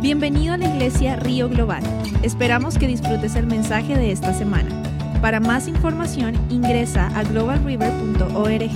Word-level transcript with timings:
Bienvenido 0.00 0.52
a 0.52 0.58
la 0.58 0.66
iglesia 0.66 1.16
Río 1.16 1.48
Global. 1.48 1.82
Esperamos 2.22 2.78
que 2.78 2.86
disfrutes 2.86 3.34
el 3.34 3.46
mensaje 3.46 3.96
de 3.96 4.12
esta 4.12 4.34
semana. 4.34 4.70
Para 5.22 5.40
más 5.40 5.68
información 5.68 6.34
ingresa 6.50 7.06
a 7.18 7.24
globalriver.org. 7.24 8.70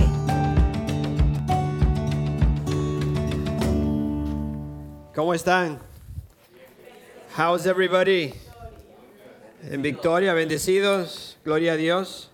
¿Cómo 5.15 5.35
están? 5.35 5.79
How's 7.37 7.67
everybody? 7.67 8.33
En 9.71 9.83
victoria, 9.83 10.33
bendecidos, 10.33 11.37
gloria 11.45 11.75
a 11.75 11.77
Dios. 11.77 12.31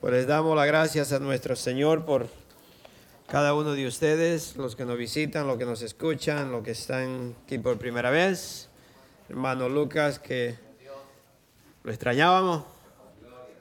Pues 0.00 0.14
les 0.14 0.26
damos 0.26 0.56
las 0.56 0.66
gracias 0.66 1.12
a 1.12 1.18
nuestro 1.18 1.56
Señor 1.56 2.06
por 2.06 2.28
cada 3.28 3.52
uno 3.52 3.74
de 3.74 3.86
ustedes, 3.86 4.56
los 4.56 4.74
que 4.74 4.86
nos 4.86 4.96
visitan, 4.96 5.46
los 5.46 5.58
que 5.58 5.66
nos 5.66 5.82
escuchan, 5.82 6.50
los 6.50 6.64
que 6.64 6.70
están 6.70 7.36
aquí 7.44 7.58
por 7.58 7.76
primera 7.78 8.10
vez. 8.10 8.70
Hermano 9.28 9.68
Lucas, 9.68 10.18
que 10.18 10.56
lo 11.84 11.92
extrañábamos. 11.92 12.64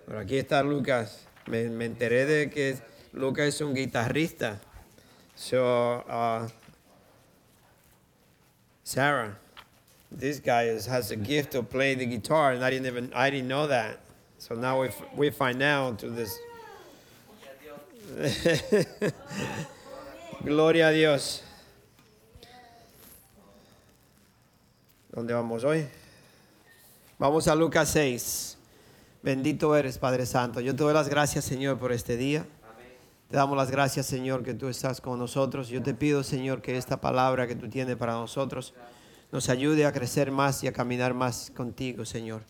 Pero 0.06 0.20
aquí 0.20 0.38
está 0.38 0.64
Lucas. 0.64 1.28
Me, 1.48 1.64
enteré 1.84 2.26
de 2.26 2.50
que 2.50 2.78
Lucas 3.12 3.48
es 3.48 3.62
un 3.62 3.76
guitarrista. 3.76 4.62
So, 5.36 6.06
uh, 6.08 6.48
Sarah, 8.86 9.38
this 10.10 10.40
guy 10.40 10.70
is, 10.70 10.88
has 10.88 11.12
a 11.12 11.18
gift 11.18 11.56
of 11.56 11.70
playing 11.70 11.98
the 12.00 12.06
guitar, 12.06 12.54
and 12.54 12.64
I 12.64 12.70
didn't 12.70 12.88
even 12.88 13.12
I 13.14 13.30
didn't 13.30 13.50
know 13.50 13.68
that. 13.68 14.00
So 14.40 14.56
now 14.56 14.82
we, 14.82 14.90
we 15.16 15.30
find 15.30 15.62
out 15.62 16.00
through 16.00 16.16
this. 16.16 16.40
Gloria 20.42 20.88
a 20.88 20.92
Dios. 20.92 21.44
¿Dónde 25.12 25.34
vamos 25.34 25.64
hoy? 25.64 25.86
Vamos 27.20 27.48
a 27.48 27.56
Lucas 27.56 27.90
6. 27.90 28.58
Bendito 29.24 29.76
eres, 29.76 29.98
Padre 29.98 30.26
Santo. 30.26 30.62
Yo 30.62 30.74
te 30.76 30.84
doy 30.84 30.94
las 30.94 31.10
gracias, 31.10 31.44
Señor, 31.44 31.80
por 31.80 31.92
este 31.92 32.16
día. 32.16 32.46
Te 33.30 33.36
damos 33.36 33.58
las 33.58 33.72
gracias, 33.72 34.06
Señor, 34.06 34.44
que 34.44 34.54
tú 34.54 34.70
estás 34.70 35.02
con 35.02 35.20
nosotros. 35.20 35.68
Yo 35.68 35.84
te 35.84 35.94
pido, 35.94 36.24
Señor, 36.24 36.62
que 36.62 36.78
esta 36.78 37.02
palabra 37.02 37.46
que 37.46 37.56
tú 37.56 37.68
tienes 37.68 37.98
para 37.98 38.14
nosotros 38.14 38.74
nos 39.34 39.50
ayude 39.50 39.86
a 39.86 39.92
crecer 39.92 40.32
más 40.32 40.64
y 40.64 40.68
a 40.68 40.72
caminar 40.72 41.14
más 41.14 41.52
contigo, 41.54 42.06
Señor. 42.06 42.44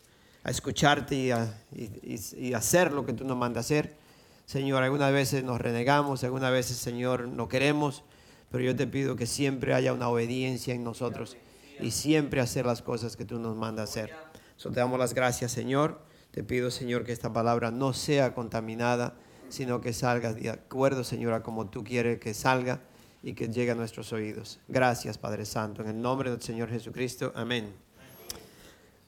A 0.43 0.51
escucharte 0.51 1.15
y 1.15 1.31
a 1.31 2.57
hacer 2.57 2.93
lo 2.93 3.05
que 3.05 3.13
tú 3.13 3.23
nos 3.25 3.37
mandas 3.37 3.65
hacer. 3.65 4.06
Señor, 4.47 4.81
algunas 4.81 5.11
veces 5.11 5.43
nos 5.43 5.59
renegamos, 5.59 6.23
algunas 6.23 6.53
veces, 6.53 6.77
Señor, 6.77 7.27
no 7.27 7.49
queremos, 7.49 8.05
pero 8.49 8.63
yo 8.63 8.73
te 8.77 8.87
pido 8.87 9.17
que 9.17 9.25
siempre 9.25 9.73
haya 9.73 9.91
una 9.91 10.07
obediencia 10.07 10.73
en 10.73 10.85
nosotros 10.85 11.35
y 11.81 11.91
siempre 11.91 12.39
hacer 12.39 12.65
las 12.65 12.81
cosas 12.81 13.17
que 13.17 13.25
tú 13.25 13.39
nos 13.39 13.57
mandas 13.57 13.89
hacer. 13.89 14.13
So, 14.55 14.71
te 14.71 14.79
damos 14.79 14.99
las 14.99 15.13
gracias, 15.13 15.51
Señor. 15.51 15.99
Te 16.31 16.45
pido, 16.45 16.71
Señor, 16.71 17.03
que 17.03 17.11
esta 17.11 17.33
palabra 17.33 17.71
no 17.71 17.91
sea 17.91 18.33
contaminada, 18.33 19.15
sino 19.49 19.81
que 19.81 19.91
salga 19.91 20.31
de 20.31 20.49
acuerdo, 20.49 21.03
Señor, 21.03 21.33
a 21.33 21.43
como 21.43 21.69
tú 21.69 21.83
quieres 21.83 22.17
que 22.21 22.33
salga 22.33 22.79
y 23.21 23.33
que 23.33 23.49
llegue 23.49 23.71
a 23.71 23.75
nuestros 23.75 24.13
oídos. 24.13 24.59
Gracias, 24.69 25.17
Padre 25.17 25.43
Santo. 25.43 25.81
En 25.81 25.89
el 25.89 26.01
nombre 26.01 26.31
del 26.31 26.41
Señor 26.41 26.69
Jesucristo. 26.69 27.33
Amén. 27.35 27.73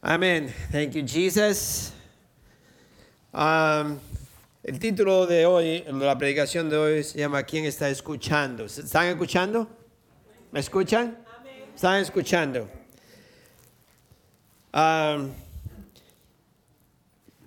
Amén. 0.01 0.53
Thank 0.69 0.91
you, 0.91 1.05
Jesus. 1.07 1.93
Um, 3.31 3.99
el 4.69 4.77
título 4.77 5.25
de 5.25 5.47
hoy, 5.47 5.83
la 5.87 6.15
predicación 6.15 6.69
de 6.69 6.77
hoy, 6.77 7.03
se 7.03 7.17
llama 7.17 7.41
¿Quién 7.41 7.65
está 7.65 7.89
escuchando? 7.89 8.65
¿Están 8.65 9.07
escuchando? 9.07 9.67
¿Me 10.51 10.59
escuchan? 10.59 11.17
¿Están 11.73 11.99
escuchando? 11.99 12.69
Um, 14.71 15.31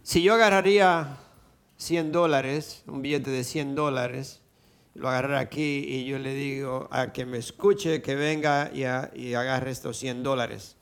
si 0.03 0.20
yo 0.25 0.34
agarraría 0.34 1.17
100 1.77 2.11
dólares, 2.11 2.82
un 2.88 3.03
billete 3.03 3.31
de 3.31 3.44
100 3.44 3.77
dólares, 3.77 4.41
lo 4.94 5.09
agarrara 5.09 5.38
aquí 5.38 5.84
y 5.87 6.05
yo 6.05 6.19
le 6.19 6.34
digo 6.34 6.88
a 6.91 7.12
que 7.12 7.25
me 7.25 7.38
escuche, 7.38 8.03
que 8.03 8.16
venga 8.16 8.72
y 8.75 9.34
agarre 9.34 9.71
estos 9.71 9.97
100 9.97 10.25
dólares, 10.25 10.75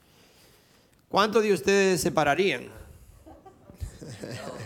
¿cuántos 1.11 1.43
de 1.43 1.53
ustedes 1.53 2.01
se 2.01 2.11
pararían? 2.11 2.71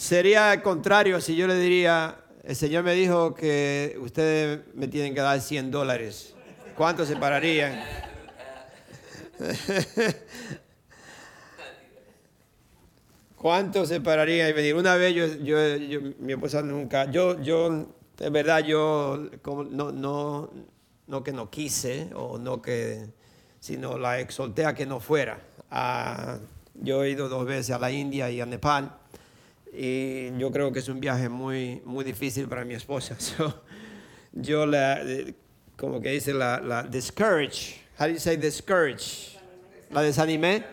Sería 0.00 0.62
contrario 0.62 1.20
si 1.20 1.36
yo 1.36 1.46
le 1.46 1.56
diría, 1.56 2.16
el 2.42 2.56
Señor 2.56 2.84
me 2.84 2.94
dijo 2.94 3.34
que 3.34 3.98
ustedes 4.00 4.60
me 4.72 4.88
tienen 4.88 5.14
que 5.14 5.20
dar 5.20 5.38
100 5.38 5.70
dólares. 5.70 6.34
¿Cuántos 6.74 7.06
se 7.06 7.16
pararían? 7.16 7.84
¿Cuántos 13.36 13.90
se 13.90 14.00
pararían 14.00 14.48
y 14.48 14.54
venir? 14.54 14.74
Una 14.74 14.96
vez 14.96 15.14
yo, 15.14 15.26
yo, 15.44 15.58
mi 16.18 16.32
esposa 16.32 16.62
nunca, 16.62 17.10
yo, 17.10 17.38
yo, 17.42 17.94
de 18.16 18.30
verdad, 18.30 18.60
yo 18.60 19.28
no, 19.70 19.92
no, 19.92 20.50
no 21.08 21.22
que 21.22 21.32
no 21.32 21.50
quise 21.50 22.08
o 22.14 22.38
no 22.38 22.62
que, 22.62 23.06
sino 23.60 23.98
la 23.98 24.18
exhorté 24.18 24.64
a 24.64 24.74
que 24.74 24.86
no 24.86 24.98
fuera. 24.98 25.42
Ah, 25.70 26.38
yo 26.72 27.04
he 27.04 27.10
ido 27.10 27.28
dos 27.28 27.44
veces 27.44 27.72
a 27.76 27.78
la 27.78 27.92
India 27.92 28.30
y 28.30 28.40
a 28.40 28.46
Nepal 28.46 28.96
y 29.72 30.36
yo 30.38 30.50
creo 30.50 30.72
que 30.72 30.80
es 30.80 30.88
un 30.88 31.00
viaje 31.00 31.28
muy, 31.28 31.80
muy 31.84 32.04
difícil 32.04 32.48
para 32.48 32.64
mi 32.64 32.74
esposa. 32.74 33.16
So, 33.20 33.62
yo 34.32 34.66
la, 34.66 35.00
como 35.76 36.00
que 36.00 36.10
dice 36.10 36.32
la, 36.32 36.60
la 36.60 36.82
discourage, 36.84 37.80
how 37.98 38.06
do 38.06 38.12
you 38.12 38.18
say 38.18 38.36
discourage? 38.36 39.38
La 39.90 40.02
desanimé 40.02 40.64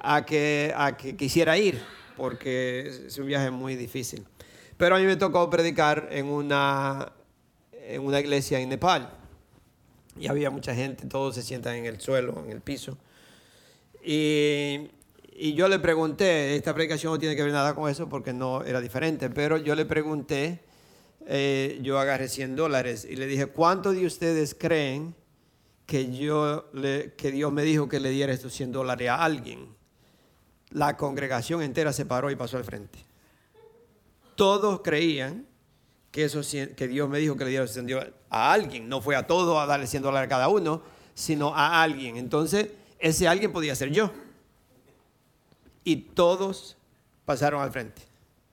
a 0.00 0.24
que, 0.24 0.72
a 0.76 0.96
que 0.96 1.16
quisiera 1.16 1.56
ir, 1.56 1.80
porque 2.16 3.06
es 3.06 3.18
un 3.18 3.26
viaje 3.26 3.50
muy 3.50 3.74
difícil. 3.76 4.26
Pero 4.76 4.96
a 4.96 4.98
mí 4.98 5.06
me 5.06 5.16
tocó 5.16 5.48
predicar 5.48 6.08
en 6.10 6.26
una, 6.26 7.12
en 7.72 8.02
una 8.02 8.20
iglesia 8.20 8.60
en 8.60 8.68
Nepal. 8.68 9.10
Y 10.18 10.28
había 10.28 10.50
mucha 10.50 10.74
gente, 10.74 11.06
todos 11.06 11.34
se 11.34 11.42
sientan 11.42 11.76
en 11.76 11.86
el 11.86 12.00
suelo, 12.00 12.42
en 12.44 12.52
el 12.52 12.60
piso. 12.60 12.98
Y, 14.04 14.90
y 15.38 15.54
yo 15.54 15.68
le 15.68 15.78
pregunté, 15.78 16.56
esta 16.56 16.74
predicación 16.74 17.12
no 17.12 17.18
tiene 17.18 17.36
que 17.36 17.42
ver 17.42 17.52
nada 17.52 17.74
con 17.74 17.90
eso 17.90 18.08
porque 18.08 18.32
no 18.32 18.64
era 18.64 18.80
diferente, 18.80 19.28
pero 19.30 19.56
yo 19.58 19.74
le 19.74 19.84
pregunté, 19.84 20.60
eh, 21.26 21.78
yo 21.82 21.98
agarré 21.98 22.28
100 22.28 22.56
dólares 22.56 23.06
y 23.08 23.16
le 23.16 23.26
dije, 23.26 23.46
¿cuántos 23.46 23.94
de 23.94 24.06
ustedes 24.06 24.54
creen 24.54 25.14
que, 25.84 26.10
yo 26.16 26.70
que 27.16 27.30
Dios 27.32 27.52
me 27.52 27.62
dijo 27.62 27.88
que 27.88 28.00
le 28.00 28.10
diera 28.10 28.32
estos 28.32 28.54
100 28.54 28.72
dólares 28.72 29.08
a 29.08 29.22
alguien? 29.22 29.74
La 30.70 30.96
congregación 30.96 31.62
entera 31.62 31.92
se 31.92 32.06
paró 32.06 32.30
y 32.30 32.36
pasó 32.36 32.56
al 32.56 32.64
frente. 32.64 32.98
Todos 34.36 34.80
creían 34.82 35.46
que, 36.10 36.24
esos 36.24 36.46
100 36.46 36.74
que 36.74 36.88
Dios 36.88 37.08
me 37.08 37.18
dijo 37.18 37.36
que 37.36 37.44
le 37.44 37.50
diera 37.50 37.64
esos 37.64 37.74
100 37.74 37.86
dólares 37.88 38.14
a 38.30 38.52
alguien. 38.52 38.88
No 38.88 39.00
fue 39.00 39.16
a 39.16 39.26
todos 39.26 39.58
a 39.58 39.66
darle 39.66 39.86
100 39.86 40.02
dólares 40.02 40.26
a 40.26 40.30
cada 40.30 40.48
uno, 40.48 40.82
sino 41.14 41.54
a 41.54 41.82
alguien. 41.82 42.16
Entonces, 42.16 42.68
ese 42.98 43.28
alguien 43.28 43.52
podía 43.52 43.74
ser 43.74 43.90
yo. 43.90 44.10
Y 45.86 45.98
todos 45.98 46.76
pasaron 47.24 47.62
al 47.62 47.70
frente. 47.70 48.02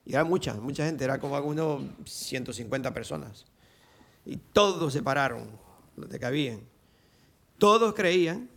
Y 0.05 0.13
era 0.13 0.23
mucha, 0.23 0.53
mucha 0.53 0.85
gente, 0.85 1.03
era 1.03 1.19
como 1.19 1.35
algunos 1.35 1.81
150 2.05 2.93
personas. 2.93 3.45
Y 4.23 4.37
todos 4.37 4.93
se 4.93 5.01
pararon, 5.01 5.49
que 6.11 6.19
cabían. 6.19 6.61
Todos 7.57 7.95
creían 7.95 8.51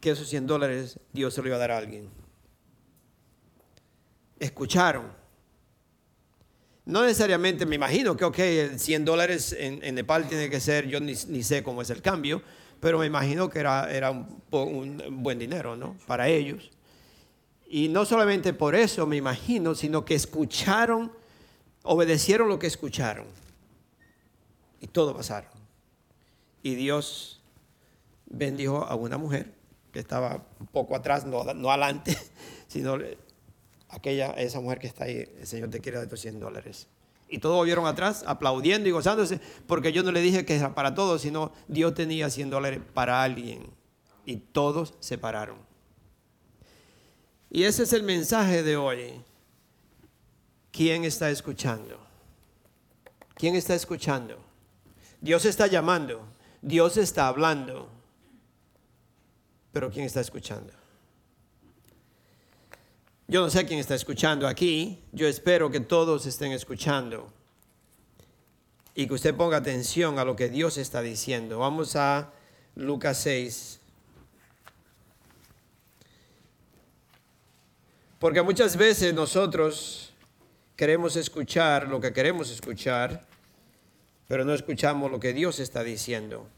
que 0.00 0.10
esos 0.10 0.28
100 0.28 0.46
dólares 0.46 1.00
Dios 1.12 1.34
se 1.34 1.42
lo 1.42 1.48
iba 1.48 1.56
a 1.56 1.58
dar 1.58 1.72
a 1.72 1.78
alguien. 1.78 2.08
Escucharon. 4.38 5.10
No 6.84 7.02
necesariamente, 7.02 7.66
me 7.66 7.74
imagino 7.74 8.16
que, 8.16 8.24
ok, 8.24 8.38
100 8.76 9.04
dólares 9.04 9.52
en, 9.58 9.80
Nepal 9.96 10.28
tiene 10.28 10.48
que 10.48 10.60
ser, 10.60 10.86
yo 10.86 11.00
ni, 11.00 11.16
sé 11.16 11.64
cómo 11.64 11.82
es 11.82 11.90
el 11.90 12.02
cambio, 12.02 12.40
pero 12.78 13.00
me 13.00 13.06
imagino 13.06 13.50
que 13.50 13.58
era, 13.58 13.92
era 13.92 14.12
un, 14.12 14.40
un 14.52 15.24
buen 15.24 15.40
dinero, 15.40 15.74
¿no? 15.74 15.96
Para 16.06 16.28
ellos. 16.28 16.70
Y 17.68 17.88
no 17.88 18.04
solamente 18.04 18.52
por 18.52 18.74
eso, 18.74 19.06
me 19.06 19.16
imagino, 19.16 19.74
sino 19.74 20.04
que 20.04 20.14
escucharon, 20.14 21.12
obedecieron 21.82 22.48
lo 22.48 22.58
que 22.58 22.68
escucharon. 22.68 23.26
Y 24.80 24.86
todo 24.86 25.16
pasaron. 25.16 25.50
Y 26.62 26.74
Dios 26.74 27.40
bendijo 28.26 28.84
a 28.84 28.94
una 28.94 29.18
mujer 29.18 29.52
que 29.92 29.98
estaba 29.98 30.44
un 30.60 30.66
poco 30.66 30.94
atrás, 30.94 31.24
no, 31.24 31.42
no 31.54 31.70
adelante, 31.70 32.16
sino 32.68 32.98
aquella, 33.88 34.32
esa 34.32 34.60
mujer 34.60 34.78
que 34.78 34.86
está 34.86 35.04
ahí, 35.04 35.28
el 35.38 35.46
Señor 35.46 35.70
te 35.70 35.80
quiere 35.80 35.98
dar 35.98 36.04
estos 36.04 36.20
100 36.20 36.38
dólares. 36.40 36.86
Y 37.28 37.38
todos 37.38 37.56
volvieron 37.56 37.86
atrás 37.86 38.22
aplaudiendo 38.26 38.88
y 38.88 38.92
gozándose, 38.92 39.40
porque 39.66 39.92
yo 39.92 40.04
no 40.04 40.12
le 40.12 40.20
dije 40.20 40.44
que 40.44 40.54
era 40.54 40.74
para 40.74 40.94
todos, 40.94 41.22
sino 41.22 41.52
Dios 41.66 41.94
tenía 41.94 42.30
100 42.30 42.50
dólares 42.50 42.80
para 42.94 43.22
alguien. 43.22 43.70
Y 44.24 44.36
todos 44.36 44.94
se 45.00 45.18
pararon. 45.18 45.65
Y 47.50 47.64
ese 47.64 47.84
es 47.84 47.92
el 47.92 48.02
mensaje 48.02 48.62
de 48.62 48.76
hoy. 48.76 49.20
¿Quién 50.72 51.04
está 51.04 51.30
escuchando? 51.30 51.98
¿Quién 53.34 53.54
está 53.54 53.74
escuchando? 53.74 54.38
Dios 55.20 55.44
está 55.44 55.66
llamando. 55.66 56.36
Dios 56.66 56.96
está 56.96 57.28
hablando, 57.28 57.88
pero 59.72 59.88
¿quién 59.88 60.04
está 60.04 60.20
escuchando? 60.20 60.72
Yo 63.28 63.40
no 63.40 63.50
sé 63.50 63.64
quién 63.66 63.78
está 63.78 63.94
escuchando 63.94 64.48
aquí, 64.48 65.00
yo 65.12 65.28
espero 65.28 65.70
que 65.70 65.78
todos 65.78 66.26
estén 66.26 66.50
escuchando 66.50 67.32
y 68.96 69.06
que 69.06 69.14
usted 69.14 69.36
ponga 69.36 69.58
atención 69.58 70.18
a 70.18 70.24
lo 70.24 70.34
que 70.34 70.48
Dios 70.48 70.76
está 70.76 71.02
diciendo. 71.02 71.60
Vamos 71.60 71.94
a 71.94 72.32
Lucas 72.74 73.18
6. 73.18 73.80
Porque 78.26 78.42
muchas 78.42 78.76
veces 78.76 79.14
nosotros 79.14 80.12
queremos 80.74 81.14
escuchar 81.14 81.86
lo 81.86 82.00
que 82.00 82.12
queremos 82.12 82.50
escuchar, 82.50 83.24
pero 84.26 84.44
no 84.44 84.52
escuchamos 84.52 85.12
lo 85.12 85.20
que 85.20 85.32
Dios 85.32 85.60
está 85.60 85.84
diciendo. 85.84 86.48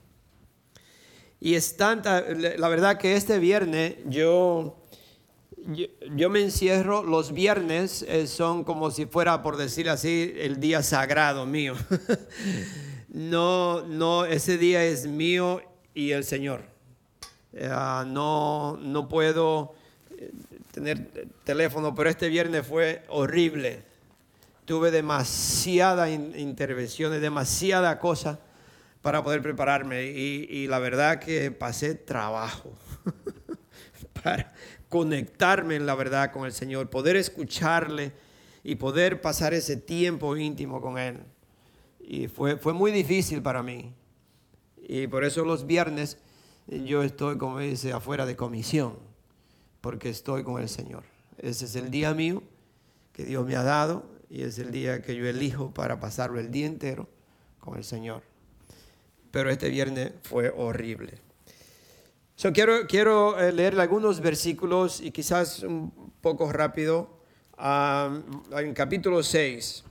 Y 1.42 1.56
es 1.56 1.76
tanta, 1.76 2.22
la 2.22 2.68
verdad 2.68 2.96
que 2.96 3.16
este 3.16 3.38
viernes 3.38 3.96
yo, 4.06 4.78
yo, 6.16 6.30
me 6.30 6.40
encierro, 6.40 7.02
los 7.02 7.32
viernes 7.32 8.00
eh, 8.00 8.26
son 8.26 8.64
como 8.64 8.90
si 8.90 9.04
fuera, 9.04 9.42
por 9.42 9.58
decir 9.58 9.90
así, 9.90 10.32
el 10.38 10.60
día 10.60 10.82
sagrado 10.82 11.44
mío. 11.44 11.74
no, 13.08 13.82
no, 13.82 14.24
ese 14.24 14.56
día 14.56 14.86
es 14.86 15.06
mío 15.06 15.60
y 15.92 16.12
el 16.12 16.24
Señor. 16.24 16.62
Eh, 17.52 17.68
no, 18.06 18.78
no 18.78 19.06
puedo 19.06 19.74
tener 20.72 21.28
teléfono, 21.44 21.94
pero 21.94 22.10
este 22.10 22.28
viernes 22.28 22.66
fue 22.66 23.04
horrible. 23.08 23.82
Tuve 24.64 24.90
demasiadas 24.90 26.10
intervenciones, 26.10 27.20
demasiada 27.20 27.98
cosa 27.98 28.38
para 29.02 29.22
poder 29.22 29.42
prepararme 29.42 30.04
y, 30.04 30.66
la 30.66 30.78
verdad 30.78 31.18
que 31.18 31.50
pasé 31.50 31.94
trabajo 31.94 32.72
para 34.22 34.52
conectarme 34.88 35.76
en 35.76 35.86
la 35.86 35.94
verdad 35.94 36.32
con 36.32 36.44
el 36.44 36.52
Señor, 36.52 36.90
poder 36.90 37.16
escucharle 37.16 38.12
y 38.62 38.74
poder 38.74 39.20
pasar 39.20 39.54
ese 39.54 39.76
tiempo 39.76 40.36
íntimo 40.36 40.80
con 40.80 40.98
Él. 40.98 41.18
Y 42.00 42.28
fue, 42.28 42.56
fue 42.56 42.72
muy 42.72 42.90
difícil 42.90 43.42
para 43.42 43.62
mí. 43.62 43.94
Y 44.76 45.06
por 45.06 45.24
eso 45.24 45.44
los 45.44 45.66
viernes 45.66 46.18
yo 46.66 47.02
estoy, 47.02 47.38
como 47.38 47.60
dice, 47.60 47.92
afuera 47.92 48.26
de 48.26 48.36
comisión, 48.36 48.98
porque 49.80 50.10
estoy 50.10 50.44
con 50.44 50.60
el 50.60 50.68
Señor. 50.68 51.04
Ese 51.38 51.64
es 51.64 51.76
el 51.76 51.90
día 51.90 52.14
mío 52.14 52.42
que 53.12 53.24
Dios 53.24 53.46
me 53.46 53.56
ha 53.56 53.62
dado 53.62 54.04
y 54.30 54.42
es 54.42 54.58
el 54.58 54.70
día 54.70 55.02
que 55.02 55.16
yo 55.16 55.26
elijo 55.26 55.72
para 55.72 56.00
pasarlo 56.00 56.38
el 56.38 56.50
día 56.50 56.66
entero 56.66 57.08
con 57.60 57.76
el 57.76 57.84
Señor 57.84 58.22
pero 59.30 59.50
este 59.50 59.68
viernes 59.68 60.12
fue 60.22 60.52
horrible. 60.56 61.18
So, 62.36 62.52
quiero 62.52 62.86
quiero 62.86 63.38
eh, 63.38 63.52
leer 63.52 63.78
algunos 63.78 64.20
versículos 64.20 65.00
y 65.00 65.10
quizás 65.10 65.62
un 65.62 65.92
poco 66.20 66.50
rápido 66.52 67.18
en 67.58 68.74
capítulo 68.74 69.22
6. 69.22 69.84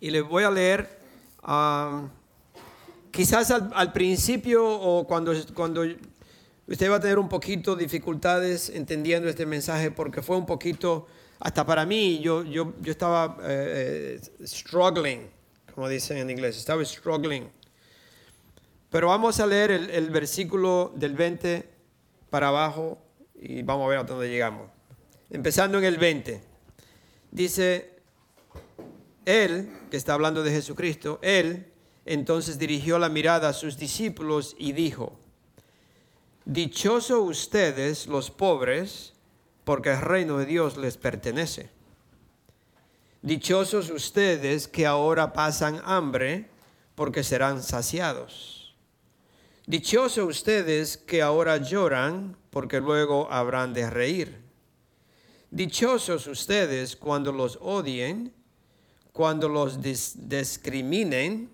Y 0.00 0.10
les 0.10 0.26
voy 0.26 0.42
a 0.42 0.50
leer, 0.50 0.98
quizás 3.10 3.50
al, 3.50 3.92
principio 3.92 4.66
o 4.66 5.06
cuando, 5.06 5.32
cuando 5.54 5.84
usted 6.66 6.90
va 6.90 6.96
a 6.96 7.00
tener 7.00 7.18
un 7.18 7.28
poquito 7.28 7.76
dificultades 7.76 8.70
entendiendo 8.70 9.28
este 9.28 9.46
mensaje 9.46 9.90
porque 9.90 10.22
fue 10.22 10.36
un 10.36 10.46
poquito, 10.46 11.06
hasta 11.40 11.64
para 11.66 11.84
mí, 11.86 12.20
yo, 12.20 12.44
yo, 12.44 12.74
yo 12.80 12.90
estaba 12.90 13.38
eh, 13.42 14.20
eh, 14.20 14.46
struggling, 14.46 15.28
como 15.74 15.88
dicen 15.88 16.18
en 16.18 16.30
inglés, 16.30 16.56
estaba 16.56 16.84
struggling 16.84 17.48
pero 18.92 19.08
vamos 19.08 19.40
a 19.40 19.46
leer 19.46 19.70
el, 19.70 20.10
versículo 20.10 20.92
del 20.94 21.14
20 21.14 21.66
para 22.28 22.48
abajo 22.48 22.98
y 23.34 23.62
vamos 23.62 23.86
a 23.86 23.88
ver 23.88 23.98
a 24.00 24.04
dónde 24.04 24.28
llegamos. 24.28 24.68
Empezando 25.30 25.78
en 25.78 25.84
el 25.84 25.96
20. 25.96 26.42
Dice, 27.30 28.02
él, 29.24 29.72
que 29.90 29.96
está 29.96 30.12
hablando 30.12 30.42
de 30.42 30.50
Jesucristo, 30.50 31.18
él 31.22 31.72
entonces 32.04 32.58
dirigió 32.58 32.98
la 32.98 33.08
mirada 33.08 33.48
a 33.48 33.52
sus 33.54 33.78
discípulos 33.78 34.54
y 34.58 34.72
dijo, 34.72 35.18
Dichoso 36.44 37.22
ustedes 37.22 38.08
los 38.08 38.32
pobres, 38.32 39.12
porque 39.62 39.90
el 39.90 40.00
reino 40.00 40.38
de 40.38 40.46
Dios 40.46 40.76
les 40.76 40.96
pertenece. 40.96 41.70
Dichosos 43.22 43.90
ustedes 43.90 44.66
que 44.66 44.84
ahora 44.84 45.32
pasan 45.32 45.80
hambre, 45.84 46.50
porque 46.96 47.22
serán 47.22 47.62
saciados. 47.62 48.74
Dichosos 49.66 50.26
ustedes 50.26 50.96
que 50.96 51.22
ahora 51.22 51.58
lloran, 51.58 52.36
porque 52.50 52.80
luego 52.80 53.30
habrán 53.30 53.72
de 53.72 53.88
reír. 53.88 54.42
Dichosos 55.52 56.26
ustedes 56.26 56.96
cuando 56.96 57.30
los 57.30 57.56
odien, 57.60 58.32
cuando 59.12 59.48
los 59.48 59.78
discriminen, 59.80 61.50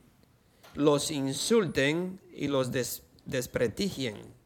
los 0.74 1.10
insulten 1.10 2.18
y 2.32 2.48
los 2.48 2.70
desprestigien 3.26 4.37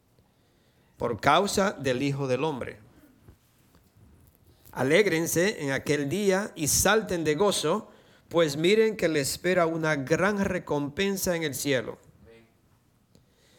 por 1.02 1.18
causa 1.18 1.72
del 1.72 2.00
Hijo 2.00 2.28
del 2.28 2.44
Hombre. 2.44 2.78
Alégrense 4.70 5.60
en 5.60 5.72
aquel 5.72 6.08
día 6.08 6.52
y 6.54 6.68
salten 6.68 7.24
de 7.24 7.34
gozo, 7.34 7.90
pues 8.28 8.56
miren 8.56 8.96
que 8.96 9.08
les 9.08 9.32
espera 9.32 9.66
una 9.66 9.96
gran 9.96 10.38
recompensa 10.38 11.34
en 11.34 11.42
el 11.42 11.56
cielo 11.56 11.98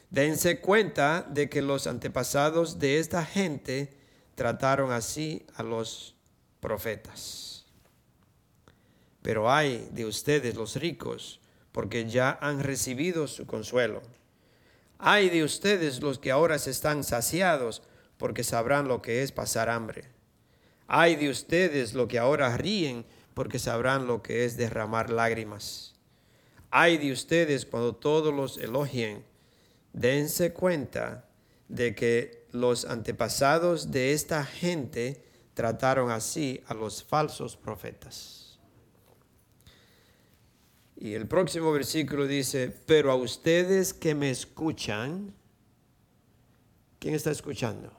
Dense 0.10 0.62
cuenta 0.62 1.28
de 1.30 1.50
que 1.50 1.62
los 1.62 1.86
antepasados 1.86 2.80
de 2.80 3.00
esta 3.00 3.26
gente 3.26 3.90
trataron 4.36 4.94
así 4.94 5.46
a 5.56 5.64
los 5.64 6.16
profetas. 6.62 7.66
Pero 9.22 9.52
hay 9.52 9.90
de 9.92 10.06
ustedes 10.06 10.56
los 10.56 10.78
ricos, 10.78 11.42
porque 11.74 12.10
ya 12.10 12.40
han 12.42 12.64
recibido 12.64 13.28
su 13.28 13.46
consuelo. 13.46 14.02
Hay 15.06 15.30
de 15.30 15.44
ustedes 15.44 16.02
los 16.02 16.18
que 16.18 16.32
ahora 16.32 16.58
se 16.58 16.72
están 16.72 17.04
saciados, 17.04 17.82
porque 18.18 18.46
sabrán 18.46 18.88
lo 18.88 19.02
que 19.02 19.22
es 19.22 19.34
pasar 19.34 19.70
hambre. 19.70 20.06
Hay 20.88 21.18
de 21.18 21.30
ustedes 21.30 21.94
los 21.94 22.08
que 22.08 22.20
ahora 22.20 22.56
ríen, 22.56 23.06
porque 23.34 23.60
sabrán 23.60 24.08
lo 24.08 24.24
que 24.24 24.46
es 24.46 24.56
derramar 24.56 25.10
lágrimas. 25.10 25.94
Hay 26.72 26.98
de 26.98 27.12
ustedes 27.12 27.66
cuando 27.66 27.94
todos 27.94 28.34
los 28.34 28.58
elogien, 28.58 29.26
dense 29.92 30.54
cuenta 30.54 31.28
de 31.68 31.96
que 31.96 32.48
los 32.54 32.86
antepasados 32.86 33.92
de 33.92 34.14
esta 34.14 34.46
gente 34.46 35.22
trataron 35.54 36.12
así 36.12 36.64
a 36.66 36.74
los 36.74 37.04
falsos 37.04 37.58
profetas. 37.58 38.43
Y 41.04 41.16
el 41.16 41.28
próximo 41.28 41.70
versículo 41.74 42.26
dice, 42.26 42.74
pero 42.86 43.12
a 43.12 43.16
ustedes 43.16 43.94
que 43.94 44.16
me 44.16 44.30
escuchan, 44.30 45.34
¿quién 46.98 47.14
está 47.14 47.30
escuchando? 47.30 47.92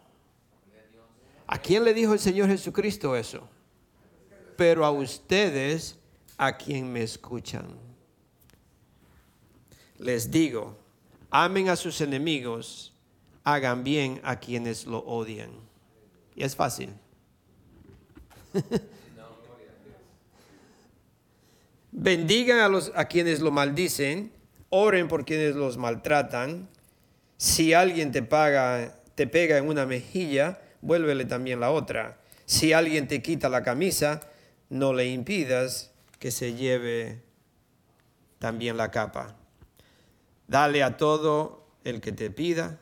¿A 1.46 1.58
quién 1.58 1.84
le 1.84 1.92
dijo 1.92 2.14
el 2.14 2.18
Señor 2.18 2.48
Jesucristo 2.48 3.14
eso? 3.14 3.46
Pero 4.56 4.86
a 4.86 4.90
ustedes, 4.90 5.98
a 6.38 6.56
quien 6.56 6.90
me 6.90 7.02
escuchan. 7.02 7.66
Les 9.98 10.30
digo, 10.30 10.78
Amen 11.30 11.68
a 11.68 11.76
sus 11.76 12.00
enemigos, 12.00 12.94
hagan 13.42 13.84
bien 13.84 14.18
a 14.24 14.40
quienes 14.40 14.86
lo 14.86 15.00
odian. 15.00 15.50
Y 16.34 16.42
es 16.42 16.56
fácil. 16.56 16.88
Bendigan 21.96 22.58
a, 22.58 22.68
los, 22.68 22.90
a 22.96 23.04
quienes 23.04 23.38
lo 23.38 23.52
maldicen, 23.52 24.32
oren 24.68 25.06
por 25.06 25.24
quienes 25.24 25.54
los 25.54 25.76
maltratan. 25.76 26.68
Si 27.36 27.72
alguien 27.72 28.10
te 28.10 28.24
paga, 28.24 29.00
te 29.14 29.28
pega 29.28 29.58
en 29.58 29.68
una 29.68 29.86
mejilla, 29.86 30.60
vuélvele 30.82 31.24
también 31.24 31.60
la 31.60 31.70
otra. 31.70 32.18
Si 32.46 32.72
alguien 32.72 33.06
te 33.06 33.22
quita 33.22 33.48
la 33.48 33.62
camisa, 33.62 34.20
no 34.70 34.92
le 34.92 35.06
impidas 35.06 35.92
que 36.18 36.32
se 36.32 36.54
lleve 36.54 37.22
también 38.40 38.76
la 38.76 38.90
capa. 38.90 39.36
Dale 40.48 40.82
a 40.82 40.96
todo 40.96 41.68
el 41.84 42.00
que 42.00 42.10
te 42.10 42.28
pida, 42.28 42.80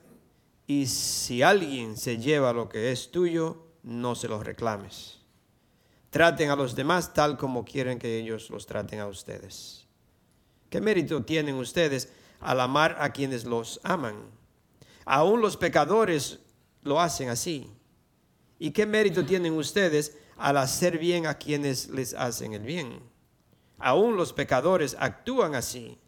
y 0.66 0.86
si 0.86 1.42
alguien 1.42 1.98
se 1.98 2.16
lleva 2.16 2.54
lo 2.54 2.70
que 2.70 2.92
es 2.92 3.10
tuyo, 3.10 3.66
no 3.82 4.14
se 4.14 4.28
lo 4.28 4.42
reclames. 4.42 5.21
Traten 6.12 6.50
a 6.50 6.56
los 6.56 6.76
demás 6.76 7.14
tal 7.14 7.38
como 7.38 7.64
quieren 7.64 7.98
que 7.98 8.18
ellos 8.18 8.50
los 8.50 8.66
traten 8.66 9.00
a 9.00 9.06
ustedes. 9.06 9.86
¿Qué 10.68 10.78
mérito 10.78 11.24
tienen 11.24 11.54
ustedes 11.54 12.12
al 12.38 12.60
amar 12.60 12.98
a 13.00 13.12
quienes 13.12 13.46
los 13.46 13.80
aman? 13.82 14.16
Aún 15.06 15.40
los 15.40 15.56
pecadores 15.56 16.40
lo 16.82 17.00
hacen 17.00 17.30
así. 17.30 17.72
¿Y 18.58 18.72
qué 18.72 18.84
mérito 18.84 19.24
tienen 19.24 19.54
ustedes 19.54 20.18
al 20.36 20.58
hacer 20.58 20.98
bien 20.98 21.26
a 21.26 21.38
quienes 21.38 21.88
les 21.88 22.12
hacen 22.12 22.52
el 22.52 22.62
bien? 22.62 23.00
Aún 23.78 24.14
los 24.14 24.34
pecadores 24.34 24.94
actúan 25.00 25.54
así. 25.54 25.98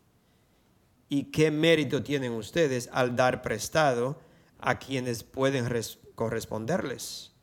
¿Y 1.08 1.30
qué 1.30 1.50
mérito 1.50 2.02
tienen 2.02 2.32
ustedes 2.32 2.90
al 2.92 3.16
dar 3.16 3.40
prestado 3.40 4.20
a 4.58 4.78
quienes 4.78 5.24
pueden 5.24 5.66
corresponderles? 6.14 7.33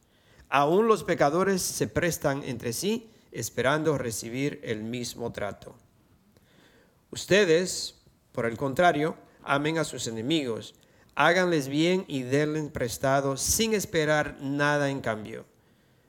Aún 0.53 0.89
los 0.89 1.05
pecadores 1.05 1.61
se 1.61 1.87
prestan 1.87 2.43
entre 2.43 2.73
sí 2.73 3.09
esperando 3.31 3.97
recibir 3.97 4.59
el 4.65 4.83
mismo 4.83 5.31
trato. 5.31 5.77
Ustedes, 7.09 8.01
por 8.33 8.45
el 8.45 8.57
contrario, 8.57 9.15
amen 9.43 9.77
a 9.77 9.85
sus 9.85 10.07
enemigos, 10.07 10.75
háganles 11.15 11.69
bien 11.69 12.03
y 12.09 12.23
denles 12.23 12.69
prestado 12.69 13.37
sin 13.37 13.73
esperar 13.73 14.39
nada 14.41 14.89
en 14.89 14.99
cambio. 14.99 15.45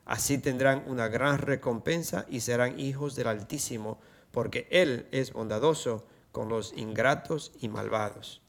Así 0.05 0.39
tendrán 0.39 0.83
una 0.89 1.07
gran 1.07 1.39
recompensa 1.39 2.27
y 2.29 2.41
serán 2.41 2.81
hijos 2.81 3.15
del 3.15 3.29
Altísimo, 3.29 4.01
porque 4.33 4.67
Él 4.73 5.07
es 5.13 5.33
bondadoso 5.33 6.05
con 6.33 6.49
los 6.49 6.73
ingratos 6.77 7.53
y 7.61 7.69
malvados. 7.69 8.43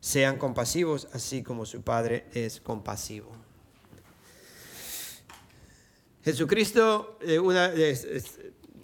Sean 0.00 0.38
compasivos 0.38 1.06
así 1.12 1.44
como 1.44 1.66
su 1.66 1.82
Padre 1.82 2.26
es 2.34 2.60
compasivo. 2.60 3.45
Jesucristo, 6.26 7.20
eh, 7.20 7.38
una, 7.38 7.72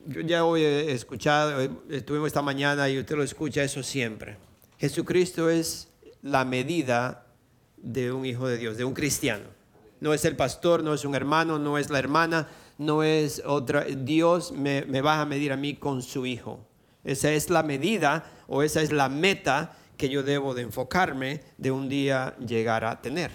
yo 0.07 0.21
ya 0.21 0.45
hoy 0.45 0.63
he 0.63 0.93
escuchado, 0.93 1.61
estuvimos 1.91 2.29
esta 2.29 2.41
mañana 2.41 2.89
y 2.89 3.01
usted 3.01 3.17
lo 3.17 3.25
escucha 3.25 3.65
eso 3.65 3.83
siempre. 3.83 4.37
Jesucristo 4.79 5.51
es 5.51 5.89
la 6.23 6.45
medida 6.45 7.27
de 7.79 8.13
un 8.13 8.25
hijo 8.27 8.47
de 8.47 8.59
Dios, 8.59 8.77
de 8.77 8.85
un 8.85 8.95
cristiano. 8.95 9.43
No 9.99 10.15
es 10.15 10.25
el 10.25 10.37
pastor, 10.37 10.85
no 10.85 10.95
es 10.95 11.05
un 11.05 11.17
hermano, 11.17 11.59
no 11.59 11.79
es 11.79 11.91
la 11.91 11.99
hermana, 11.99 12.47
no 12.79 13.03
es 13.03 13.43
otra. 13.45 13.87
Dios 13.87 14.53
me, 14.53 14.85
me 14.85 15.01
va 15.01 15.21
a 15.21 15.27
medir 15.27 15.51
a 15.51 15.57
mí 15.57 15.75
con 15.75 16.01
su 16.01 16.27
hijo. 16.27 16.65
Esa 17.03 17.33
es 17.33 17.51
la 17.51 17.65
medida 17.65 18.25
o 18.47 18.63
esa 18.63 18.83
es 18.83 18.93
la 18.93 19.09
meta 19.09 19.77
que 19.97 20.09
yo 20.09 20.23
debo 20.23 20.55
de 20.55 20.63
enfocarme 20.63 21.41
de 21.59 21.73
un 21.73 21.89
día 21.89 22.37
llegar 22.39 22.85
a 22.85 23.03
tener. 23.03 23.33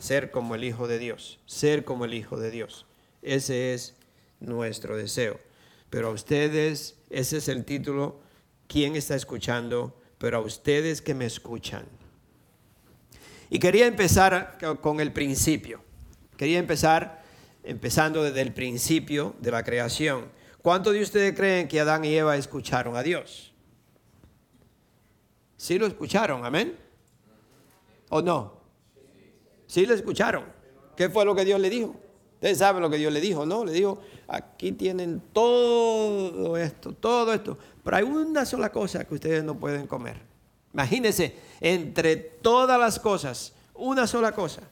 Ser 0.00 0.32
como 0.32 0.56
el 0.56 0.64
Hijo 0.64 0.88
de 0.88 0.98
Dios, 0.98 1.38
ser 1.46 1.84
como 1.84 2.04
el 2.04 2.14
Hijo 2.14 2.38
de 2.38 2.50
Dios. 2.50 2.87
Ese 3.28 3.74
es 3.74 3.94
nuestro 4.40 4.96
deseo. 4.96 5.38
Pero 5.90 6.08
a 6.08 6.10
ustedes, 6.12 6.96
ese 7.10 7.36
es 7.36 7.48
el 7.48 7.66
título, 7.66 8.20
¿quién 8.66 8.96
está 8.96 9.14
escuchando? 9.16 10.00
Pero 10.16 10.38
a 10.38 10.40
ustedes 10.40 11.02
que 11.02 11.14
me 11.14 11.26
escuchan. 11.26 11.84
Y 13.50 13.58
quería 13.58 13.86
empezar 13.86 14.56
con 14.80 15.00
el 15.00 15.12
principio. 15.12 15.82
Quería 16.38 16.58
empezar 16.58 17.22
empezando 17.64 18.22
desde 18.22 18.40
el 18.40 18.54
principio 18.54 19.34
de 19.40 19.50
la 19.50 19.62
creación. 19.62 20.30
¿Cuántos 20.62 20.94
de 20.94 21.02
ustedes 21.02 21.34
creen 21.34 21.68
que 21.68 21.80
Adán 21.80 22.06
y 22.06 22.14
Eva 22.14 22.34
escucharon 22.36 22.96
a 22.96 23.02
Dios? 23.02 23.52
¿Sí 25.58 25.78
lo 25.78 25.86
escucharon? 25.86 26.46
¿Amén? 26.46 26.78
¿O 28.08 28.22
no? 28.22 28.58
Sí 29.66 29.84
lo 29.84 29.92
escucharon. 29.92 30.44
¿Qué 30.96 31.10
fue 31.10 31.26
lo 31.26 31.34
que 31.34 31.44
Dios 31.44 31.60
le 31.60 31.68
dijo? 31.68 32.07
Ustedes 32.38 32.58
saben 32.58 32.80
lo 32.80 32.88
que 32.88 32.98
Dios 32.98 33.12
le 33.12 33.20
dijo, 33.20 33.44
¿no? 33.44 33.64
Le 33.64 33.72
dijo, 33.72 34.00
aquí 34.28 34.70
tienen 34.70 35.20
todo 35.32 36.56
esto, 36.56 36.92
todo 36.92 37.32
esto, 37.32 37.58
pero 37.82 37.96
hay 37.96 38.04
una 38.04 38.46
sola 38.46 38.70
cosa 38.70 39.04
que 39.04 39.14
ustedes 39.14 39.42
no 39.42 39.58
pueden 39.58 39.88
comer. 39.88 40.20
Imagínense, 40.72 41.34
entre 41.60 42.14
todas 42.14 42.78
las 42.78 43.00
cosas, 43.00 43.54
una 43.74 44.06
sola 44.06 44.30
cosa. 44.30 44.62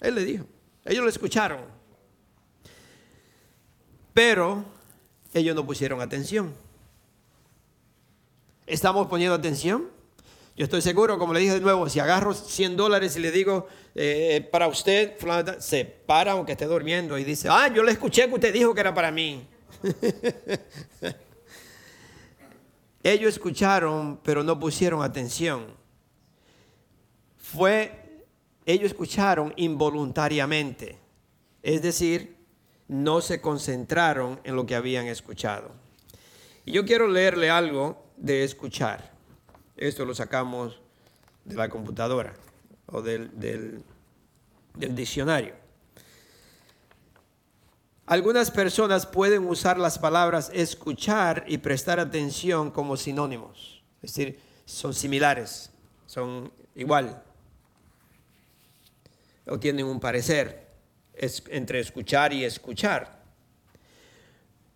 Él 0.00 0.14
le 0.14 0.24
dijo, 0.24 0.44
ellos 0.84 1.02
lo 1.02 1.10
escucharon, 1.10 1.58
pero 4.14 4.64
ellos 5.34 5.56
no 5.56 5.66
pusieron 5.66 6.00
atención. 6.00 6.54
¿Estamos 8.64 9.08
poniendo 9.08 9.34
atención? 9.34 9.88
Yo 10.54 10.64
estoy 10.64 10.82
seguro, 10.82 11.18
como 11.18 11.32
le 11.32 11.40
dije 11.40 11.54
de 11.54 11.60
nuevo, 11.60 11.88
si 11.88 11.98
agarro 11.98 12.34
100 12.34 12.76
dólares 12.76 13.16
y 13.16 13.20
le 13.20 13.30
digo 13.30 13.66
eh, 13.94 14.46
para 14.52 14.68
usted, 14.68 15.16
se 15.58 15.84
para 15.84 16.32
aunque 16.32 16.52
esté 16.52 16.66
durmiendo 16.66 17.16
y 17.18 17.24
dice, 17.24 17.48
ah, 17.50 17.68
yo 17.68 17.82
le 17.82 17.92
escuché 17.92 18.28
que 18.28 18.34
usted 18.34 18.52
dijo 18.52 18.74
que 18.74 18.80
era 18.80 18.92
para 18.92 19.10
mí. 19.10 19.46
Ellos 23.02 23.32
escucharon, 23.34 24.20
pero 24.22 24.44
no 24.44 24.60
pusieron 24.60 25.02
atención. 25.02 25.66
Fue, 27.36 28.22
ellos 28.64 28.92
escucharon 28.92 29.52
involuntariamente. 29.56 30.98
Es 31.62 31.82
decir, 31.82 32.36
no 32.86 33.20
se 33.20 33.40
concentraron 33.40 34.40
en 34.44 34.54
lo 34.54 34.66
que 34.66 34.76
habían 34.76 35.06
escuchado. 35.06 35.72
Y 36.64 36.72
yo 36.72 36.84
quiero 36.84 37.08
leerle 37.08 37.50
algo 37.50 38.04
de 38.16 38.44
escuchar. 38.44 39.11
Esto 39.76 40.04
lo 40.04 40.14
sacamos 40.14 40.80
de 41.44 41.54
la 41.54 41.68
computadora 41.68 42.34
o 42.86 43.02
del, 43.02 43.82
diccionario. 44.74 45.54
Algunas 48.06 48.50
personas 48.50 49.06
pueden 49.06 49.46
usar 49.46 49.78
las 49.78 49.98
palabras 49.98 50.50
escuchar 50.52 51.44
y 51.46 51.58
prestar 51.58 52.00
atención 52.00 52.70
como 52.70 52.96
sinónimos. 52.96 53.82
Es 54.02 54.14
decir, 54.14 54.38
son 54.66 54.92
similares, 54.92 55.70
son 56.06 56.52
igual. 56.74 57.22
O 59.46 59.58
tienen 59.58 59.86
un 59.86 60.00
parecer 60.00 60.68
entre 61.14 61.80
escuchar 61.80 62.32
y 62.32 62.44
escuchar. 62.44 63.22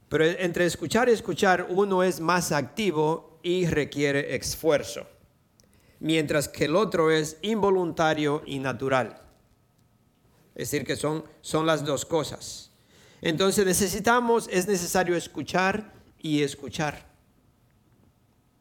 Pero 0.08 0.24
entre 0.24 0.66
escuchar 0.66 1.08
y 1.08 1.12
escuchar 1.12 1.66
uno 1.68 2.02
es 2.02 2.20
más 2.20 2.52
activo 2.52 3.35
y 3.46 3.64
requiere 3.64 4.34
esfuerzo, 4.34 5.06
mientras 6.00 6.48
que 6.48 6.64
el 6.64 6.74
otro 6.74 7.12
es 7.12 7.38
involuntario 7.42 8.42
y 8.44 8.58
natural. 8.58 9.22
Es 10.56 10.72
decir, 10.72 10.84
que 10.84 10.96
son, 10.96 11.24
son 11.42 11.64
las 11.64 11.84
dos 11.84 12.04
cosas. 12.04 12.72
Entonces 13.22 13.64
necesitamos, 13.64 14.48
es 14.50 14.66
necesario 14.66 15.14
escuchar 15.14 15.92
y 16.18 16.42
escuchar. 16.42 17.06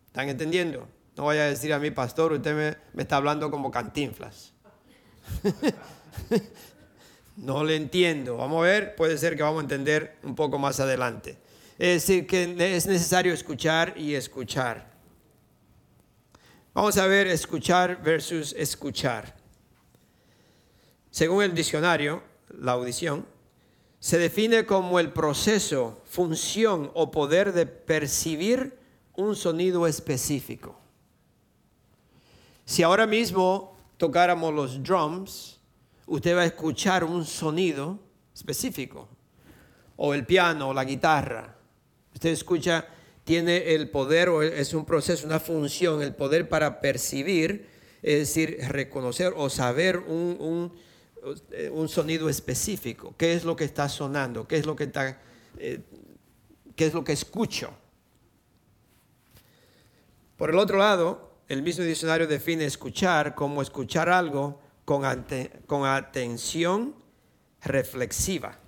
¿Están 0.06 0.30
entendiendo? 0.30 0.88
No 1.18 1.24
voy 1.24 1.38
a 1.38 1.46
decir 1.46 1.74
a 1.74 1.80
mi 1.80 1.90
pastor, 1.90 2.34
usted 2.34 2.56
me, 2.56 2.78
me 2.94 3.02
está 3.02 3.16
hablando 3.16 3.50
como 3.50 3.72
cantinflas. 3.72 4.54
no 7.38 7.64
le 7.64 7.76
entiendo. 7.76 8.38
Vamos 8.38 8.60
a 8.60 8.68
ver, 8.68 8.96
puede 8.96 9.18
ser 9.18 9.36
que 9.36 9.42
vamos 9.42 9.62
a 9.62 9.64
entender 9.64 10.18
un 10.22 10.36
poco 10.36 10.60
más 10.60 10.80
adelante. 10.80 11.40
Es 11.78 12.08
decir, 12.08 12.26
que 12.26 12.44
es 12.76 12.86
necesario 12.88 13.34
escuchar 13.34 13.94
y 13.98 14.16
escuchar. 14.16 14.90
Vamos 16.74 16.98
a 16.98 17.06
ver 17.08 17.28
escuchar 17.28 18.02
versus 18.02 18.54
escuchar. 18.54 19.36
Según 21.12 21.44
el 21.44 21.54
diccionario, 21.54 22.24
la 22.50 22.74
audición 22.74 23.26
se 24.00 24.18
define 24.18 24.66
como 24.66 25.00
el 25.00 25.12
proceso, 25.12 26.02
función 26.06 26.92
o 26.94 27.12
poder 27.12 27.54
de 27.54 27.66
percibir 27.66 28.78
un 29.16 29.36
sonido 29.36 29.88
específico. 29.88 30.80
Si 32.66 32.84
ahora 32.84 33.08
mismo 33.08 33.76
tocáramos 33.98 34.54
los 34.54 34.84
drums, 34.84 35.60
usted 36.06 36.36
va 36.36 36.42
a 36.42 36.46
escuchar 36.46 37.04
un 37.04 37.26
sonido 37.26 38.00
específico, 38.34 39.08
o 39.96 40.14
el 40.14 40.26
piano, 40.26 40.70
o 40.70 40.74
la 40.74 40.84
guitarra. 40.84 41.55
Usted 42.16 42.30
escucha, 42.30 42.88
tiene 43.26 43.76
el 43.76 43.90
poder, 43.90 44.30
o 44.30 44.42
es 44.42 44.74
un 44.74 44.86
proceso, 44.86 45.28
una 45.28 45.42
función, 45.42 46.02
el 46.02 46.16
poder 46.16 46.48
para 46.48 46.80
percibir, 46.80 47.68
es 48.02 48.20
decir, 48.20 48.58
reconocer 48.70 49.34
o 49.36 49.50
saber 49.50 49.98
un, 49.98 50.72
sonido 51.90 52.30
específico. 52.30 53.14
¿Qué 53.18 53.34
es 53.34 53.44
lo 53.44 53.58
que 53.58 53.66
está 53.66 53.90
sonando? 53.90 54.48
¿Qué 54.48 54.58
es 54.58 54.66
lo 54.66 54.78
que 54.78 54.86
está, 54.86 55.22
eh, 55.58 55.82
qué 56.76 56.86
es 56.86 56.94
lo 56.94 57.04
que 57.04 57.12
escucho? 57.12 57.74
Por 60.38 60.52
el 60.52 60.58
otro 60.58 60.78
lado, 60.78 61.40
el 61.50 61.64
mismo 61.64 61.84
diccionario 61.84 62.28
define 62.28 62.64
escuchar 62.64 63.36
como 63.36 63.62
escuchar 63.62 64.08
algo 64.08 64.62
con, 64.86 65.04
con 65.68 65.86
atención 65.86 66.96
reflexiva. 67.62 68.60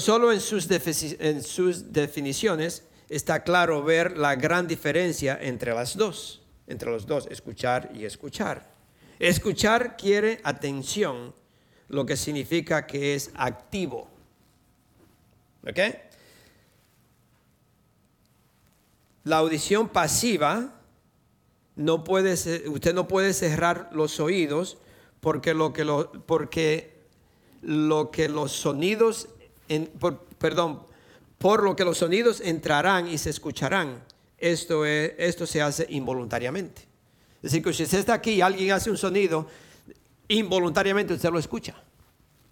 Solo 0.00 0.32
en 0.32 0.40
sus, 0.40 0.66
en 0.70 1.42
sus 1.42 1.92
definiciones 1.92 2.84
está 3.10 3.44
claro 3.44 3.82
ver 3.82 4.16
la 4.16 4.34
gran 4.34 4.66
diferencia 4.66 5.38
entre 5.38 5.74
las 5.74 5.94
dos, 5.94 6.40
entre 6.66 6.90
los 6.90 7.06
dos, 7.06 7.26
escuchar 7.30 7.90
y 7.94 8.06
escuchar. 8.06 8.72
Escuchar 9.18 9.98
quiere 9.98 10.40
atención, 10.42 11.34
lo 11.88 12.06
que 12.06 12.16
significa 12.16 12.86
que 12.86 13.14
es 13.14 13.30
activo. 13.34 14.08
¿Ok? 15.68 15.78
La 19.24 19.36
audición 19.36 19.90
pasiva, 19.90 20.80
no 21.76 22.04
puede 22.04 22.32
usted 22.68 22.94
no 22.94 23.06
puede 23.06 23.34
cerrar 23.34 23.90
los 23.92 24.18
oídos 24.18 24.78
porque 25.20 25.52
lo 25.52 25.74
que, 25.74 25.84
lo, 25.84 26.10
porque 26.24 26.94
lo 27.60 28.10
que 28.10 28.30
los 28.30 28.52
sonidos 28.52 29.28
perdón, 30.38 30.82
por 31.38 31.62
lo 31.62 31.76
que 31.76 31.84
los 31.84 31.98
sonidos 31.98 32.40
entrarán 32.40 33.08
y 33.08 33.18
se 33.18 33.30
escucharán. 33.30 34.02
esto, 34.38 34.84
es, 34.84 35.12
esto 35.18 35.46
se 35.46 35.62
hace 35.62 35.86
involuntariamente. 35.90 36.82
Es 37.36 37.52
decir, 37.52 37.62
que 37.62 37.72
si 37.72 37.82
usted 37.82 37.98
está 37.98 38.14
aquí 38.14 38.32
y 38.32 38.40
alguien 38.40 38.72
hace 38.72 38.90
un 38.90 38.96
sonido, 38.96 39.46
involuntariamente 40.28 41.12
usted 41.12 41.30
lo 41.30 41.38
escucha. 41.38 41.74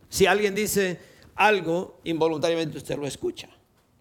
Si 0.09 0.27
alguien 0.27 0.55
dice 0.55 1.01
algo, 1.35 2.01
involuntariamente 2.05 2.77
usted 2.77 2.99
lo 2.99 3.07
escucha. 3.07 3.49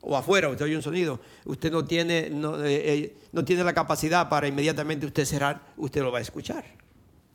O 0.01 0.17
afuera, 0.17 0.49
usted 0.49 0.65
oye 0.65 0.75
un 0.75 0.81
sonido, 0.81 1.19
usted 1.45 1.71
no 1.71 1.85
tiene, 1.85 2.29
no, 2.29 2.61
eh, 2.63 2.93
eh, 2.93 3.15
no 3.31 3.45
tiene 3.45 3.63
la 3.63 3.73
capacidad 3.73 4.27
para 4.27 4.47
inmediatamente 4.47 5.05
usted 5.05 5.25
cerrar, 5.25 5.61
usted 5.77 6.01
lo 6.01 6.11
va 6.11 6.17
a 6.17 6.21
escuchar. 6.21 6.65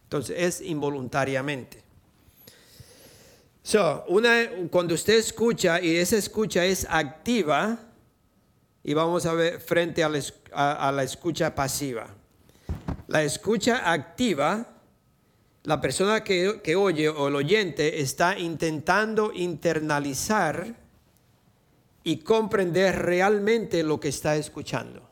Entonces 0.03 0.37
es 0.39 0.61
involuntariamente. 0.61 1.86
So, 3.67 4.05
una, 4.07 4.49
cuando 4.71 4.95
usted 4.95 5.15
escucha 5.15 5.81
y 5.81 5.97
esa 5.97 6.17
escucha 6.17 6.65
es 6.65 6.87
activa, 6.89 7.77
y 8.85 8.95
vamos 8.95 9.27
a 9.27 9.35
ver 9.35 9.61
frente 9.61 10.05
a 10.05 10.09
la, 10.09 11.03
escucha 11.03 11.53
pasiva. 11.53 12.07
La 13.09 13.25
escucha 13.25 13.91
activa, 13.91 14.69
la 15.65 15.81
persona 15.81 16.23
que, 16.23 16.61
que 16.63 16.77
oye 16.77 17.09
o 17.09 17.27
el 17.27 17.35
oyente 17.35 18.01
está 18.01 18.39
intentando 18.39 19.33
internalizar 19.35 20.77
y 22.05 22.19
comprender 22.19 23.03
realmente 23.03 23.83
lo 23.83 23.99
que 23.99 24.11
está 24.11 24.37
escuchando. 24.37 25.03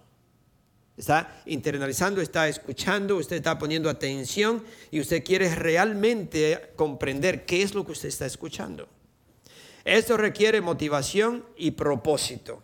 Está 0.97 1.43
internalizando, 1.47 2.21
está 2.21 2.49
escuchando, 2.49 3.17
usted 3.17 3.37
está 3.37 3.59
poniendo 3.59 3.91
atención 3.91 4.63
y 4.93 5.01
usted 5.01 5.25
quiere 5.25 5.53
realmente 5.55 6.71
comprender 6.77 7.45
qué 7.45 7.63
es 7.63 7.75
lo 7.75 7.85
que 7.85 7.93
usted 7.93 8.09
está 8.09 8.27
escuchando. 8.27 8.89
Esto 9.85 10.17
requiere 10.17 10.61
motivación 10.61 11.45
y 11.57 11.73
propósito. 11.73 12.63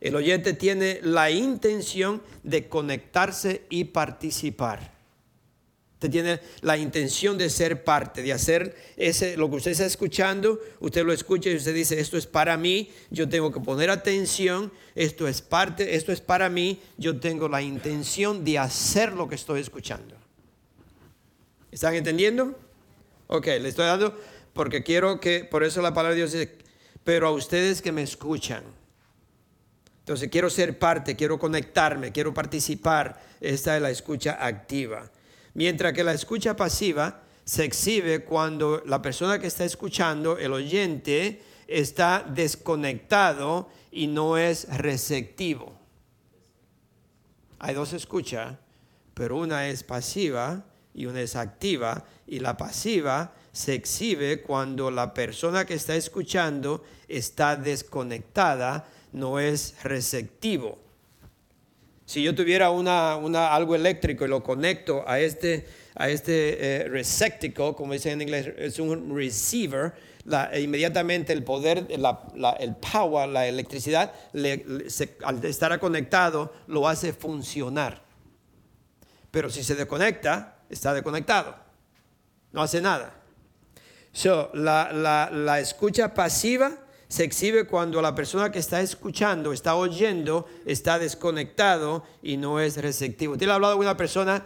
El 0.00 0.16
oyente 0.16 0.54
tiene 0.54 1.00
la 1.02 1.30
intención 1.30 2.22
de 2.42 2.68
conectarse 2.68 3.66
y 3.70 3.84
participar. 3.84 4.99
Usted 6.00 6.10
tiene 6.12 6.40
la 6.62 6.78
intención 6.78 7.36
de 7.36 7.50
ser 7.50 7.84
parte, 7.84 8.22
de 8.22 8.32
hacer 8.32 8.74
ese, 8.96 9.36
lo 9.36 9.50
que 9.50 9.56
usted 9.56 9.72
está 9.72 9.84
escuchando, 9.84 10.58
usted 10.78 11.04
lo 11.04 11.12
escucha 11.12 11.50
y 11.50 11.56
usted 11.56 11.74
dice, 11.74 12.00
esto 12.00 12.16
es 12.16 12.26
para 12.26 12.56
mí, 12.56 12.90
yo 13.10 13.28
tengo 13.28 13.52
que 13.52 13.60
poner 13.60 13.90
atención, 13.90 14.72
esto 14.94 15.28
es 15.28 15.42
parte, 15.42 15.96
esto 15.96 16.10
es 16.10 16.22
para 16.22 16.48
mí, 16.48 16.80
yo 16.96 17.20
tengo 17.20 17.50
la 17.50 17.60
intención 17.60 18.46
de 18.46 18.58
hacer 18.58 19.12
lo 19.12 19.28
que 19.28 19.34
estoy 19.34 19.60
escuchando. 19.60 20.16
¿Están 21.70 21.94
entendiendo? 21.94 22.58
Ok, 23.26 23.48
le 23.48 23.68
estoy 23.68 23.84
dando 23.84 24.18
porque 24.54 24.82
quiero 24.82 25.20
que, 25.20 25.44
por 25.44 25.64
eso 25.64 25.82
la 25.82 25.92
palabra 25.92 26.14
de 26.14 26.16
Dios 26.16 26.32
dice, 26.32 26.56
pero 27.04 27.28
a 27.28 27.32
ustedes 27.32 27.82
que 27.82 27.92
me 27.92 28.02
escuchan, 28.02 28.64
entonces 29.98 30.30
quiero 30.30 30.48
ser 30.48 30.78
parte, 30.78 31.14
quiero 31.14 31.38
conectarme, 31.38 32.10
quiero 32.10 32.32
participar, 32.32 33.20
esta 33.38 33.76
es 33.76 33.82
la 33.82 33.90
escucha 33.90 34.38
activa. 34.40 35.10
Mientras 35.54 35.92
que 35.92 36.04
la 36.04 36.12
escucha 36.12 36.56
pasiva 36.56 37.22
se 37.44 37.64
exhibe 37.64 38.24
cuando 38.24 38.82
la 38.86 39.02
persona 39.02 39.38
que 39.38 39.46
está 39.46 39.64
escuchando, 39.64 40.38
el 40.38 40.52
oyente, 40.52 41.42
está 41.66 42.24
desconectado 42.28 43.68
y 43.90 44.06
no 44.06 44.36
es 44.36 44.68
receptivo. 44.76 45.78
Hay 47.58 47.74
dos 47.74 47.92
escuchas, 47.92 48.56
pero 49.14 49.36
una 49.36 49.68
es 49.68 49.82
pasiva 49.82 50.64
y 50.94 51.06
una 51.06 51.20
es 51.20 51.36
activa. 51.36 52.04
Y 52.26 52.40
la 52.40 52.56
pasiva 52.56 53.34
se 53.52 53.74
exhibe 53.74 54.42
cuando 54.42 54.90
la 54.90 55.12
persona 55.12 55.64
que 55.64 55.74
está 55.74 55.96
escuchando 55.96 56.84
está 57.08 57.56
desconectada, 57.56 58.88
no 59.12 59.40
es 59.40 59.74
receptivo. 59.82 60.78
Si 62.10 62.24
yo 62.24 62.34
tuviera 62.34 62.72
una, 62.72 63.54
algo 63.54 63.76
eléctrico 63.76 64.24
y 64.24 64.28
lo 64.28 64.42
conecto 64.42 65.04
a 65.06 65.20
este, 65.20 65.64
a 65.94 66.08
este 66.08 66.82
eh, 66.84 67.04
como 67.76 67.92
dicen 67.92 68.14
en 68.14 68.22
inglés, 68.22 68.52
es 68.58 68.80
un 68.80 69.16
receiver, 69.16 69.92
e 70.50 70.60
inmediatamente 70.60 71.32
el 71.32 71.44
poder, 71.44 71.86
el 71.88 72.74
power, 72.74 73.28
la 73.28 73.46
electricidad, 73.46 74.12
al 74.34 75.44
estar 75.44 75.78
conectado, 75.78 76.52
lo 76.66 76.88
hace 76.88 77.12
funcionar. 77.12 78.02
Pero 79.30 79.48
si 79.48 79.62
se 79.62 79.76
desconecta, 79.76 80.64
está 80.68 80.92
desconectado. 80.92 81.54
No 82.50 82.60
hace 82.60 82.80
nada. 82.80 83.14
So, 84.10 84.50
la, 84.52 85.30
la 85.30 85.60
escucha 85.60 86.12
pasiva 86.12 86.72
se 87.10 87.24
exhibe 87.24 87.66
cuando 87.66 88.00
la 88.00 88.14
persona 88.14 88.50
que 88.52 88.60
está 88.60 88.80
escuchando, 88.80 89.52
está 89.52 89.74
oyendo, 89.74 90.46
está 90.64 91.00
desconectado 91.00 92.04
y 92.22 92.36
no 92.36 92.60
es 92.60 92.76
receptivo. 92.76 93.32
Usted 93.32 93.48
ha 93.48 93.56
hablado 93.56 93.74
de 93.74 93.80
una 93.80 93.96
persona, 93.96 94.44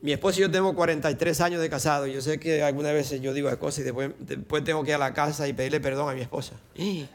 mi 0.00 0.12
esposo 0.12 0.38
y 0.38 0.42
yo 0.42 0.50
tengo 0.50 0.72
43 0.72 1.40
años 1.40 1.60
de 1.60 1.68
casado, 1.68 2.06
yo 2.06 2.20
sé 2.20 2.38
que 2.38 2.62
algunas 2.62 2.92
veces 2.92 3.20
yo 3.20 3.34
digo 3.34 3.50
cosas 3.58 3.80
y 3.80 3.82
después, 3.82 4.12
después 4.20 4.62
tengo 4.62 4.84
que 4.84 4.90
ir 4.90 4.94
a 4.94 4.98
la 4.98 5.12
casa 5.12 5.48
y 5.48 5.52
pedirle 5.52 5.80
perdón 5.80 6.08
a 6.08 6.14
mi 6.14 6.20
esposa. 6.20 6.52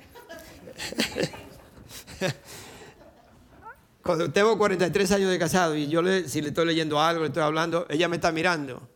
Cuando 4.03 4.29
tengo 4.31 4.57
43 4.57 5.11
años 5.13 5.31
de 5.31 5.39
casado 5.39 5.77
y 5.77 5.87
yo 5.87 6.01
le, 6.01 6.27
si 6.27 6.41
le 6.41 6.49
estoy 6.49 6.65
leyendo 6.65 6.99
algo, 6.99 7.21
le 7.21 7.27
estoy 7.27 7.43
hablando, 7.43 7.85
ella 7.89 8.09
me 8.09 8.17
está 8.17 8.33
mirando. 8.33 8.89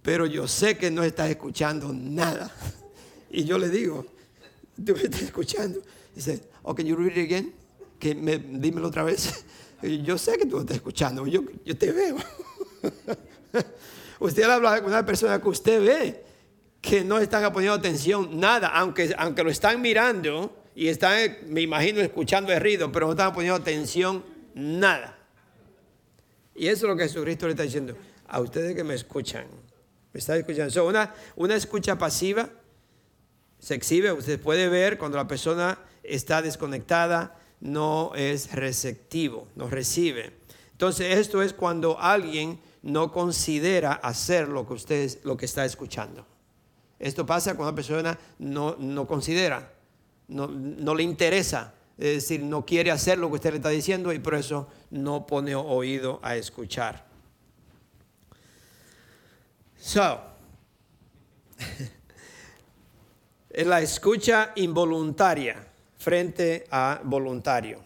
Pero 0.00 0.24
yo 0.24 0.48
sé 0.48 0.78
que 0.78 0.90
no 0.90 1.02
está 1.02 1.28
escuchando 1.28 1.92
nada. 1.92 2.50
Y 3.32 3.44
yo 3.44 3.58
le 3.58 3.70
digo, 3.70 4.06
tú 4.84 4.92
me 4.92 5.02
estás 5.02 5.22
escuchando. 5.22 5.80
Dice, 6.14 6.42
oh, 6.62 6.74
can 6.74 6.86
you 6.86 6.94
read 6.94 7.16
it 7.16 7.24
again? 7.24 7.54
Que 7.98 8.14
me, 8.14 8.38
dímelo 8.38 8.88
otra 8.88 9.02
vez. 9.02 9.44
yo 10.04 10.18
sé 10.18 10.36
que 10.36 10.46
tú 10.46 10.56
me 10.56 10.60
estás 10.60 10.76
escuchando, 10.76 11.26
yo, 11.26 11.42
yo 11.64 11.76
te 11.76 11.90
veo. 11.90 12.16
usted 14.20 14.42
habla 14.44 14.80
con 14.80 14.90
una 14.90 15.04
persona 15.04 15.40
que 15.40 15.48
usted 15.48 15.82
ve 15.82 16.24
que 16.80 17.04
no 17.04 17.18
están 17.18 17.50
poniendo 17.52 17.78
atención, 17.78 18.38
nada, 18.38 18.68
aunque, 18.68 19.14
aunque 19.16 19.44
lo 19.44 19.50
están 19.50 19.80
mirando 19.80 20.64
y 20.74 20.88
están, 20.88 21.36
me 21.46 21.60
imagino, 21.60 22.00
escuchando 22.00 22.52
el 22.52 22.60
ruido, 22.60 22.90
pero 22.90 23.06
no 23.06 23.12
están 23.12 23.32
poniendo 23.32 23.56
atención, 23.56 24.24
nada. 24.54 25.16
Y 26.54 26.66
eso 26.66 26.86
es 26.86 26.90
lo 26.90 26.96
que 26.96 27.04
Jesucristo 27.04 27.46
le 27.46 27.52
está 27.52 27.62
diciendo. 27.62 27.96
A 28.26 28.40
ustedes 28.40 28.74
que 28.74 28.82
me 28.82 28.94
escuchan, 28.94 29.46
me 30.12 30.18
están 30.18 30.38
escuchando. 30.38 30.86
una, 30.86 31.14
una 31.36 31.54
escucha 31.54 31.96
pasiva 31.96 32.50
se 33.62 33.76
exhibe, 33.76 34.12
usted 34.12 34.40
puede 34.40 34.68
ver 34.68 34.98
cuando 34.98 35.16
la 35.16 35.28
persona 35.28 35.78
está 36.02 36.42
desconectada, 36.42 37.38
no 37.60 38.10
es 38.16 38.52
receptivo, 38.52 39.46
no 39.54 39.70
recibe. 39.70 40.32
Entonces 40.72 41.16
esto 41.16 41.42
es 41.42 41.52
cuando 41.52 41.96
alguien 42.00 42.58
no 42.82 43.12
considera 43.12 43.92
hacer 43.92 44.48
lo 44.48 44.66
que 44.66 45.10
lo 45.22 45.36
que 45.36 45.46
está 45.46 45.64
escuchando. 45.64 46.26
Esto 46.98 47.24
pasa 47.24 47.54
cuando 47.54 47.70
la 47.70 47.76
persona 47.76 48.18
no, 48.40 48.74
no 48.80 49.06
considera, 49.06 49.72
no, 50.26 50.48
no, 50.48 50.92
le 50.96 51.04
interesa, 51.04 51.72
es 51.98 52.14
decir, 52.14 52.42
no 52.42 52.66
quiere 52.66 52.90
hacer 52.90 53.18
lo 53.18 53.28
que 53.28 53.34
usted 53.34 53.50
le 53.50 53.56
está 53.58 53.68
diciendo 53.68 54.12
y 54.12 54.18
por 54.18 54.34
eso 54.34 54.66
no 54.90 55.24
pone 55.24 55.54
oído 55.54 56.18
a 56.24 56.34
escuchar. 56.34 57.06
So, 59.78 60.20
es 63.52 63.66
la 63.66 63.80
escucha 63.80 64.52
involuntaria 64.56 65.66
frente 65.98 66.64
a 66.70 67.00
voluntario. 67.04 67.80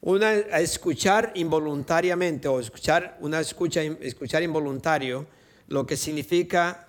Una 0.00 0.32
escuchar 0.32 1.32
involuntariamente 1.34 2.48
o 2.48 2.60
escuchar 2.60 3.18
una 3.20 3.40
escucha 3.40 3.82
escuchar 3.82 4.42
involuntario 4.42 5.26
lo 5.68 5.84
que 5.84 5.96
significa 5.96 6.88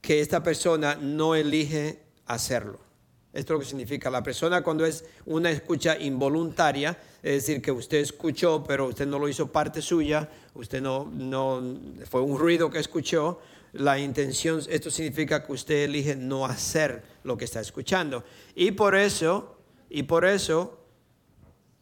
que 0.00 0.20
esta 0.20 0.42
persona 0.42 0.94
no 0.94 1.34
elige 1.34 2.00
hacerlo. 2.26 2.78
Esto 3.32 3.54
es 3.54 3.56
lo 3.56 3.60
que 3.60 3.66
significa. 3.66 4.10
La 4.10 4.22
persona 4.22 4.62
cuando 4.62 4.84
es 4.84 5.04
una 5.26 5.50
escucha 5.50 5.96
involuntaria, 5.96 6.98
es 7.22 7.46
decir, 7.46 7.62
que 7.62 7.70
usted 7.70 7.98
escuchó, 7.98 8.64
pero 8.64 8.88
usted 8.88 9.06
no 9.06 9.18
lo 9.18 9.28
hizo 9.28 9.50
parte 9.50 9.80
suya, 9.80 10.28
usted 10.54 10.82
no, 10.82 11.10
no 11.12 11.62
fue 12.08 12.20
un 12.22 12.38
ruido 12.38 12.70
que 12.70 12.78
escuchó, 12.78 13.40
la 13.72 13.98
intención, 13.98 14.60
esto 14.68 14.90
significa 14.90 15.44
que 15.44 15.52
usted 15.52 15.84
elige 15.84 16.16
no 16.16 16.44
hacer 16.44 17.02
lo 17.22 17.36
que 17.36 17.44
está 17.44 17.60
escuchando. 17.60 18.24
Y 18.54 18.72
por 18.72 18.94
eso, 18.94 19.58
y 19.88 20.02
por 20.02 20.24
eso, 20.24 20.78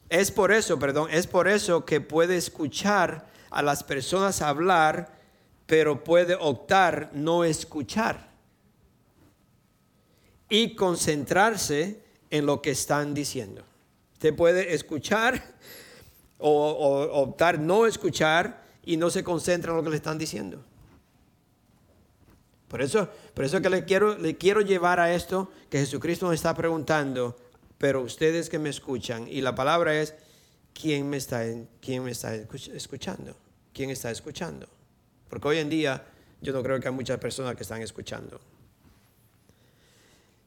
es 0.08 0.30
por 0.30 0.52
eso, 0.52 0.78
perdón, 0.78 1.08
es 1.10 1.26
por 1.26 1.48
eso 1.48 1.84
que 1.84 2.00
puede 2.00 2.36
escuchar 2.36 3.30
a 3.50 3.62
las 3.62 3.82
personas 3.82 4.42
hablar, 4.42 5.18
pero 5.66 6.04
puede 6.04 6.34
optar 6.34 7.10
no 7.14 7.44
escuchar 7.44 8.32
y 10.48 10.74
concentrarse 10.74 12.02
en 12.30 12.46
lo 12.46 12.62
que 12.62 12.70
están 12.70 13.14
diciendo. 13.14 13.64
Usted 14.14 14.34
puede 14.34 14.74
escuchar 14.74 15.42
o, 16.38 16.50
o 16.50 17.22
optar 17.22 17.58
no 17.58 17.86
escuchar 17.86 18.64
y 18.84 18.96
no 18.96 19.10
se 19.10 19.22
concentra 19.22 19.72
en 19.72 19.78
lo 19.78 19.82
que 19.82 19.90
le 19.90 19.96
están 19.96 20.18
diciendo. 20.18 20.64
Por 22.68 22.82
eso, 22.82 23.08
por 23.34 23.44
eso 23.44 23.60
que 23.62 23.70
le 23.70 23.84
quiero, 23.84 24.16
le 24.18 24.36
quiero 24.36 24.60
llevar 24.60 25.00
a 25.00 25.14
esto 25.14 25.50
que 25.70 25.78
Jesucristo 25.78 26.26
nos 26.26 26.34
está 26.34 26.54
preguntando, 26.54 27.36
pero 27.78 28.02
ustedes 28.02 28.48
que 28.50 28.58
me 28.58 28.68
escuchan, 28.68 29.26
y 29.26 29.40
la 29.40 29.54
palabra 29.54 29.98
es, 29.98 30.14
¿quién 30.74 31.08
me 31.08 31.16
está, 31.16 31.42
quién 31.80 32.04
me 32.04 32.10
está 32.10 32.34
escuchando? 32.34 33.34
¿Quién 33.72 33.90
está 33.90 34.10
escuchando? 34.10 34.68
Porque 35.28 35.48
hoy 35.48 35.58
en 35.58 35.70
día 35.70 36.04
yo 36.40 36.52
no 36.52 36.62
creo 36.62 36.78
que 36.78 36.88
hay 36.88 36.94
muchas 36.94 37.18
personas 37.18 37.56
que 37.56 37.62
están 37.62 37.80
escuchando. 37.80 38.40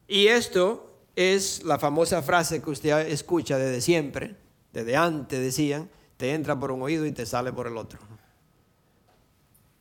Y 0.07 0.27
esto 0.27 1.05
es 1.15 1.63
la 1.63 1.79
famosa 1.79 2.21
frase 2.21 2.61
que 2.61 2.69
usted 2.69 3.07
escucha 3.07 3.57
desde 3.57 3.81
siempre, 3.81 4.35
desde 4.73 4.95
antes 4.95 5.39
decían, 5.39 5.89
te 6.17 6.33
entra 6.33 6.59
por 6.59 6.71
un 6.71 6.81
oído 6.81 7.05
y 7.05 7.11
te 7.11 7.25
sale 7.25 7.51
por 7.51 7.67
el 7.67 7.77
otro. 7.77 7.99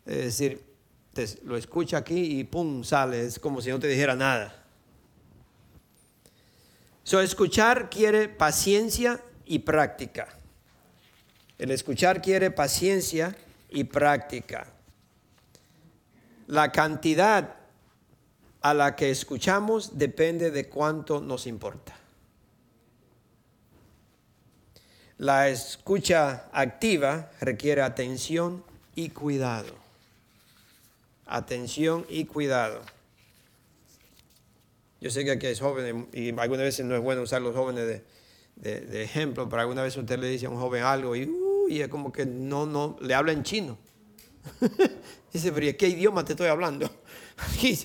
Es 0.07 0.17
decir, 0.17 0.70
lo 1.45 1.57
escucha 1.57 1.99
aquí 1.99 2.39
y 2.41 2.45
pum, 2.45 2.85
sale, 2.85 3.25
es 3.27 3.39
como 3.39 3.61
si 3.61 3.71
no 3.71 3.79
te 3.79 3.89
dijera 3.89 4.15
nada. 4.15 4.65
So, 7.03 7.21
escuchar 7.21 7.91
quiere 7.91 8.29
paciencia 8.29 9.21
y 9.45 9.61
práctica. 9.61 10.29
El 11.59 11.71
escuchar 11.71 12.23
quiere 12.23 12.51
paciencia 12.51 13.37
y 13.69 13.85
práctica. 13.85 14.67
La 16.47 16.73
cantidad 16.73 17.57
a 18.61 18.75
la 18.75 18.97
que 18.97 19.11
escuchamos 19.11 19.99
depende 19.99 20.51
de 20.51 20.69
cuánto 20.69 21.21
nos 21.21 21.47
importa. 21.47 21.97
La 25.19 25.49
escucha 25.49 26.49
activa 26.53 27.31
requiere 27.41 27.83
atención 27.83 28.65
y 28.95 29.11
cuidado. 29.11 29.90
Atención 31.33 32.05
y 32.09 32.25
cuidado. 32.25 32.83
Yo 35.01 35.11
sé 35.11 35.25
que 35.25 35.31
aquí 35.31 35.47
hay 35.47 35.57
jóvenes 35.57 36.07
y 36.13 36.37
algunas 36.37 36.65
veces 36.65 36.85
no 36.85 36.97
es 36.97 37.01
bueno 37.01 37.23
usar 37.23 37.41
los 37.41 37.55
jóvenes 37.55 38.03
de, 38.57 39.03
ejemplo, 39.03 39.49
pero 39.49 39.63
alguna 39.63 39.83
vez 39.85 39.97
usted 39.97 40.19
le 40.19 40.29
dice 40.29 40.47
a 40.47 40.51
un 40.51 40.59
joven 40.59 40.83
algo 40.83 41.15
y, 41.15 41.31
y 41.69 41.81
es 41.81 41.89
como 41.89 42.13
que 42.13 42.27
no, 42.27 42.67
no, 42.67 42.97
le 43.01 43.15
habla 43.15 43.31
en 43.31 43.45
chino. 43.45 43.79
dice, 45.33 45.53
pero 45.53 45.77
¿qué 45.79 45.89
idioma 45.89 46.25
te 46.25 46.33
estoy 46.33 46.49
hablando? 46.49 46.91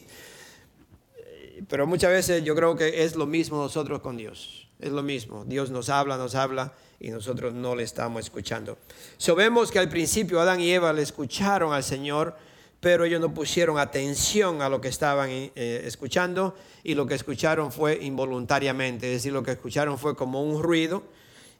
pero 1.67 1.85
muchas 1.85 2.09
veces 2.09 2.43
yo 2.43 2.55
creo 2.55 2.75
que 2.75 3.03
es 3.03 3.15
lo 3.15 3.27
mismo 3.27 3.57
nosotros 3.57 4.01
con 4.01 4.17
Dios. 4.17 4.69
Es 4.79 4.91
lo 4.91 5.03
mismo. 5.03 5.45
Dios 5.45 5.69
nos 5.69 5.89
habla, 5.89 6.17
nos 6.17 6.33
habla 6.33 6.73
y 6.99 7.09
nosotros 7.09 7.53
no 7.53 7.75
le 7.75 7.83
estamos 7.83 8.23
escuchando. 8.23 8.79
Sabemos 9.17 9.71
que 9.71 9.79
al 9.79 9.87
principio 9.87 10.41
Adán 10.41 10.59
y 10.59 10.71
Eva 10.71 10.91
le 10.91 11.03
escucharon 11.03 11.73
al 11.73 11.83
Señor, 11.83 12.35
pero 12.85 13.03
ellos 13.03 13.19
no 13.19 13.33
pusieron 13.33 13.79
atención 13.79 14.61
a 14.61 14.69
lo 14.69 14.79
que 14.79 14.89
estaban 14.89 15.31
eh, 15.31 15.51
escuchando 15.85 16.53
y 16.83 16.93
lo 16.93 17.07
que 17.07 17.15
escucharon 17.15 17.71
fue 17.71 17.97
involuntariamente, 18.03 19.07
es 19.07 19.13
decir, 19.13 19.33
lo 19.33 19.41
que 19.41 19.53
escucharon 19.53 19.97
fue 19.97 20.15
como 20.15 20.43
un 20.43 20.61
ruido 20.61 21.01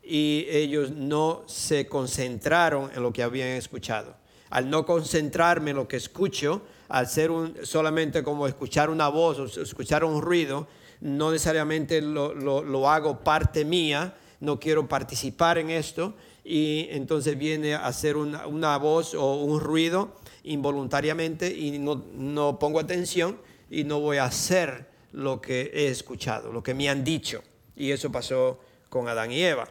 y 0.03 0.45
ellos 0.47 0.91
no 0.91 1.41
se 1.47 1.87
concentraron 1.87 2.91
en 2.93 3.01
lo 3.01 3.11
que 3.11 3.23
habían 3.23 3.47
escuchado. 3.47 4.15
Al 4.51 4.69
no 4.69 4.85
concentrarme 4.85 5.71
en 5.71 5.77
lo 5.77 5.87
que 5.87 5.97
escucho, 5.97 6.61
al 6.89 7.07
ser 7.07 7.31
un, 7.31 7.55
solamente 7.63 8.21
como 8.21 8.45
escuchar 8.45 8.91
una 8.91 9.07
voz 9.07 9.39
o 9.39 9.63
escuchar 9.63 10.03
un 10.03 10.21
ruido, 10.21 10.67
no 11.01 11.31
necesariamente 11.31 12.03
lo, 12.03 12.87
hago 12.87 13.23
parte 13.23 13.65
mía, 13.65 14.13
no 14.41 14.59
quiero 14.59 14.87
participar 14.87 15.57
en 15.57 15.71
esto 15.71 16.13
y 16.43 16.85
entonces 16.91 17.35
viene 17.35 17.73
a 17.73 17.91
ser 17.93 18.15
una, 18.15 18.77
voz 18.77 19.15
o 19.15 19.37
un 19.43 19.59
ruido 19.59 20.23
involuntariamente 20.45 21.53
y 21.53 21.79
no, 21.79 22.03
no 22.13 22.57
pongo 22.59 22.79
atención 22.79 23.39
y 23.69 23.83
no 23.83 23.99
voy 23.99 24.17
a 24.17 24.25
hacer 24.25 24.89
lo 25.11 25.41
que 25.41 25.71
he 25.73 25.87
escuchado, 25.87 26.51
lo 26.51 26.63
que 26.63 26.73
me 26.73 26.89
han 26.89 27.03
dicho. 27.03 27.43
Y 27.75 27.91
eso 27.91 28.11
pasó 28.11 28.59
con 28.89 29.07
Adán 29.07 29.31
y 29.31 29.41
Eva. 29.41 29.67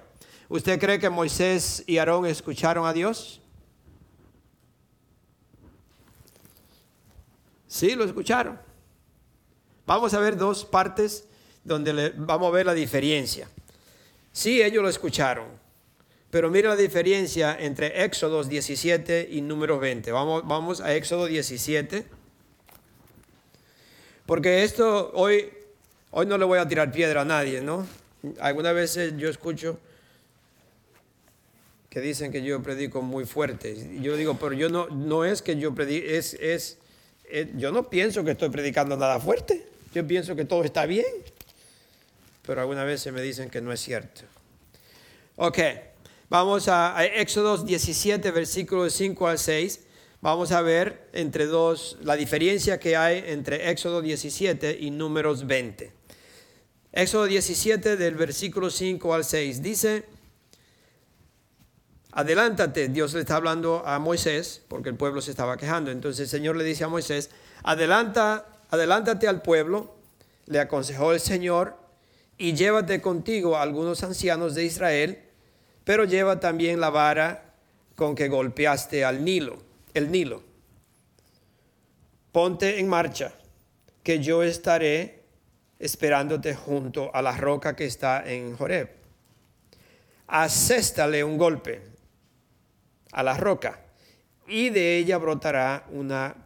¿Usted 0.48 0.78
cree 0.78 0.98
que 0.98 1.08
Moisés 1.08 1.82
y 1.86 1.98
Aarón 1.98 2.26
escucharon 2.26 2.86
a 2.86 2.92
Dios? 2.92 3.40
Sí, 7.66 7.94
lo 7.94 8.04
escucharon. 8.04 8.60
Vamos 9.86 10.14
a 10.14 10.20
ver 10.20 10.36
dos 10.36 10.64
partes 10.64 11.26
donde 11.64 12.12
vamos 12.16 12.48
a 12.48 12.50
ver 12.50 12.66
la 12.66 12.74
diferencia. 12.74 13.48
Sí, 14.32 14.62
ellos 14.62 14.82
lo 14.82 14.88
escucharon, 14.88 15.46
pero 16.34 16.50
mira 16.50 16.70
la 16.70 16.74
diferencia 16.74 17.56
entre 17.60 18.02
Éxodo 18.02 18.42
17 18.42 19.28
y 19.30 19.40
número 19.40 19.78
20. 19.78 20.10
Vamos, 20.10 20.42
vamos 20.44 20.80
a 20.80 20.92
Éxodo 20.92 21.26
17. 21.26 22.04
Porque 24.26 24.64
esto 24.64 25.12
hoy, 25.14 25.52
hoy 26.10 26.26
no 26.26 26.36
le 26.36 26.44
voy 26.44 26.58
a 26.58 26.66
tirar 26.66 26.90
piedra 26.90 27.20
a 27.20 27.24
nadie, 27.24 27.60
¿no? 27.60 27.86
Algunas 28.40 28.74
veces 28.74 29.16
yo 29.16 29.28
escucho 29.28 29.78
que 31.88 32.00
dicen 32.00 32.32
que 32.32 32.42
yo 32.42 32.60
predico 32.64 33.00
muy 33.00 33.26
fuerte. 33.26 34.00
Yo 34.00 34.16
digo, 34.16 34.36
pero 34.36 34.54
yo 34.54 34.68
no, 34.68 34.88
no 34.88 35.24
es 35.24 35.40
que 35.40 35.56
yo 35.56 35.72
predico, 35.72 36.08
es, 36.08 36.34
es 36.40 36.78
yo 37.54 37.70
no 37.70 37.88
pienso 37.88 38.24
que 38.24 38.32
estoy 38.32 38.48
predicando 38.48 38.96
nada 38.96 39.20
fuerte. 39.20 39.64
Yo 39.94 40.04
pienso 40.04 40.34
que 40.34 40.44
todo 40.44 40.64
está 40.64 40.84
bien. 40.84 41.06
Pero 42.44 42.60
algunas 42.60 42.86
veces 42.86 43.12
me 43.12 43.22
dicen 43.22 43.50
que 43.50 43.60
no 43.60 43.72
es 43.72 43.78
cierto. 43.78 44.22
Ok, 45.36 45.58
vamos 46.28 46.68
a, 46.68 46.96
a 46.96 47.04
Éxodo 47.04 47.58
17, 47.58 48.30
versículos 48.30 48.92
5 48.94 49.28
al 49.28 49.38
6. 49.38 49.80
Vamos 50.20 50.52
a 50.52 50.62
ver 50.62 51.10
entre 51.12 51.46
dos 51.46 51.98
la 52.02 52.16
diferencia 52.16 52.80
que 52.80 52.96
hay 52.96 53.22
entre 53.26 53.70
Éxodo 53.70 54.00
17 54.00 54.78
y 54.80 54.90
Números 54.90 55.46
20. 55.46 55.92
Éxodo 56.92 57.26
17 57.26 57.96
del 57.96 58.14
versículo 58.14 58.70
5 58.70 59.14
al 59.14 59.24
6 59.24 59.62
dice, 59.62 60.04
adelántate, 62.12 62.88
Dios 62.88 63.12
le 63.14 63.20
está 63.20 63.34
hablando 63.34 63.82
a 63.84 63.98
Moisés, 63.98 64.62
porque 64.68 64.90
el 64.90 64.94
pueblo 64.94 65.20
se 65.20 65.32
estaba 65.32 65.56
quejando. 65.56 65.90
Entonces 65.90 66.20
el 66.20 66.28
Señor 66.28 66.54
le 66.54 66.62
dice 66.62 66.84
a 66.84 66.88
Moisés, 66.88 67.30
adelanta, 67.64 68.46
adelántate 68.70 69.26
al 69.26 69.42
pueblo, 69.42 69.96
le 70.46 70.60
aconsejó 70.60 71.12
el 71.12 71.18
Señor, 71.18 71.76
y 72.38 72.54
llévate 72.54 73.00
contigo 73.00 73.56
a 73.56 73.62
algunos 73.62 74.04
ancianos 74.04 74.54
de 74.54 74.64
Israel, 74.64 75.23
pero 75.84 76.04
lleva 76.04 76.40
también 76.40 76.80
la 76.80 76.90
vara 76.90 77.54
con 77.94 78.14
que 78.14 78.28
golpeaste 78.28 79.04
al 79.04 79.24
Nilo, 79.24 79.58
el 79.92 80.10
Nilo. 80.10 80.42
Ponte 82.32 82.80
en 82.80 82.88
marcha, 82.88 83.32
que 84.02 84.20
yo 84.20 84.42
estaré 84.42 85.22
esperándote 85.78 86.54
junto 86.54 87.14
a 87.14 87.22
la 87.22 87.36
roca 87.36 87.76
que 87.76 87.84
está 87.84 88.24
en 88.26 88.56
Joreb. 88.56 88.90
Acéstale 90.26 91.22
un 91.22 91.38
golpe 91.38 91.82
a 93.12 93.22
la 93.22 93.36
roca 93.36 93.80
y 94.46 94.70
de 94.70 94.96
ella 94.96 95.18
brotará 95.18 95.86
una 95.90 96.44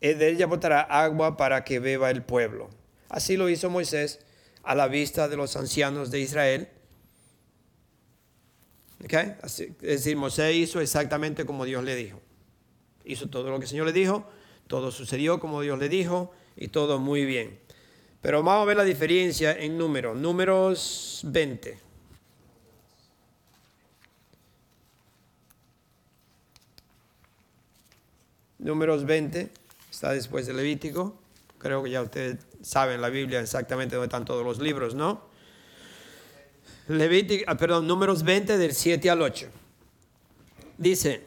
eh, 0.00 0.14
de 0.14 0.28
ella 0.28 0.46
brotará 0.46 0.80
agua 0.82 1.36
para 1.36 1.64
que 1.64 1.80
beba 1.80 2.10
el 2.10 2.22
pueblo. 2.22 2.70
Así 3.08 3.36
lo 3.36 3.48
hizo 3.48 3.68
Moisés 3.70 4.20
a 4.62 4.74
la 4.74 4.86
vista 4.86 5.28
de 5.28 5.36
los 5.36 5.56
ancianos 5.56 6.10
de 6.10 6.20
Israel. 6.20 6.68
Es 9.00 9.78
decir, 9.80 10.16
Moisés 10.16 10.56
hizo 10.56 10.80
exactamente 10.80 11.46
como 11.46 11.64
Dios 11.64 11.84
le 11.84 11.94
dijo. 11.94 12.20
Hizo 13.04 13.28
todo 13.28 13.50
lo 13.50 13.58
que 13.58 13.64
el 13.64 13.68
Señor 13.68 13.86
le 13.86 13.92
dijo, 13.92 14.28
todo 14.66 14.90
sucedió 14.90 15.40
como 15.40 15.60
Dios 15.62 15.78
le 15.78 15.88
dijo 15.88 16.32
y 16.56 16.68
todo 16.68 16.98
muy 16.98 17.24
bien. 17.24 17.58
Pero 18.20 18.42
vamos 18.42 18.62
a 18.62 18.64
ver 18.66 18.76
la 18.76 18.84
diferencia 18.84 19.52
en 19.52 19.78
números. 19.78 20.16
Números 20.16 21.20
20. 21.24 21.78
Números 28.58 29.06
20 29.06 29.50
está 29.90 30.12
después 30.12 30.46
de 30.46 30.54
Levítico. 30.54 31.16
Creo 31.58 31.82
que 31.82 31.90
ya 31.90 32.02
ustedes 32.02 32.38
saben 32.60 33.00
la 33.00 33.08
Biblia 33.08 33.40
exactamente 33.40 33.94
dónde 33.94 34.06
están 34.06 34.24
todos 34.24 34.44
los 34.44 34.58
libros, 34.58 34.94
¿no? 34.96 35.27
Levítico, 36.88 37.44
ah, 37.46 37.56
perdón, 37.56 37.86
números 37.86 38.22
20 38.22 38.56
del 38.56 38.74
7 38.74 39.10
al 39.10 39.22
8. 39.22 39.48
Dice, 40.78 41.22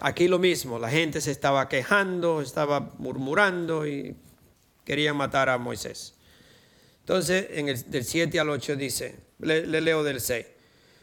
aquí 0.00 0.28
lo 0.28 0.38
mismo, 0.38 0.78
la 0.78 0.88
gente 0.88 1.20
se 1.20 1.30
estaba 1.30 1.68
quejando, 1.68 2.40
estaba 2.40 2.92
murmurando 2.98 3.86
y 3.86 4.16
querían 4.84 5.16
matar 5.16 5.50
a 5.50 5.58
Moisés. 5.58 6.14
Entonces, 7.00 7.48
en 7.50 7.68
el 7.68 7.90
del 7.90 8.04
7 8.04 8.40
al 8.40 8.48
8 8.48 8.76
dice, 8.76 9.16
le 9.38 9.80
leo 9.80 10.02
del 10.02 10.20
6. 10.20 10.46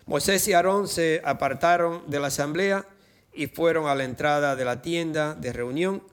Moisés 0.08 0.48
y 0.48 0.54
Aarón 0.54 0.88
se 0.88 1.21
apartaron 1.24 2.04
de 2.10 2.19
la 2.19 2.28
asamblea 2.28 2.88
y 3.34 3.48
fueron 3.48 3.88
a 3.88 3.95
la 3.95 4.04
entrada 4.04 4.56
de 4.56 4.63
la 4.63 4.82
tienda 4.82 5.34
de 5.34 5.52
reunión, 5.52 6.04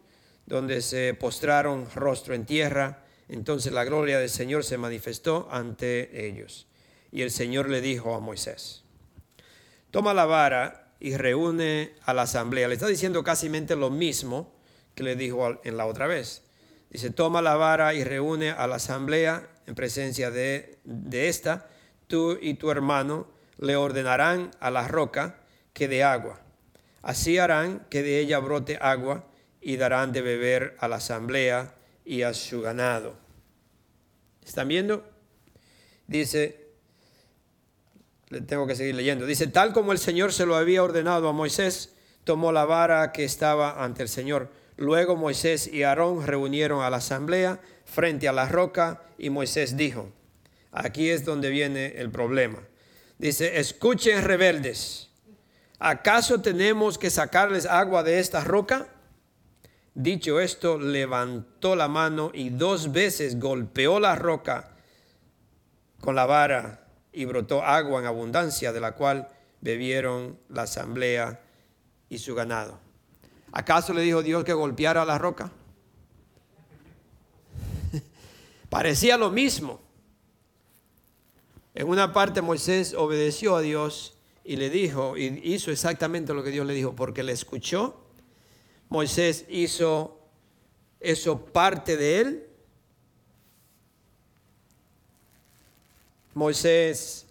donde 0.46 0.80
se 0.80 1.12
postraron 1.14 1.86
rostro 1.94 2.34
en 2.34 2.46
tierra. 2.46 3.04
Entonces 3.28 3.72
la 3.72 3.84
gloria 3.84 4.18
del 4.18 4.30
Señor 4.30 4.64
se 4.64 4.78
manifestó 4.78 5.46
ante 5.50 6.26
ellos. 6.26 6.66
Y 7.12 7.22
el 7.22 7.30
Señor 7.30 7.68
le 7.68 7.80
dijo 7.80 8.14
a 8.14 8.20
Moisés, 8.20 8.82
toma 9.90 10.14
la 10.14 10.24
vara 10.24 10.94
y 10.98 11.16
reúne 11.16 11.94
a 12.04 12.14
la 12.14 12.22
asamblea. 12.22 12.68
Le 12.68 12.74
está 12.74 12.86
diciendo 12.86 13.22
casi 13.22 13.48
lo 13.48 13.90
mismo 13.90 14.52
que 14.94 15.02
le 15.02 15.14
dijo 15.14 15.60
en 15.62 15.76
la 15.76 15.86
otra 15.86 16.06
vez. 16.06 16.42
Dice, 16.90 17.10
toma 17.10 17.42
la 17.42 17.54
vara 17.54 17.94
y 17.94 18.02
reúne 18.02 18.50
a 18.50 18.66
la 18.66 18.76
asamblea 18.76 19.48
en 19.66 19.74
presencia 19.74 20.30
de, 20.30 20.78
de 20.84 21.28
esta 21.28 21.68
tú 22.06 22.38
y 22.40 22.54
tu 22.54 22.70
hermano 22.70 23.26
le 23.58 23.76
ordenarán 23.76 24.50
a 24.60 24.70
la 24.70 24.86
roca 24.86 25.38
que 25.72 25.88
dé 25.88 26.04
agua. 26.04 26.42
Así 27.00 27.38
harán 27.38 27.86
que 27.88 28.02
de 28.02 28.18
ella 28.18 28.38
brote 28.38 28.78
agua 28.80 29.26
y 29.62 29.76
darán 29.76 30.12
de 30.12 30.20
beber 30.20 30.76
a 30.78 30.88
la 30.88 30.96
asamblea 30.96 31.74
y 32.04 32.22
a 32.22 32.34
su 32.34 32.60
ganado. 32.60 33.16
¿Están 34.44 34.68
viendo? 34.68 35.08
Dice, 36.06 36.61
tengo 38.40 38.66
que 38.66 38.74
seguir 38.74 38.94
leyendo. 38.94 39.26
Dice, 39.26 39.46
tal 39.46 39.72
como 39.72 39.92
el 39.92 39.98
Señor 39.98 40.32
se 40.32 40.46
lo 40.46 40.56
había 40.56 40.82
ordenado 40.82 41.28
a 41.28 41.32
Moisés, 41.32 41.94
tomó 42.24 42.52
la 42.52 42.64
vara 42.64 43.12
que 43.12 43.24
estaba 43.24 43.84
ante 43.84 44.02
el 44.02 44.08
Señor. 44.08 44.50
Luego 44.76 45.16
Moisés 45.16 45.66
y 45.66 45.82
Aarón 45.82 46.26
reunieron 46.26 46.82
a 46.82 46.90
la 46.90 46.96
asamblea 46.96 47.60
frente 47.84 48.28
a 48.28 48.32
la 48.32 48.48
roca 48.48 49.02
y 49.18 49.30
Moisés 49.30 49.76
dijo, 49.76 50.10
aquí 50.70 51.10
es 51.10 51.24
donde 51.24 51.50
viene 51.50 51.94
el 51.96 52.10
problema. 52.10 52.58
Dice, 53.18 53.60
escuchen 53.60 54.24
rebeldes, 54.24 55.10
¿acaso 55.78 56.40
tenemos 56.40 56.98
que 56.98 57.10
sacarles 57.10 57.66
agua 57.66 58.02
de 58.02 58.18
esta 58.18 58.42
roca? 58.42 58.88
Dicho 59.94 60.40
esto, 60.40 60.78
levantó 60.78 61.76
la 61.76 61.86
mano 61.86 62.30
y 62.32 62.48
dos 62.48 62.92
veces 62.92 63.38
golpeó 63.38 64.00
la 64.00 64.16
roca 64.16 64.70
con 66.00 66.14
la 66.14 66.24
vara 66.24 66.81
y 67.12 67.24
brotó 67.24 67.62
agua 67.62 68.00
en 68.00 68.06
abundancia, 68.06 68.72
de 68.72 68.80
la 68.80 68.92
cual 68.92 69.28
bebieron 69.60 70.38
la 70.48 70.62
asamblea 70.62 71.40
y 72.08 72.18
su 72.18 72.34
ganado. 72.34 72.78
¿Acaso 73.52 73.92
le 73.92 74.02
dijo 74.02 74.22
Dios 74.22 74.44
que 74.44 74.52
golpeara 74.52 75.04
la 75.04 75.18
roca? 75.18 75.52
Parecía 78.70 79.16
lo 79.16 79.30
mismo. 79.30 79.80
En 81.74 81.88
una 81.88 82.12
parte 82.12 82.42
Moisés 82.42 82.94
obedeció 82.94 83.56
a 83.56 83.60
Dios 83.60 84.14
y 84.44 84.56
le 84.56 84.70
dijo, 84.70 85.16
y 85.16 85.40
hizo 85.44 85.70
exactamente 85.70 86.34
lo 86.34 86.42
que 86.42 86.50
Dios 86.50 86.66
le 86.66 86.74
dijo, 86.74 86.94
porque 86.94 87.22
le 87.22 87.32
escuchó. 87.32 88.04
Moisés 88.88 89.46
hizo 89.48 90.18
eso 91.00 91.46
parte 91.46 91.96
de 91.96 92.20
él. 92.20 92.46
Moisés 96.34 97.26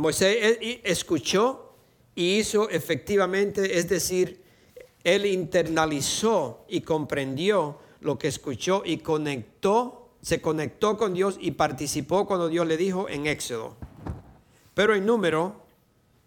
Moisés 0.00 0.58
escuchó 0.84 1.74
y 2.14 2.38
hizo 2.38 2.70
efectivamente, 2.70 3.78
es 3.78 3.88
decir, 3.88 4.42
él 5.04 5.26
internalizó 5.26 6.64
y 6.68 6.80
comprendió 6.80 7.78
lo 8.00 8.18
que 8.18 8.28
escuchó 8.28 8.82
y 8.84 8.98
conectó, 8.98 10.10
se 10.22 10.40
conectó 10.40 10.96
con 10.96 11.12
Dios 11.12 11.36
y 11.40 11.52
participó 11.52 12.26
cuando 12.26 12.48
Dios 12.48 12.66
le 12.66 12.76
dijo 12.76 13.08
en 13.08 13.26
Éxodo. 13.26 13.76
Pero 14.74 14.94
el 14.94 15.04
número, 15.04 15.60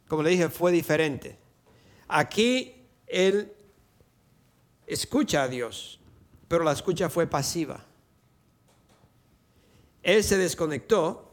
como 0.08 0.24
le 0.24 0.32
dije, 0.32 0.50
fue 0.50 0.72
diferente. 0.72 1.38
Aquí 2.08 2.76
él 3.08 3.52
escucha 4.86 5.44
a 5.44 5.48
Dios, 5.48 6.00
pero 6.54 6.66
la 6.66 6.74
escucha 6.74 7.10
fue 7.10 7.26
pasiva. 7.26 7.84
Él 10.04 10.24
se 10.24 10.38
desconectó, 10.38 11.32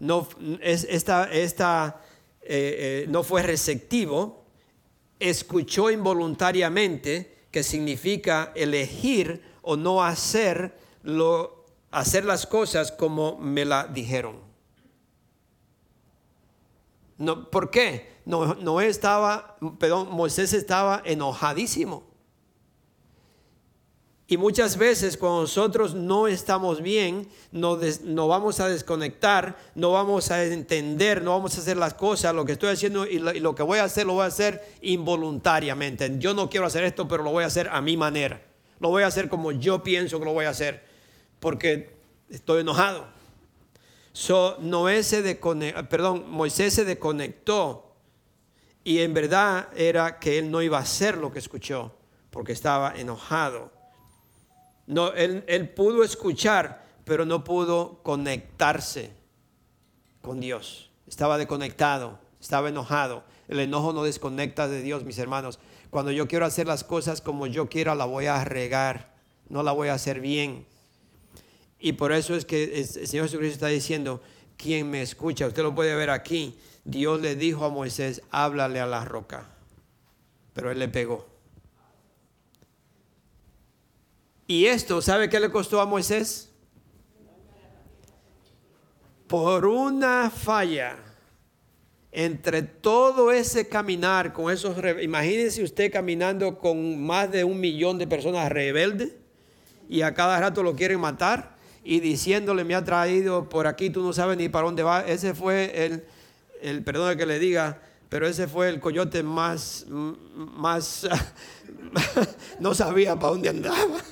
no, 0.00 0.28
esta, 0.60 1.32
esta, 1.32 2.02
eh, 2.42 3.04
eh, 3.04 3.06
no 3.08 3.22
fue 3.22 3.42
receptivo, 3.42 4.44
escuchó 5.18 5.90
involuntariamente, 5.90 7.46
que 7.50 7.62
significa 7.62 8.52
elegir 8.54 9.42
o 9.62 9.78
no 9.78 10.04
hacer, 10.04 10.76
lo, 11.02 11.64
hacer 11.90 12.26
las 12.26 12.46
cosas 12.46 12.92
como 12.92 13.38
me 13.38 13.64
la 13.64 13.86
dijeron. 13.86 14.40
No, 17.16 17.48
¿Por 17.48 17.70
qué? 17.70 18.18
No, 18.26 18.56
no 18.56 18.82
estaba, 18.82 19.56
perdón, 19.78 20.08
Moisés 20.10 20.52
estaba 20.52 21.00
enojadísimo. 21.02 22.11
Y 24.32 24.38
muchas 24.38 24.78
veces 24.78 25.18
cuando 25.18 25.42
nosotros 25.42 25.94
no 25.94 26.26
estamos 26.26 26.80
bien, 26.80 27.28
no, 27.50 27.76
vamos 28.28 28.60
a 28.60 28.68
desconectar, 28.68 29.58
no 29.74 29.92
vamos 29.92 30.30
a 30.30 30.42
entender, 30.42 31.20
no 31.20 31.32
vamos 31.32 31.54
a 31.54 31.60
hacer 31.60 31.76
las 31.76 31.92
cosas, 31.92 32.34
lo 32.34 32.46
que 32.46 32.52
estoy 32.52 32.70
haciendo 32.70 33.04
y 33.06 33.18
lo, 33.18 33.54
que 33.54 33.62
voy 33.62 33.78
a 33.78 33.84
hacer 33.84 34.06
lo 34.06 34.14
voy 34.14 34.22
a 34.22 34.28
hacer 34.28 34.64
involuntariamente. 34.80 36.10
Yo 36.18 36.32
no 36.32 36.48
quiero 36.48 36.64
hacer 36.64 36.82
esto, 36.84 37.06
pero 37.06 37.22
lo 37.22 37.30
voy 37.30 37.44
a 37.44 37.48
hacer 37.48 37.68
a 37.68 37.82
mi 37.82 37.98
manera. 37.98 38.40
Lo 38.80 38.88
voy 38.88 39.02
a 39.02 39.08
hacer 39.08 39.28
como 39.28 39.52
yo 39.52 39.82
pienso 39.82 40.18
que 40.18 40.24
lo 40.24 40.32
voy 40.32 40.46
a 40.46 40.48
hacer, 40.48 40.82
porque 41.38 41.94
estoy 42.30 42.62
enojado. 42.62 43.04
So, 44.14 44.56
se 44.56 45.38
Moisés 46.26 46.72
se 46.72 46.84
desconectó 46.86 47.94
y 48.82 49.00
en 49.00 49.12
verdad 49.12 49.68
era 49.76 50.18
que 50.18 50.38
él 50.38 50.50
no 50.50 50.62
iba 50.62 50.78
a 50.78 50.80
hacer 50.80 51.18
lo 51.18 51.30
que 51.30 51.38
escuchó, 51.38 51.94
porque 52.30 52.52
estaba 52.52 52.94
enojado. 52.96 53.81
No, 54.86 55.12
él, 55.12 55.44
él 55.46 55.68
pudo 55.68 56.02
escuchar, 56.02 56.84
pero 57.04 57.24
no 57.24 57.44
pudo 57.44 58.00
conectarse 58.02 59.12
con 60.20 60.40
Dios. 60.40 60.90
Estaba 61.06 61.38
desconectado, 61.38 62.18
estaba 62.40 62.68
enojado. 62.68 63.24
El 63.48 63.60
enojo 63.60 63.92
no 63.92 64.04
desconecta 64.04 64.68
de 64.68 64.82
Dios, 64.82 65.04
mis 65.04 65.18
hermanos. 65.18 65.58
Cuando 65.90 66.10
yo 66.10 66.26
quiero 66.26 66.46
hacer 66.46 66.66
las 66.66 66.84
cosas 66.84 67.20
como 67.20 67.46
yo 67.46 67.68
quiero, 67.68 67.94
la 67.94 68.06
voy 68.06 68.26
a 68.26 68.42
regar, 68.44 69.14
no 69.48 69.62
la 69.62 69.72
voy 69.72 69.88
a 69.88 69.94
hacer 69.94 70.20
bien. 70.20 70.66
Y 71.78 71.92
por 71.92 72.12
eso 72.12 72.34
es 72.34 72.44
que 72.44 72.78
el 72.78 72.86
Señor 72.86 73.26
Jesucristo 73.26 73.54
está 73.54 73.66
diciendo, 73.66 74.22
quien 74.56 74.88
me 74.88 75.02
escucha, 75.02 75.46
usted 75.46 75.62
lo 75.62 75.74
puede 75.74 75.94
ver 75.96 76.10
aquí, 76.10 76.56
Dios 76.84 77.20
le 77.20 77.34
dijo 77.34 77.64
a 77.64 77.68
Moisés, 77.68 78.22
háblale 78.30 78.80
a 78.80 78.86
la 78.86 79.04
roca, 79.04 79.50
pero 80.54 80.70
él 80.70 80.78
le 80.78 80.88
pegó. 80.88 81.31
Y 84.52 84.66
esto, 84.66 85.00
¿sabe 85.00 85.30
qué 85.30 85.40
le 85.40 85.50
costó 85.50 85.80
a 85.80 85.86
Moisés? 85.86 86.50
Por 89.26 89.64
una 89.64 90.28
falla 90.28 90.98
entre 92.10 92.60
todo 92.60 93.32
ese 93.32 93.66
caminar 93.66 94.34
con 94.34 94.52
esos 94.52 94.76
imagínense 95.00 95.62
usted 95.62 95.90
caminando 95.90 96.58
con 96.58 97.02
más 97.02 97.32
de 97.32 97.44
un 97.44 97.60
millón 97.60 97.96
de 97.96 98.06
personas 98.06 98.52
rebeldes 98.52 99.14
y 99.88 100.02
a 100.02 100.12
cada 100.12 100.38
rato 100.38 100.62
lo 100.62 100.76
quieren 100.76 101.00
matar 101.00 101.56
y 101.82 102.00
diciéndole 102.00 102.62
me 102.64 102.74
ha 102.74 102.84
traído 102.84 103.48
por 103.48 103.66
aquí 103.66 103.88
tú 103.88 104.02
no 104.02 104.12
sabes 104.12 104.36
ni 104.36 104.50
para 104.50 104.66
dónde 104.66 104.82
va 104.82 105.00
ese 105.00 105.32
fue 105.32 105.86
el 105.86 106.04
el 106.60 106.84
perdón 106.84 107.16
que 107.16 107.24
le 107.24 107.38
diga 107.38 107.80
pero 108.10 108.26
ese 108.26 108.46
fue 108.46 108.68
el 108.68 108.80
coyote 108.80 109.22
más 109.22 109.86
más 109.88 111.08
no 112.60 112.74
sabía 112.74 113.18
para 113.18 113.32
dónde 113.32 113.48
andaba 113.48 114.02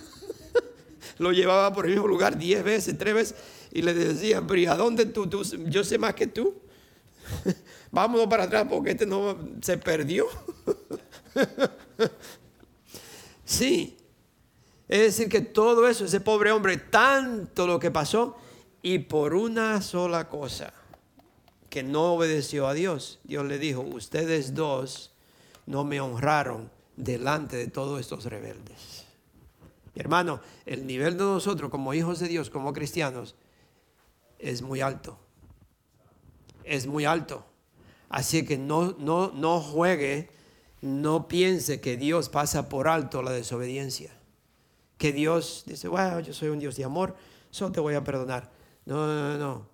lo 1.20 1.32
llevaba 1.32 1.70
por 1.70 1.84
el 1.84 1.92
mismo 1.92 2.08
lugar 2.08 2.38
diez 2.38 2.64
veces, 2.64 2.96
tres 2.96 3.14
veces, 3.14 3.36
y 3.70 3.82
le 3.82 3.92
decían, 3.92 4.46
pero 4.46 4.58
¿y 4.58 4.66
a 4.66 4.74
dónde 4.74 5.04
tú? 5.04 5.26
tú 5.26 5.42
yo 5.66 5.84
sé 5.84 5.98
más 5.98 6.14
que 6.14 6.26
tú. 6.26 6.54
Vámonos 7.92 8.26
para 8.26 8.44
atrás 8.44 8.66
porque 8.68 8.92
este 8.92 9.04
no 9.04 9.36
se 9.60 9.76
perdió. 9.76 10.26
sí. 13.44 13.98
Es 14.88 15.00
decir, 15.00 15.28
que 15.28 15.42
todo 15.42 15.86
eso, 15.86 16.06
ese 16.06 16.20
pobre 16.20 16.52
hombre, 16.52 16.78
tanto 16.78 17.66
lo 17.66 17.78
que 17.78 17.90
pasó, 17.90 18.38
y 18.80 19.00
por 19.00 19.34
una 19.34 19.82
sola 19.82 20.26
cosa, 20.26 20.72
que 21.68 21.82
no 21.82 22.14
obedeció 22.14 22.66
a 22.66 22.72
Dios, 22.72 23.20
Dios 23.24 23.44
le 23.44 23.58
dijo, 23.58 23.82
ustedes 23.82 24.54
dos 24.54 25.12
no 25.66 25.84
me 25.84 26.00
honraron 26.00 26.70
delante 26.96 27.58
de 27.58 27.66
todos 27.66 28.00
estos 28.00 28.24
rebeldes 28.24 29.09
hermano, 29.94 30.40
el 30.66 30.86
nivel 30.86 31.16
de 31.16 31.24
nosotros 31.24 31.70
como 31.70 31.94
hijos 31.94 32.20
de 32.20 32.28
Dios, 32.28 32.50
como 32.50 32.72
cristianos, 32.72 33.36
es 34.38 34.62
muy 34.62 34.80
alto. 34.80 35.18
Es 36.64 36.86
muy 36.86 37.04
alto. 37.04 37.44
Así 38.08 38.44
que 38.44 38.58
no, 38.58 38.96
no, 38.98 39.32
no 39.32 39.60
juegue, 39.60 40.30
no 40.80 41.28
piense 41.28 41.80
que 41.80 41.96
Dios 41.96 42.28
pasa 42.28 42.68
por 42.68 42.88
alto 42.88 43.22
la 43.22 43.32
desobediencia. 43.32 44.12
Que 44.98 45.12
Dios 45.12 45.64
dice, 45.66 45.88
bueno, 45.88 46.20
yo 46.20 46.32
soy 46.32 46.48
un 46.48 46.58
Dios 46.58 46.76
de 46.76 46.84
amor, 46.84 47.16
solo 47.50 47.72
te 47.72 47.80
voy 47.80 47.94
a 47.94 48.04
perdonar. 48.04 48.50
No, 48.84 49.06
no, 49.06 49.38
no. 49.38 49.68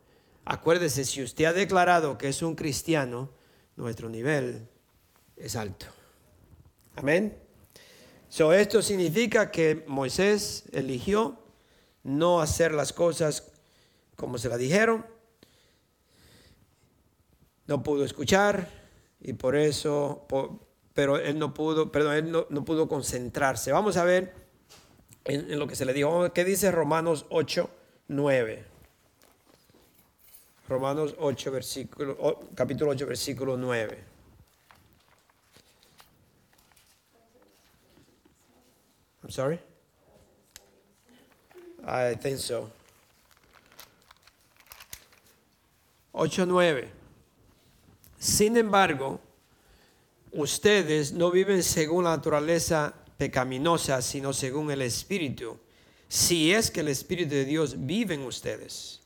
Acuérdese, 0.44 1.04
si 1.04 1.22
usted 1.22 1.46
ha 1.46 1.52
declarado 1.52 2.16
que 2.18 2.28
es 2.28 2.42
un 2.42 2.54
cristiano, 2.54 3.30
nuestro 3.76 4.08
nivel 4.08 4.68
es 5.36 5.56
alto. 5.56 5.86
Amén 6.94 7.45
esto 8.52 8.82
significa 8.82 9.50
que 9.50 9.84
Moisés 9.86 10.64
eligió 10.72 11.38
no 12.02 12.40
hacer 12.40 12.72
las 12.72 12.92
cosas 12.92 13.52
como 14.16 14.38
se 14.38 14.48
la 14.48 14.56
dijeron, 14.56 15.06
no 17.66 17.82
pudo 17.82 18.04
escuchar 18.04 18.68
y 19.20 19.34
por 19.34 19.56
eso, 19.56 20.26
pero 20.94 21.18
él 21.18 21.38
no 21.38 21.52
pudo, 21.52 21.92
perdón, 21.92 22.14
él 22.14 22.30
no, 22.30 22.46
no 22.48 22.64
pudo 22.64 22.88
concentrarse. 22.88 23.72
Vamos 23.72 23.96
a 23.96 24.04
ver 24.04 24.32
en, 25.24 25.50
en 25.50 25.58
lo 25.58 25.66
que 25.66 25.76
se 25.76 25.84
le 25.84 25.92
dijo. 25.92 26.32
¿Qué 26.32 26.44
dice 26.44 26.70
Romanos 26.70 27.26
8, 27.28 27.68
9? 28.08 28.64
Romanos 30.68 31.14
8, 31.18 31.52
versículo, 31.52 32.40
capítulo 32.54 32.90
8, 32.92 33.06
versículo 33.06 33.56
9. 33.56 34.15
I'm 39.26 39.32
sorry? 39.32 39.58
I 41.84 42.14
think 42.14 42.38
so. 42.38 42.70
8, 46.12 46.46
9. 46.46 46.88
Sin 48.20 48.56
embargo, 48.56 49.18
ustedes 50.30 51.12
no 51.12 51.32
viven 51.32 51.64
según 51.64 52.04
la 52.04 52.10
naturaleza 52.10 52.94
pecaminosa, 53.18 54.00
sino 54.00 54.32
según 54.32 54.70
el 54.70 54.82
Espíritu, 54.82 55.58
si 56.08 56.52
es 56.52 56.70
que 56.70 56.78
el 56.78 56.88
Espíritu 56.88 57.30
de 57.30 57.44
Dios 57.44 57.84
vive 57.84 58.14
en 58.14 58.22
ustedes. 58.22 59.00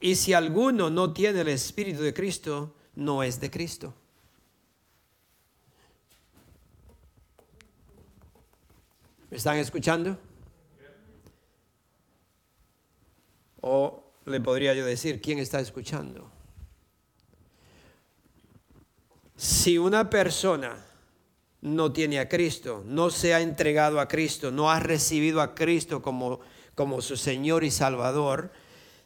Y 0.00 0.16
si 0.16 0.34
alguno 0.34 0.90
no 0.90 1.14
tiene 1.14 1.40
el 1.40 1.48
Espíritu 1.48 2.02
de 2.02 2.12
Cristo, 2.12 2.74
no 2.94 3.22
es 3.22 3.40
de 3.40 3.50
Cristo. 3.50 3.94
¿Me 9.30 9.36
están 9.36 9.58
escuchando? 9.58 10.18
O 13.60 14.12
le 14.24 14.40
podría 14.40 14.74
yo 14.74 14.86
decir, 14.86 15.20
¿quién 15.20 15.38
está 15.38 15.60
escuchando? 15.60 16.30
Si 19.36 19.78
una 19.78 20.08
persona 20.08 20.84
no 21.60 21.92
tiene 21.92 22.20
a 22.20 22.28
Cristo, 22.28 22.82
no 22.86 23.10
se 23.10 23.34
ha 23.34 23.40
entregado 23.40 24.00
a 24.00 24.08
Cristo, 24.08 24.50
no 24.50 24.70
ha 24.70 24.80
recibido 24.80 25.40
a 25.40 25.54
Cristo 25.54 26.02
como, 26.02 26.40
como 26.74 27.02
su 27.02 27.16
Señor 27.16 27.64
y 27.64 27.70
Salvador, 27.70 28.50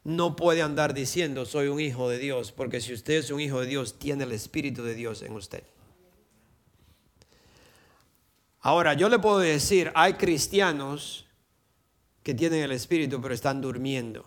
no 0.04 0.36
puede 0.36 0.62
andar 0.62 0.94
diciendo 0.94 1.46
soy 1.46 1.68
un 1.68 1.80
hijo 1.80 2.08
de 2.08 2.18
Dios, 2.18 2.52
porque 2.52 2.80
si 2.80 2.92
usted 2.92 3.14
es 3.14 3.30
un 3.30 3.40
hijo 3.40 3.60
de 3.60 3.66
Dios, 3.66 3.98
tiene 3.98 4.24
el 4.24 4.32
Espíritu 4.32 4.82
de 4.82 4.94
Dios 4.94 5.22
en 5.22 5.32
usted. 5.32 5.64
Ahora, 8.62 8.94
yo 8.94 9.08
le 9.08 9.18
puedo 9.18 9.40
decir, 9.40 9.90
hay 9.94 10.14
cristianos 10.14 11.26
que 12.22 12.32
tienen 12.32 12.62
el 12.62 12.72
Espíritu, 12.72 13.20
pero 13.20 13.34
están 13.34 13.60
durmiendo. 13.60 14.24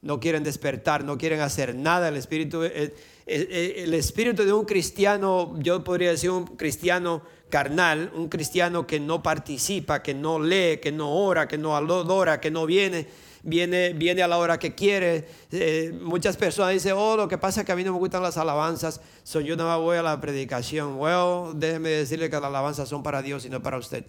No 0.00 0.18
quieren 0.18 0.42
despertar, 0.42 1.04
no 1.04 1.18
quieren 1.18 1.40
hacer 1.40 1.74
nada. 1.74 2.08
El 2.08 2.16
Espíritu, 2.16 2.62
el, 2.62 2.94
el 3.26 3.94
Espíritu 3.94 4.44
de 4.44 4.52
un 4.52 4.64
cristiano, 4.64 5.54
yo 5.58 5.84
podría 5.84 6.10
decir 6.10 6.30
un 6.30 6.46
cristiano 6.56 7.22
carnal, 7.50 8.10
un 8.14 8.28
cristiano 8.28 8.86
que 8.86 8.98
no 8.98 9.22
participa, 9.22 10.02
que 10.02 10.14
no 10.14 10.40
lee, 10.40 10.78
que 10.78 10.90
no 10.90 11.12
ora, 11.12 11.46
que 11.46 11.58
no 11.58 11.76
adora, 11.76 12.40
que 12.40 12.50
no 12.50 12.64
viene 12.66 13.27
viene, 13.42 13.92
viene 13.92 14.22
a 14.22 14.28
la 14.28 14.38
hora 14.38 14.58
que 14.58 14.74
quiere. 14.74 15.28
Eh, 15.50 15.98
muchas 16.02 16.36
personas 16.36 16.72
dicen, 16.72 16.94
oh, 16.96 17.16
lo 17.16 17.28
que 17.28 17.38
pasa 17.38 17.60
es 17.60 17.66
que 17.66 17.72
a 17.72 17.76
mí 17.76 17.84
no 17.84 17.92
me 17.92 17.98
gustan 17.98 18.22
las 18.22 18.36
alabanzas, 18.36 19.00
so 19.22 19.40
yo 19.40 19.56
no 19.56 19.80
voy 19.80 19.96
a 19.96 20.02
la 20.02 20.20
predicación. 20.20 20.96
Well, 20.98 21.58
déjeme 21.58 21.90
decirle 21.90 22.30
que 22.30 22.36
las 22.36 22.44
alabanzas 22.44 22.88
son 22.88 23.02
para 23.02 23.22
Dios 23.22 23.44
y 23.44 23.50
no 23.50 23.62
para 23.62 23.78
usted. 23.78 24.04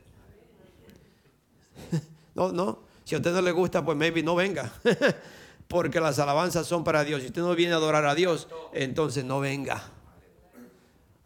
no, 2.35 2.51
no, 2.51 2.79
si 3.03 3.15
a 3.15 3.17
usted 3.17 3.33
no 3.33 3.41
le 3.41 3.51
gusta, 3.51 3.83
pues 3.83 3.97
maybe 3.97 4.23
no 4.23 4.35
venga. 4.35 4.71
Porque 5.67 5.99
las 5.99 6.17
alabanzas 6.17 6.65
son 6.65 6.83
para 6.83 7.03
Dios. 7.03 7.21
Si 7.21 7.27
usted 7.27 7.41
no 7.41 7.53
viene 7.53 7.73
a 7.73 7.75
adorar 7.75 8.05
a 8.05 8.15
Dios, 8.15 8.47
entonces 8.73 9.23
no 9.23 9.39
venga. 9.39 9.83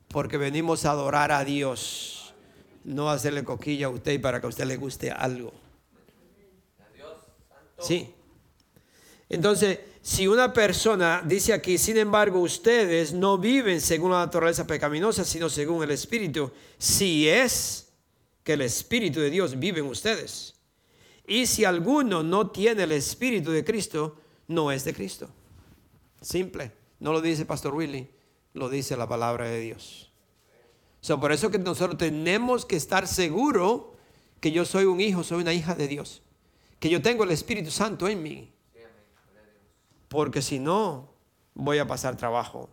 Porque 0.09 0.37
venimos 0.37 0.85
a 0.85 0.91
adorar 0.91 1.31
a 1.31 1.45
Dios, 1.45 2.33
no 2.83 3.09
hacerle 3.09 3.43
coquilla 3.43 3.87
a 3.87 3.89
usted 3.89 4.21
para 4.21 4.41
que 4.41 4.45
a 4.45 4.49
usted 4.49 4.65
le 4.65 4.75
guste 4.77 5.11
algo. 5.11 5.62
Sí. 7.83 8.13
Entonces, 9.29 9.79
si 10.01 10.27
una 10.27 10.51
persona 10.53 11.23
dice 11.25 11.53
aquí, 11.53 11.77
sin 11.77 11.97
embargo, 11.97 12.39
ustedes 12.39 13.13
no 13.13 13.37
viven 13.37 13.79
según 13.81 14.11
la 14.11 14.25
naturaleza 14.25 14.67
pecaminosa, 14.67 15.23
sino 15.23 15.49
según 15.49 15.83
el 15.83 15.91
Espíritu, 15.91 16.51
si 16.77 17.27
es 17.27 17.93
que 18.43 18.53
el 18.53 18.61
Espíritu 18.61 19.21
de 19.21 19.29
Dios 19.29 19.57
vive 19.57 19.79
en 19.79 19.87
ustedes. 19.87 20.55
Y 21.25 21.45
si 21.45 21.63
alguno 21.63 22.21
no 22.21 22.51
tiene 22.51 22.83
el 22.83 22.91
Espíritu 22.91 23.51
de 23.51 23.63
Cristo, 23.63 24.17
no 24.47 24.71
es 24.71 24.83
de 24.83 24.93
Cristo. 24.93 25.29
Simple. 26.21 26.71
No 26.99 27.13
lo 27.13 27.21
dice 27.21 27.45
Pastor 27.45 27.73
Willy, 27.73 28.09
lo 28.53 28.69
dice 28.69 28.97
la 28.97 29.07
palabra 29.07 29.45
de 29.45 29.59
Dios. 29.61 30.11
So, 30.99 31.19
por 31.19 31.31
eso 31.31 31.49
que 31.49 31.59
nosotros 31.59 31.97
tenemos 31.97 32.65
que 32.65 32.75
estar 32.75 33.07
seguros 33.07 33.83
que 34.39 34.51
yo 34.51 34.65
soy 34.65 34.85
un 34.85 34.99
hijo, 34.99 35.23
soy 35.23 35.41
una 35.41 35.53
hija 35.53 35.75
de 35.75 35.87
Dios 35.87 36.22
que 36.83 36.89
yo 36.89 37.01
tengo 37.01 37.23
el 37.23 37.31
Espíritu 37.31 37.71
Santo 37.71 38.09
en 38.09 38.21
mí. 38.21 38.51
Porque 40.09 40.41
si 40.41 40.59
no, 40.59 41.13
voy 41.53 41.77
a 41.77 41.87
pasar 41.87 42.17
trabajo. 42.17 42.69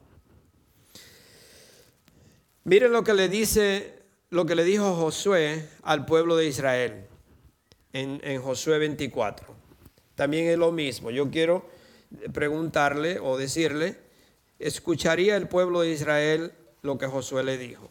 Miren 2.64 2.90
lo 2.90 3.04
que 3.04 3.14
le 3.14 3.28
dice, 3.28 4.02
lo 4.30 4.46
que 4.46 4.56
le 4.56 4.64
dijo 4.64 4.96
Josué 4.96 5.68
al 5.84 6.06
pueblo 6.06 6.34
de 6.34 6.48
Israel 6.48 7.06
en, 7.92 8.20
en 8.24 8.42
Josué 8.42 8.80
24. 8.80 9.46
También 10.16 10.48
es 10.48 10.58
lo 10.58 10.72
mismo. 10.72 11.12
Yo 11.12 11.30
quiero 11.30 11.70
preguntarle 12.32 13.20
o 13.20 13.38
decirle, 13.38 13.96
¿escucharía 14.58 15.36
el 15.36 15.46
pueblo 15.46 15.82
de 15.82 15.92
Israel 15.92 16.52
lo 16.82 16.98
que 16.98 17.06
Josué 17.06 17.44
le 17.44 17.58
dijo? 17.58 17.88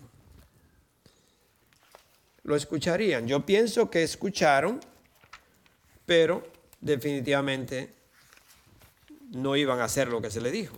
Lo 2.43 2.57
escucharían. 2.57 3.25
Yo 3.25 3.45
pienso 3.45 3.89
que 3.89 4.03
escucharon 4.03 4.81
pero 6.09 6.41
definitivamente 6.81 7.93
no 9.29 9.55
iban 9.55 9.79
a 9.79 9.83
hacer 9.83 10.07
lo 10.07 10.19
que 10.19 10.31
se 10.31 10.41
le 10.41 10.49
dijo. 10.49 10.75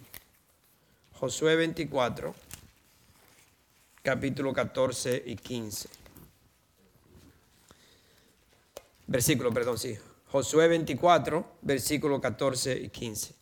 Josué 1.14 1.56
24, 1.56 2.36
capítulo 4.02 4.52
14 4.52 5.24
y 5.26 5.38
15. 5.38 5.88
Versículo, 9.08 9.54
perdón, 9.54 9.78
sí. 9.78 9.98
Josué 10.28 10.68
24, 10.68 11.60
versículo 11.62 12.20
14 12.20 12.78
y 12.78 12.90
15. 12.90 13.34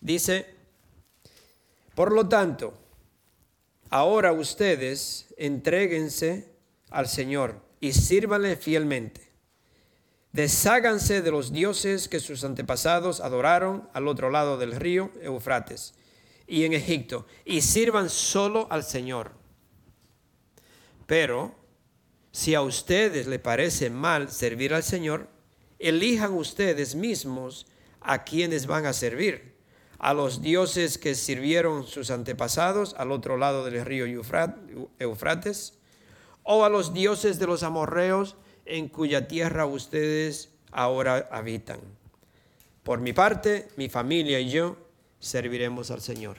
Dice, 0.00 0.46
por 1.94 2.10
lo 2.12 2.26
tanto, 2.26 2.72
ahora 3.90 4.32
ustedes 4.32 5.26
entréguense 5.36 6.48
al 6.88 7.06
Señor 7.06 7.60
y 7.80 7.92
sírvanle 7.92 8.56
fielmente 8.56 9.23
Desháganse 10.34 11.22
de 11.22 11.30
los 11.30 11.52
dioses 11.52 12.08
que 12.08 12.18
sus 12.18 12.42
antepasados 12.42 13.20
adoraron 13.20 13.88
al 13.92 14.08
otro 14.08 14.30
lado 14.30 14.58
del 14.58 14.74
río 14.74 15.12
Eufrates 15.22 15.94
y 16.48 16.64
en 16.64 16.72
Egipto, 16.72 17.24
y 17.44 17.60
sirvan 17.60 18.10
solo 18.10 18.66
al 18.68 18.82
Señor. 18.82 19.30
Pero 21.06 21.54
si 22.32 22.56
a 22.56 22.62
ustedes 22.62 23.28
le 23.28 23.38
parece 23.38 23.90
mal 23.90 24.28
servir 24.28 24.74
al 24.74 24.82
Señor, 24.82 25.28
elijan 25.78 26.32
ustedes 26.32 26.96
mismos 26.96 27.68
a 28.00 28.24
quienes 28.24 28.66
van 28.66 28.86
a 28.86 28.92
servir, 28.92 29.54
a 30.00 30.14
los 30.14 30.42
dioses 30.42 30.98
que 30.98 31.14
sirvieron 31.14 31.86
sus 31.86 32.10
antepasados 32.10 32.96
al 32.98 33.12
otro 33.12 33.36
lado 33.36 33.64
del 33.64 33.84
río 33.84 34.04
Eufrates, 34.98 35.78
o 36.42 36.64
a 36.64 36.68
los 36.68 36.92
dioses 36.92 37.38
de 37.38 37.46
los 37.46 37.62
amorreos 37.62 38.34
en 38.66 38.88
cuya 38.88 39.28
tierra 39.28 39.66
ustedes 39.66 40.50
ahora 40.72 41.28
habitan. 41.30 41.80
Por 42.82 43.00
mi 43.00 43.12
parte, 43.12 43.68
mi 43.76 43.88
familia 43.88 44.40
y 44.40 44.50
yo 44.50 44.76
serviremos 45.18 45.90
al 45.90 46.00
Señor. 46.00 46.36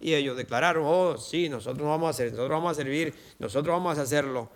Y 0.00 0.14
ellos 0.14 0.36
declararon, 0.36 0.84
oh, 0.86 1.16
sí, 1.16 1.48
nosotros 1.48 1.86
vamos 1.88 2.08
a 2.08 2.10
hacer, 2.10 2.30
nosotros 2.32 2.50
vamos 2.50 2.72
a 2.72 2.74
servir, 2.74 3.14
nosotros 3.38 3.72
vamos 3.72 3.98
a 3.98 4.02
hacerlo. 4.02 4.50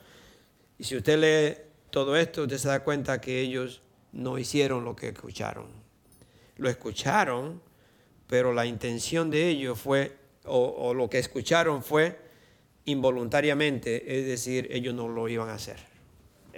Y 0.78 0.84
si 0.84 0.96
usted 0.96 1.18
lee 1.18 1.62
todo 1.90 2.16
esto, 2.16 2.42
usted 2.42 2.58
se 2.58 2.68
da 2.68 2.84
cuenta 2.84 3.20
que 3.20 3.40
ellos 3.40 3.80
no 4.12 4.38
hicieron 4.38 4.84
lo 4.84 4.94
que 4.94 5.08
escucharon. 5.08 5.66
Lo 6.56 6.68
escucharon, 6.68 7.62
pero 8.26 8.52
la 8.52 8.66
intención 8.66 9.30
de 9.30 9.48
ellos 9.48 9.78
fue, 9.78 10.16
o, 10.44 10.66
o 10.66 10.92
lo 10.92 11.08
que 11.08 11.18
escucharon 11.18 11.82
fue 11.82 12.18
involuntariamente, 12.84 14.18
es 14.18 14.26
decir, 14.26 14.68
ellos 14.70 14.94
no 14.94 15.08
lo 15.08 15.28
iban 15.28 15.48
a 15.48 15.54
hacer 15.54 15.87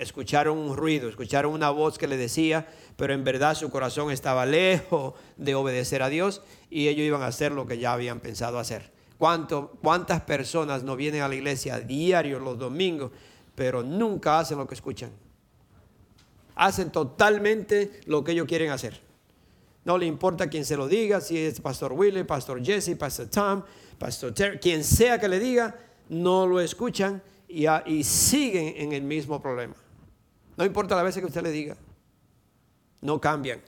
escucharon 0.01 0.57
un 0.57 0.77
ruido, 0.77 1.09
escucharon 1.09 1.53
una 1.53 1.71
voz 1.71 1.99
que 1.99 2.09
le 2.09 2.17
decía, 2.17 2.67
pero 2.97 3.13
en 3.13 3.23
verdad 3.23 3.55
su 3.55 3.71
corazón 3.71 4.11
estaba 4.11 4.47
lejos 4.47 5.15
de 5.37 5.55
obedecer 5.55 6.03
a 6.03 6.09
Dios 6.09 6.43
y 6.71 6.89
ellos 6.89 7.05
iban 7.05 7.23
a 7.23 7.27
hacer 7.27 7.53
lo 7.53 7.67
que 7.67 7.79
ya 7.79 7.93
habían 7.93 8.21
pensado 8.21 8.59
hacer. 8.59 8.91
¿Cuánto, 9.19 9.77
¿Cuántas 9.83 10.23
personas 10.23 10.83
no 10.83 10.97
vienen 10.97 11.21
a 11.21 11.29
la 11.29 11.35
iglesia 11.35 11.81
diario 11.81 12.39
los 12.39 12.59
domingos, 12.59 13.13
pero 13.55 13.83
nunca 13.83 14.39
hacen 14.39 14.57
lo 14.57 14.67
que 14.67 14.75
escuchan? 14.75 15.11
Hacen 16.55 16.91
totalmente 16.91 18.01
lo 18.07 18.25
que 18.25 18.33
ellos 18.33 18.47
quieren 18.47 18.71
hacer. 18.71 19.01
No 19.85 19.99
le 19.99 20.07
importa 20.07 20.49
quién 20.49 20.65
se 20.65 20.77
lo 20.77 20.89
diga, 20.89 21.21
si 21.21 21.39
es 21.39 21.61
Pastor 21.61 21.93
Willie, 21.93 22.25
Pastor 22.25 22.65
Jesse, 22.65 22.97
Pastor 22.97 23.27
Tom, 23.27 23.63
Pastor 23.99 24.33
Terry, 24.33 24.59
quien 24.59 24.83
sea 24.83 25.19
que 25.19 25.29
le 25.29 25.39
diga, 25.39 25.79
no 26.09 26.47
lo 26.47 26.59
escuchan 26.59 27.23
y 27.49 28.05
siguen 28.05 28.75
en 28.77 28.93
el 28.93 29.03
mismo 29.03 29.41
problema. 29.43 29.75
No 30.57 30.65
importa 30.65 30.97
la 30.97 31.03
veces 31.03 31.21
que 31.21 31.27
usted 31.27 31.43
le 31.43 31.51
diga. 31.51 31.77
No 33.01 33.21
cambian. 33.21 33.61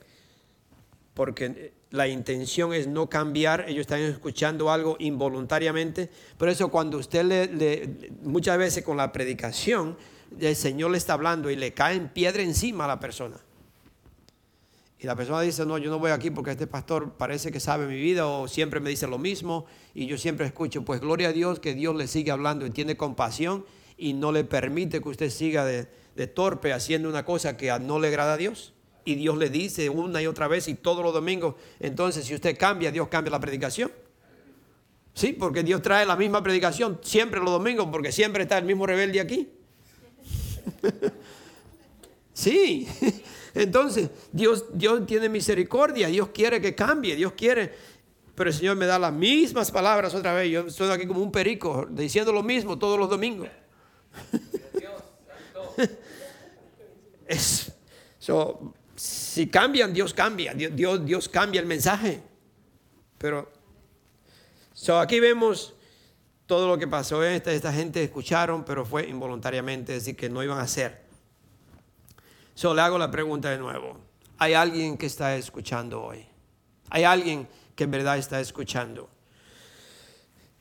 Porque 1.13 1.73
la 1.93 2.07
intención 2.07 2.73
es 2.73 2.87
no 2.87 3.07
cambiar, 3.07 3.65
ellos 3.67 3.81
están 3.81 4.01
escuchando 4.01 4.71
algo 4.71 4.97
involuntariamente. 4.99 6.09
Por 6.37 6.49
eso 6.49 6.69
cuando 6.69 6.97
usted 6.97 7.23
le, 7.23 8.11
muchas 8.23 8.57
veces 8.57 8.83
con 8.83 8.97
la 8.97 9.11
predicación, 9.11 9.95
el 10.39 10.55
Señor 10.55 10.89
le 10.89 10.97
está 10.97 11.13
hablando 11.13 11.51
y 11.51 11.55
le 11.55 11.73
cae 11.73 11.95
en 11.95 12.09
piedra 12.09 12.41
encima 12.41 12.85
a 12.85 12.87
la 12.87 12.99
persona. 12.99 13.37
Y 14.99 15.05
la 15.05 15.15
persona 15.15 15.41
dice, 15.41 15.65
no, 15.67 15.77
yo 15.77 15.91
no 15.91 15.99
voy 15.99 16.09
aquí 16.09 16.31
porque 16.31 16.49
este 16.49 16.65
pastor 16.65 17.11
parece 17.11 17.51
que 17.51 17.59
sabe 17.59 17.85
mi 17.85 18.01
vida 18.01 18.25
o 18.25 18.47
siempre 18.47 18.79
me 18.79 18.89
dice 18.89 19.05
lo 19.05 19.19
mismo 19.19 19.67
y 19.93 20.07
yo 20.07 20.17
siempre 20.17 20.47
escucho, 20.47 20.83
pues 20.83 20.99
gloria 20.99 21.27
a 21.27 21.31
Dios 21.31 21.59
que 21.59 21.75
Dios 21.75 21.95
le 21.95 22.07
sigue 22.07 22.31
hablando 22.31 22.65
y 22.65 22.71
tiene 22.71 22.97
compasión 22.97 23.65
y 23.97 24.13
no 24.13 24.31
le 24.31 24.45
permite 24.45 24.99
que 24.99 25.09
usted 25.09 25.29
siga 25.29 25.63
de, 25.63 25.87
de 26.15 26.27
torpe 26.27 26.73
haciendo 26.73 27.09
una 27.09 27.25
cosa 27.25 27.57
que 27.57 27.77
no 27.79 27.99
le 27.99 28.07
agrada 28.09 28.33
a 28.33 28.37
Dios. 28.37 28.73
Y 29.05 29.15
Dios 29.15 29.37
le 29.37 29.49
dice 29.49 29.89
una 29.89 30.21
y 30.21 30.27
otra 30.27 30.47
vez 30.47 30.67
y 30.67 30.75
todos 30.75 31.03
los 31.03 31.13
domingos, 31.13 31.55
entonces 31.79 32.25
si 32.25 32.33
usted 32.33 32.57
cambia, 32.57 32.91
Dios 32.91 33.09
cambia 33.09 33.31
la 33.31 33.39
predicación. 33.39 33.91
Sí, 35.13 35.33
porque 35.33 35.61
Dios 35.61 35.81
trae 35.81 36.05
la 36.05 36.15
misma 36.15 36.41
predicación 36.41 36.99
siempre 37.03 37.39
los 37.39 37.51
domingos, 37.51 37.87
porque 37.91 38.11
siempre 38.11 38.43
está 38.43 38.57
el 38.57 38.65
mismo 38.65 38.87
rebelde 38.87 39.19
aquí. 39.19 39.49
sí, 42.33 42.87
entonces 43.53 44.09
Dios, 44.31 44.65
Dios 44.73 45.05
tiene 45.05 45.29
misericordia, 45.29 46.07
Dios 46.07 46.29
quiere 46.33 46.61
que 46.61 46.73
cambie, 46.73 47.15
Dios 47.15 47.33
quiere, 47.33 47.73
pero 48.35 48.49
el 48.49 48.55
Señor 48.55 48.77
me 48.77 48.85
da 48.85 48.97
las 48.97 49.13
mismas 49.13 49.69
palabras 49.69 50.15
otra 50.15 50.33
vez. 50.33 50.49
Yo 50.49 50.61
estoy 50.61 50.89
aquí 50.89 51.05
como 51.05 51.21
un 51.21 51.31
perico 51.31 51.85
diciendo 51.89 52.31
lo 52.31 52.41
mismo 52.41 52.79
todos 52.79 52.97
los 52.97 53.09
domingos. 53.09 53.49
es, 57.27 57.71
si 58.95 59.47
cambian, 59.47 59.93
Dios 59.93 60.13
cambia, 60.13 60.53
Dios, 60.53 61.05
Dios 61.05 61.29
cambia 61.29 61.59
el 61.61 61.67
mensaje. 61.67 62.21
Pero 63.17 63.51
so, 64.73 64.99
aquí 64.99 65.19
vemos 65.19 65.73
todo 66.45 66.67
lo 66.67 66.77
que 66.77 66.87
pasó. 66.87 67.23
Esta, 67.23 67.51
esta 67.51 67.73
gente 67.73 68.03
escucharon, 68.03 68.63
pero 68.63 68.85
fue 68.85 69.07
involuntariamente, 69.07 69.95
es 69.95 70.03
decir, 70.03 70.15
que 70.15 70.29
no 70.29 70.43
iban 70.43 70.59
a 70.59 70.63
hacer. 70.63 71.03
So, 72.53 72.73
le 72.73 72.81
hago 72.81 72.97
la 72.97 73.09
pregunta 73.09 73.49
de 73.49 73.57
nuevo. 73.57 73.97
¿Hay 74.37 74.53
alguien 74.53 74.97
que 74.97 75.05
está 75.05 75.35
escuchando 75.35 76.03
hoy? 76.03 76.25
¿Hay 76.89 77.03
alguien 77.03 77.47
que 77.75 77.85
en 77.85 77.91
verdad 77.91 78.17
está 78.17 78.39
escuchando? 78.39 79.09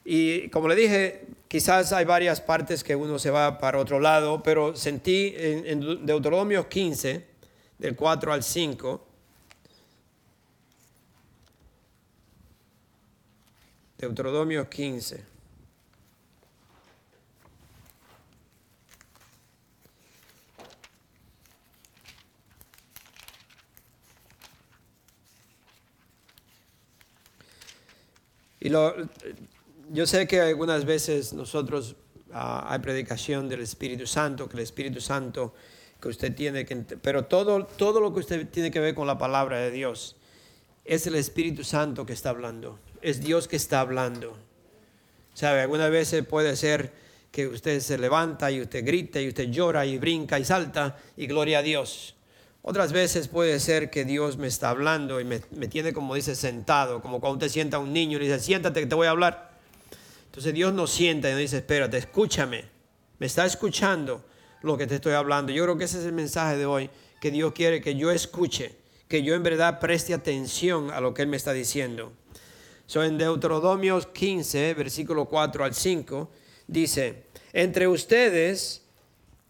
Y 0.05 0.49
como 0.49 0.69
le 0.69 0.75
dije, 0.75 1.27
quizás 1.49 1.93
hay 1.93 2.05
varias 2.05 2.41
partes 2.41 2.83
que 2.83 2.97
uno 2.97 3.19
se 3.19 3.31
va 3.31 3.59
para 3.59 3.79
otro 3.79 4.01
lado, 4.01 4.43
pero 4.43 4.75
sentí 4.75 5.35
en, 5.37 5.67
en 5.67 6.07
Deuteronomio 6.07 6.69
15, 6.69 7.27
del 7.79 7.97
4 7.97 8.33
al 8.33 8.43
5, 8.43 9.07
Deuteronomio 13.99 14.69
15. 14.69 15.33
Y 28.59 28.69
lo, 28.69 28.95
yo 29.93 30.07
sé 30.07 30.27
que 30.27 30.41
algunas 30.41 30.85
veces 30.85 31.35
nosotros 31.35 31.97
ah, 32.33 32.67
hay 32.69 32.79
predicación 32.79 33.49
del 33.49 33.61
Espíritu 33.61 34.07
Santo, 34.07 34.49
que 34.49 34.57
el 34.57 34.63
Espíritu 34.63 35.01
Santo 35.01 35.53
que 36.01 36.09
usted 36.09 36.35
tiene 36.35 36.65
que, 36.65 36.77
pero 36.77 37.27
todo, 37.27 37.67
todo 37.67 38.01
lo 38.01 38.13
que 38.13 38.21
usted 38.21 38.49
tiene 38.49 38.71
que 38.71 38.81
ver 38.81 38.95
con 38.95 39.07
la 39.07 39.19
palabra 39.19 39.59
de 39.59 39.71
Dios 39.71 40.17
es 40.85 41.07
el 41.07 41.15
Espíritu 41.15 41.63
Santo 41.63 42.07
que 42.07 42.15
está 42.15 42.31
hablando, 42.31 42.79
es 43.03 43.21
Dios 43.21 43.47
que 43.47 43.57
está 43.57 43.81
hablando. 43.81 44.37
¿Sabe? 45.35 45.61
Algunas 45.61 45.91
veces 45.91 46.25
puede 46.27 46.57
ser 46.57 46.93
que 47.31 47.47
usted 47.47 47.81
se 47.81 47.99
levanta 47.99 48.51
y 48.51 48.61
usted 48.61 48.85
grita 48.85 49.21
y 49.21 49.29
usted 49.29 49.49
llora 49.51 49.87
y 49.87 49.99
brinca 49.99 50.39
y 50.39 50.45
salta 50.45 50.99
y 51.17 51.27
gloria 51.27 51.61
a 51.61 51.63
Dios. 51.63 52.17
Otras 52.63 52.93
veces 52.93 53.29
puede 53.29 53.59
ser 53.61 53.91
que 53.91 54.05
Dios 54.05 54.37
me 54.39 54.47
está 54.47 54.71
hablando 54.71 55.21
y 55.21 55.25
me, 55.25 55.41
tiene, 55.69 55.93
como 55.93 56.15
dice, 56.15 56.35
sentado, 56.35 57.03
como 57.03 57.21
cuando 57.21 57.39
usted 57.39 57.49
sienta 57.49 57.79
a 57.79 57.81
un 57.81 57.93
niño 57.93 58.19
y 58.19 58.23
dice, 58.23 58.39
siéntate 58.39 58.81
que 58.81 58.87
te 58.87 58.95
voy 58.95 59.07
a 59.07 59.11
hablar. 59.11 59.52
Entonces 60.33 60.55
Dios 60.55 60.73
nos 60.73 60.91
sienta 60.91 61.29
y 61.29 61.33
nos 61.33 61.41
dice, 61.41 61.59
espérate, 61.59 61.99
escúchame, 61.99 62.65
me 63.19 63.27
está 63.27 63.45
escuchando 63.45 64.25
lo 64.63 64.79
que 64.79 64.87
te 64.87 64.95
estoy 64.95 65.13
hablando. 65.13 65.53
Yo 65.53 65.63
creo 65.65 65.77
que 65.77 65.85
ese 65.85 65.99
es 65.99 66.07
el 66.07 66.15
mensaje 66.15 66.57
de 66.57 66.65
hoy, 66.65 66.89
que 67.21 67.31
Dios 67.31 67.53
quiere 67.53 67.83
que 67.83 67.97
yo 67.97 68.11
escuche, 68.11 68.75
que 69.09 69.23
yo 69.23 69.35
en 69.35 69.43
verdad 69.43 69.79
preste 69.79 70.15
atención 70.15 70.91
a 70.91 71.03
lo 71.03 71.13
que 71.13 71.21
Él 71.21 71.29
me 71.29 71.37
está 71.37 71.53
diciendo. 71.53 72.15
So, 72.87 73.05
en 73.05 73.19
Deuteronomio 73.19 74.01
15, 74.11 74.73
versículo 74.73 75.27
4 75.27 75.65
al 75.65 75.75
5, 75.75 76.31
dice, 76.67 77.25
entre 77.53 77.87
ustedes, 77.87 78.85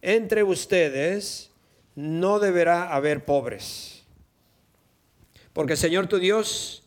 entre 0.01 0.43
ustedes 0.43 1.53
no 1.95 2.41
deberá 2.41 2.93
haber 2.93 3.25
pobres, 3.25 4.03
porque 5.53 5.75
el 5.75 5.79
Señor 5.79 6.09
tu 6.09 6.19
Dios 6.19 6.82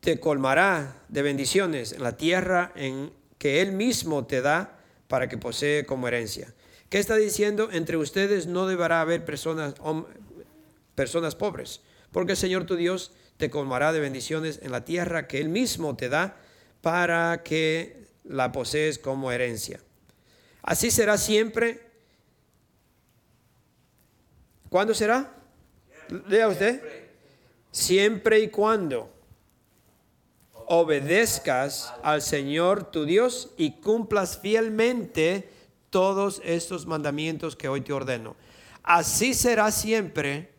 te 0.00 0.20
colmará 0.20 1.02
de 1.08 1.22
bendiciones 1.22 1.92
en 1.92 2.02
la 2.02 2.16
tierra 2.16 2.72
en 2.76 3.12
que 3.38 3.60
Él 3.60 3.72
mismo 3.72 4.26
te 4.26 4.40
da 4.40 4.78
para 5.08 5.28
que 5.28 5.38
posee 5.38 5.86
como 5.86 6.08
herencia. 6.08 6.54
¿Qué 6.88 6.98
está 6.98 7.16
diciendo? 7.16 7.68
Entre 7.72 7.96
ustedes 7.96 8.46
no 8.46 8.66
deberá 8.66 9.00
haber 9.00 9.24
personas, 9.24 9.74
personas 10.94 11.34
pobres, 11.34 11.80
porque 12.12 12.32
el 12.32 12.38
Señor 12.38 12.64
tu 12.64 12.76
Dios 12.76 13.12
te 13.36 13.50
colmará 13.50 13.92
de 13.92 14.00
bendiciones 14.00 14.60
en 14.62 14.72
la 14.72 14.84
tierra 14.84 15.28
que 15.28 15.40
Él 15.40 15.48
mismo 15.48 15.96
te 15.96 16.08
da 16.08 16.36
para 16.80 17.42
que 17.42 18.06
la 18.24 18.52
posees 18.52 18.98
como 18.98 19.32
herencia. 19.32 19.80
Así 20.62 20.90
será 20.90 21.18
siempre. 21.18 21.80
¿Cuándo 24.68 24.94
será? 24.94 25.34
Lea 26.28 26.48
usted. 26.48 26.82
Siempre 27.70 28.40
y 28.40 28.48
cuando 28.48 29.17
obedezcas 30.68 31.92
al 32.02 32.22
Señor 32.22 32.90
tu 32.90 33.04
Dios 33.04 33.50
y 33.56 33.72
cumplas 33.80 34.38
fielmente 34.38 35.48
todos 35.90 36.42
estos 36.44 36.86
mandamientos 36.86 37.56
que 37.56 37.68
hoy 37.68 37.80
te 37.80 37.92
ordeno. 37.92 38.36
Así 38.82 39.34
será 39.34 39.70
siempre, 39.70 40.50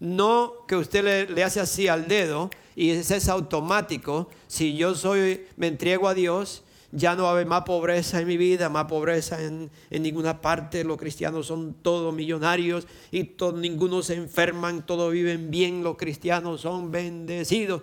no 0.00 0.66
que 0.66 0.76
usted 0.76 1.28
le, 1.28 1.44
hace 1.44 1.60
así 1.60 1.88
al 1.88 2.08
dedo 2.08 2.50
y 2.74 2.90
ese 2.90 3.16
es 3.16 3.28
automático. 3.28 4.28
Si 4.46 4.76
yo 4.76 4.94
soy, 4.94 5.46
me 5.56 5.68
entrego 5.68 6.08
a 6.08 6.14
Dios, 6.14 6.64
ya 6.90 7.14
no 7.14 7.24
va 7.24 7.30
a 7.30 7.32
haber 7.32 7.46
más 7.46 7.62
pobreza 7.62 8.20
en 8.20 8.26
mi 8.26 8.36
vida, 8.36 8.68
más 8.68 8.86
pobreza 8.86 9.42
en, 9.42 9.70
ninguna 9.90 10.40
parte. 10.40 10.84
Los 10.84 10.98
cristianos 10.98 11.46
son 11.46 11.74
todos 11.74 12.14
millonarios 12.14 12.86
y 13.10 13.24
todo, 13.24 13.58
ninguno 13.58 14.02
se 14.02 14.14
enferman, 14.14 14.84
todos 14.84 15.12
viven 15.12 15.50
bien. 15.50 15.82
Los 15.82 15.96
cristianos 15.96 16.62
son 16.62 16.90
bendecidos 16.90 17.82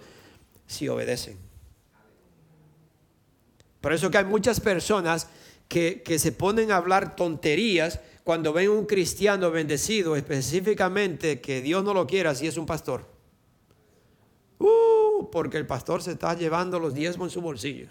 si 0.67 0.87
obedecen. 0.87 1.48
Por 3.81 3.93
eso 3.93 4.11
que 4.11 4.17
hay 4.17 4.25
muchas 4.25 4.59
personas 4.59 5.27
que, 5.67 6.17
se 6.19 6.31
ponen 6.31 6.71
a 6.71 6.77
hablar 6.77 7.15
tonterías 7.15 7.99
cuando 8.23 8.51
ven 8.51 8.69
un 8.69 8.85
cristiano 8.85 9.51
bendecido, 9.51 10.15
específicamente 10.15 11.39
que 11.39 11.61
Dios 11.61 11.83
no 11.83 11.93
lo 11.93 12.05
quiera 12.05 12.35
si 12.35 12.47
es 12.47 12.57
un 12.57 12.65
pastor. 12.65 13.05
Uh, 14.59 15.29
porque 15.31 15.57
el 15.57 15.65
pastor 15.65 16.03
se 16.03 16.11
está 16.11 16.33
llevando 16.33 16.79
los 16.79 16.93
diezmos 16.93 17.27
en 17.27 17.31
su 17.31 17.41
bolsillo. 17.41 17.87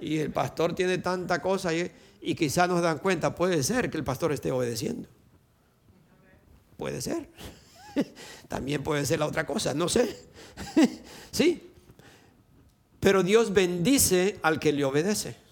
Y 0.00 0.18
el 0.18 0.30
pastor 0.30 0.74
tiene 0.74 0.98
tanta 0.98 1.40
cosa 1.42 1.74
y, 1.74 1.90
y 2.20 2.34
quizás 2.34 2.68
nos 2.68 2.82
dan 2.82 2.98
cuenta, 2.98 3.34
puede 3.34 3.62
ser 3.62 3.90
que 3.90 3.96
el 3.96 4.04
pastor 4.04 4.32
esté 4.32 4.52
obedeciendo. 4.52 5.08
Puede 6.76 7.00
ser. 7.00 7.28
También 8.48 8.82
puede 8.82 9.06
ser 9.06 9.18
la 9.18 9.26
otra 9.26 9.46
cosa, 9.46 9.74
no 9.74 9.88
sé. 9.88 10.16
sí. 11.30 11.73
Pero 13.04 13.22
Dios 13.22 13.52
bendice 13.52 14.38
al 14.42 14.58
que 14.58 14.72
le 14.72 14.84
obedece 14.84 15.44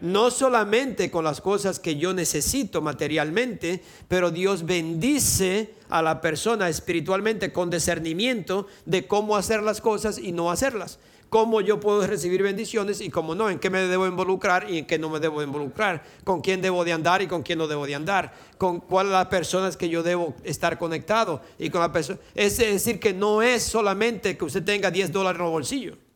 no 0.00 0.30
solamente 0.30 1.10
con 1.10 1.24
las 1.24 1.40
cosas 1.40 1.80
que 1.80 1.96
yo 1.96 2.14
necesito 2.14 2.80
materialmente, 2.80 3.82
pero 4.06 4.30
Dios 4.30 4.64
bendice 4.64 5.74
a 5.88 6.02
la 6.02 6.20
persona 6.20 6.68
espiritualmente 6.68 7.52
con 7.52 7.70
discernimiento 7.70 8.66
de 8.84 9.06
cómo 9.06 9.36
hacer 9.36 9.62
las 9.62 9.80
cosas 9.80 10.18
y 10.18 10.32
no 10.32 10.50
hacerlas. 10.50 10.98
Cómo 11.30 11.60
yo 11.60 11.78
puedo 11.78 12.06
recibir 12.06 12.42
bendiciones 12.42 13.02
y 13.02 13.10
cómo 13.10 13.34
no, 13.34 13.50
en 13.50 13.58
qué 13.58 13.68
me 13.68 13.80
debo 13.80 14.06
involucrar 14.06 14.70
y 14.70 14.78
en 14.78 14.86
qué 14.86 14.98
no 14.98 15.10
me 15.10 15.20
debo 15.20 15.42
involucrar, 15.42 16.02
con 16.24 16.40
quién 16.40 16.62
debo 16.62 16.84
de 16.84 16.94
andar 16.94 17.20
y 17.20 17.26
con 17.26 17.42
quién 17.42 17.58
no 17.58 17.66
debo 17.66 17.86
de 17.86 17.94
andar, 17.94 18.32
con 18.56 18.80
cuáles 18.80 19.12
las 19.12 19.26
personas 19.26 19.76
que 19.76 19.90
yo 19.90 20.02
debo 20.02 20.34
estar 20.42 20.78
conectado 20.78 21.42
y 21.58 21.68
con 21.68 21.82
la 21.82 21.92
persona. 21.92 22.18
Es 22.34 22.56
decir, 22.56 22.98
que 22.98 23.12
no 23.12 23.42
es 23.42 23.62
solamente 23.62 24.38
que 24.38 24.44
usted 24.46 24.64
tenga 24.64 24.90
10 24.90 25.12
dólares 25.12 25.38
en 25.38 25.44
el 25.44 25.52
bolsillo. 25.52 26.07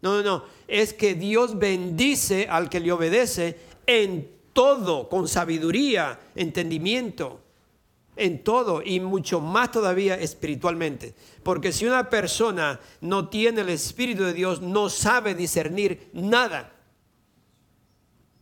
No, 0.00 0.16
no, 0.16 0.22
no. 0.22 0.44
Es 0.66 0.92
que 0.92 1.14
Dios 1.14 1.58
bendice 1.58 2.46
al 2.48 2.68
que 2.68 2.80
le 2.80 2.92
obedece 2.92 3.58
en 3.86 4.30
todo 4.52 5.08
con 5.08 5.28
sabiduría, 5.28 6.18
entendimiento, 6.34 7.40
en 8.16 8.42
todo 8.42 8.82
y 8.84 9.00
mucho 9.00 9.40
más 9.40 9.70
todavía 9.70 10.16
espiritualmente. 10.16 11.14
Porque 11.42 11.72
si 11.72 11.86
una 11.86 12.10
persona 12.10 12.80
no 13.00 13.28
tiene 13.28 13.60
el 13.62 13.70
Espíritu 13.70 14.24
de 14.24 14.34
Dios, 14.34 14.60
no 14.60 14.88
sabe 14.88 15.34
discernir 15.34 16.10
nada. 16.12 16.72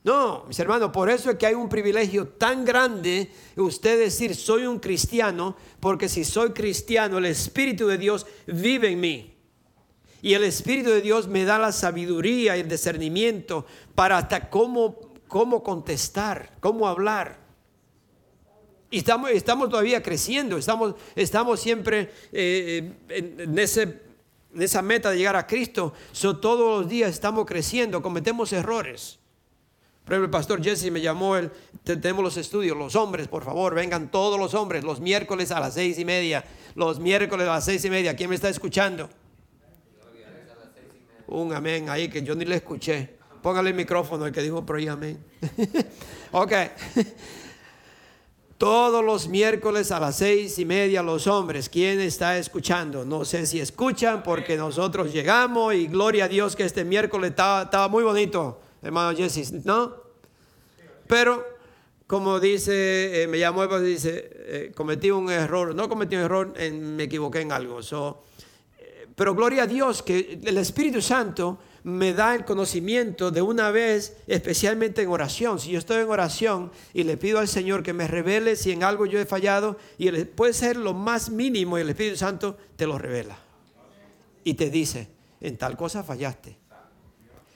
No, 0.05 0.45
mis 0.47 0.59
hermanos, 0.61 0.91
por 0.93 1.11
eso 1.11 1.31
es 1.31 1.37
que 1.37 1.47
hay 1.47 1.55
un 1.55 1.69
privilegio 1.69 2.29
tan 2.29 2.65
grande 2.65 3.31
usted 3.57 3.99
decir 3.99 4.37
soy 4.37 4.65
un 4.65 4.79
cristiano, 4.79 5.57
porque 5.81 6.09
si 6.09 6.25
soy 6.25 6.51
cristiano, 6.51 7.19
el 7.19 7.27
Espíritu 7.27 7.89
de 7.89 7.99
Dios 7.99 8.25
vive 8.47 8.93
en 8.93 9.01
mí. 9.01 9.36
Y 10.27 10.35
el 10.35 10.43
Espíritu 10.43 10.91
de 10.91 11.03
Dios 11.03 11.29
me 11.29 11.45
da 11.45 11.57
la 11.57 11.71
sabiduría 11.71 12.57
y 12.57 12.61
el 12.61 12.69
discernimiento 12.69 13.65
para 13.95 14.19
hasta 14.19 14.51
cómo, 14.51 14.99
cómo 15.29 15.63
contestar, 15.63 16.51
cómo 16.59 16.89
hablar. 16.89 17.39
Y 18.91 18.99
estamos, 18.99 19.31
estamos 19.31 19.69
todavía 19.69 20.03
creciendo, 20.03 20.59
estamos, 20.59 20.97
estamos 21.15 21.61
siempre 21.61 22.11
eh, 22.33 22.93
en, 23.09 23.57
ese, 23.57 23.83
en, 24.53 24.63
esa 24.63 24.83
meta 24.83 25.13
de 25.13 25.19
llegar 25.19 25.37
a 25.37 25.47
Cristo. 25.47 25.93
todos 26.41 26.81
los 26.81 26.91
días 26.91 27.11
estamos 27.11 27.47
creciendo, 27.47 28.03
cometemos 28.03 28.53
errores. 28.53 29.21
Por 30.05 30.15
ejemplo, 30.15 30.25
el 30.25 30.31
pastor 30.33 30.61
Jesse 30.61 30.91
me 30.91 31.01
llamó, 31.01 31.37
el, 31.37 31.53
tenemos 31.85 32.25
los 32.25 32.37
estudios, 32.37 32.77
los 32.77 32.97
hombres, 32.97 33.29
por 33.29 33.45
favor, 33.45 33.77
vengan 33.77 34.11
todos 34.11 34.41
los 34.41 34.55
hombres, 34.55 34.83
los 34.83 34.99
miércoles 34.99 35.53
a 35.53 35.61
las 35.61 35.75
seis 35.75 36.01
y 36.01 36.05
media, 36.05 36.45
los 36.75 36.99
miércoles 36.99 37.47
a 37.47 37.53
las 37.53 37.65
seis 37.65 37.85
y 37.85 37.91
media. 37.91 38.17
¿Quién 38.17 38.29
me 38.29 38.35
está 38.35 38.49
escuchando? 38.49 39.09
Un 41.29 41.53
amén 41.53 41.89
ahí 41.89 42.09
que 42.09 42.23
yo 42.23 42.35
ni 42.35 42.45
le 42.45 42.57
escuché. 42.57 43.17
Póngale 43.43 43.71
el 43.71 43.77
micrófono 43.77 44.27
el 44.27 44.33
que 44.33 44.43
dijo 44.43 44.65
por 44.65 44.77
ahí 44.77 44.89
amén. 44.89 45.23
ok. 46.33 46.53
Todos 48.59 49.05
los 49.05 49.29
miércoles 49.29 49.91
a 49.93 50.01
las 50.01 50.17
seis 50.17 50.59
y 50.59 50.65
media 50.65 51.03
los 51.03 51.27
hombres. 51.27 51.69
¿Quién 51.69 52.01
está 52.01 52.39
escuchando? 52.39 53.05
No 53.05 53.25
sé 53.25 53.47
si 53.47 53.61
escuchan 53.61 54.23
porque 54.23 54.57
nosotros 54.57 55.13
llegamos 55.13 55.75
y 55.75 55.87
gloria 55.87 56.25
a 56.25 56.29
Dios 56.29 56.57
que 56.57 56.65
este 56.65 56.85
miércoles 56.85 57.31
estaba 57.31 57.89
muy 57.89 58.03
bonito 58.03 58.61
hermano 58.87 59.17
Jesse, 59.17 59.53
¿no? 59.65 59.95
Pero, 61.07 61.45
como 62.07 62.41
dice, 62.41 63.23
eh, 63.23 63.27
me 63.27 63.39
llamó 63.39 63.65
y 63.65 63.83
dice, 63.85 64.31
eh, 64.33 64.73
cometí 64.75 65.11
un 65.11 65.31
error, 65.31 65.75
no 65.75 65.89
cometí 65.89 66.17
un 66.17 66.23
error, 66.23 66.53
me 66.73 67.05
equivoqué 67.05 67.41
en 67.41 67.53
algo. 67.53 67.81
Eh, 67.81 68.15
pero 69.17 69.35
gloria 69.35 69.65
a 69.65 69.67
Dios 69.67 70.03
que 70.03 70.39
el 70.45 70.59
Espíritu 70.59 71.01
Santo 71.01 71.59
me 71.85 72.13
da 72.13 72.35
el 72.35 72.45
conocimiento 72.45 73.31
de 73.31 73.41
una 73.41 73.71
vez, 73.71 74.19
especialmente 74.27 75.01
en 75.01 75.09
oración. 75.09 75.59
Si 75.59 75.71
yo 75.71 75.79
estoy 75.79 76.03
en 76.03 76.11
oración 76.11 76.71
y 76.93 77.03
le 77.05 77.17
pido 77.17 77.39
al 77.39 77.49
Señor 77.49 77.83
que 77.83 77.95
me 77.95 78.07
revele 78.07 78.57
si 78.57 78.73
en 78.73 78.85
algo 78.85 79.07
yo 79.07 79.19
he 79.19 79.25
fallado, 79.25 79.79
y 79.97 80.11
puede 80.11 80.53
ser 80.53 80.77
lo 80.77 80.93
más 80.93 81.31
mínimo 81.31 81.79
y 81.79 81.81
el 81.81 81.89
Espíritu 81.89 82.19
Santo 82.19 82.59
te 82.77 82.87
lo 82.87 82.99
revela. 82.99 83.39
Y 84.45 84.55
te 84.55 84.69
dice, 84.69 85.09
en 85.41 85.57
tal 85.57 85.79
cosa 85.79 86.05
fallaste. 86.05 86.59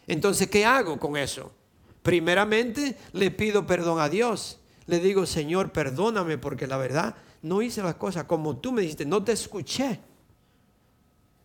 Entonces, 0.06 0.48
¿qué 0.48 0.64
hago 0.64 0.98
con 0.98 1.18
eso? 1.18 1.52
Primeramente, 2.02 2.96
le 3.12 3.30
pido 3.30 3.66
perdón 3.66 4.00
a 4.00 4.08
Dios. 4.08 4.60
Le 4.86 4.98
digo, 4.98 5.26
Señor, 5.26 5.72
perdóname 5.72 6.38
porque 6.38 6.66
la 6.66 6.78
verdad 6.78 7.16
no 7.42 7.60
hice 7.60 7.82
las 7.82 7.96
cosas 7.96 8.24
como 8.24 8.56
tú 8.56 8.72
me 8.72 8.80
dijiste, 8.80 9.04
no 9.04 9.22
te 9.22 9.32
escuché. 9.32 10.00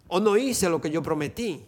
O 0.08 0.20
no 0.20 0.38
hice 0.38 0.70
lo 0.70 0.82
que 0.82 0.90
yo 0.90 1.02
prometí. 1.02 1.66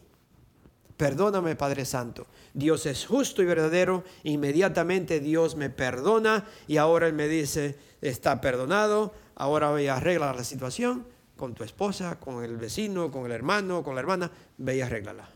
Perdóname, 0.97 1.55
Padre 1.55 1.85
Santo. 1.85 2.25
Dios 2.53 2.85
es 2.87 3.05
justo 3.05 3.41
y 3.43 3.45
verdadero. 3.45 4.03
Inmediatamente 4.23 5.19
Dios 5.19 5.55
me 5.55 5.69
perdona 5.69 6.47
y 6.67 6.77
ahora 6.77 7.07
Él 7.07 7.13
me 7.13 7.27
dice, 7.27 7.77
está 8.01 8.41
perdonado. 8.41 9.13
Ahora 9.35 9.69
voy 9.69 9.87
a 9.87 9.97
arreglar 9.97 10.35
la 10.35 10.43
situación 10.43 11.05
con 11.35 11.53
tu 11.53 11.63
esposa, 11.63 12.19
con 12.19 12.43
el 12.43 12.57
vecino, 12.57 13.11
con 13.11 13.27
el 13.27 13.31
hermano, 13.31 13.83
con 13.83 13.93
la 13.93 14.01
hermana. 14.01 14.31
Ve 14.57 14.77
y 14.77 14.81
arréglala. 14.81 15.29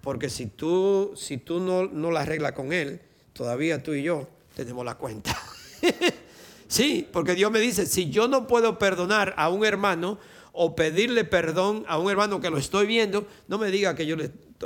Porque 0.00 0.30
si 0.30 0.46
tú, 0.46 1.12
si 1.16 1.38
tú 1.38 1.58
no, 1.58 1.86
no 1.86 2.12
la 2.12 2.20
arreglas 2.20 2.52
con 2.52 2.72
él, 2.72 3.00
todavía 3.32 3.82
tú 3.82 3.92
y 3.92 4.04
yo 4.04 4.28
tenemos 4.54 4.84
la 4.84 4.94
cuenta. 4.94 5.36
sí, 6.68 7.08
porque 7.12 7.34
Dios 7.34 7.50
me 7.50 7.58
dice, 7.58 7.86
si 7.86 8.08
yo 8.08 8.28
no 8.28 8.46
puedo 8.46 8.78
perdonar 8.78 9.34
a 9.36 9.48
un 9.48 9.64
hermano 9.64 10.18
o 10.58 10.74
pedirle 10.74 11.24
perdón 11.24 11.84
a 11.88 11.98
un 11.98 12.10
hermano 12.10 12.40
que 12.40 12.50
lo 12.50 12.58
estoy 12.58 12.86
viendo, 12.86 13.26
no 13.46 13.58
me 13.58 13.70
diga 13.70 13.94
que 13.94 14.06
yo 14.06 14.16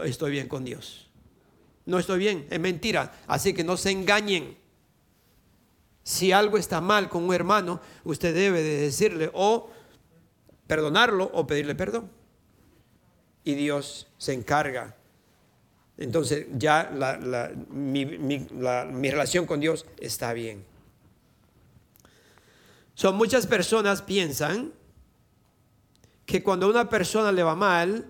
estoy 0.05 0.30
bien 0.30 0.49
con 0.49 0.64
Dios. 0.64 1.11
No 1.84 1.99
estoy 1.99 2.18
bien, 2.18 2.47
es 2.51 2.59
mentira. 2.59 3.12
Así 3.26 3.53
que 3.53 3.62
no 3.62 3.76
se 3.76 3.90
engañen. 3.90 4.57
Si 6.03 6.32
algo 6.32 6.57
está 6.57 6.80
mal 6.80 7.09
con 7.09 7.24
un 7.24 7.34
hermano, 7.34 7.80
usted 8.05 8.34
debe 8.34 8.62
de 8.62 8.80
decirle 8.80 9.30
o 9.34 9.70
perdonarlo 10.66 11.30
o 11.34 11.47
pedirle 11.47 11.74
perdón. 11.74 12.11
Y 13.45 13.55
Dios 13.55 14.09
se 14.18 14.32
encarga 14.32 14.97
entonces 16.03 16.47
ya 16.55 16.90
mi, 17.70 19.11
relación 19.11 19.47
con 19.47 19.61
Dios 19.61 19.86
está 19.99 20.32
bien. 20.32 20.64
Son 22.95 23.16
muchas 23.16 23.47
personas 23.47 24.03
piensan 24.03 24.72
que 26.33 26.43
cuando 26.43 26.64
a 26.64 26.70
una 26.70 26.89
persona 26.89 27.30
le 27.30 27.43
va 27.43 27.55
mal 27.55 28.07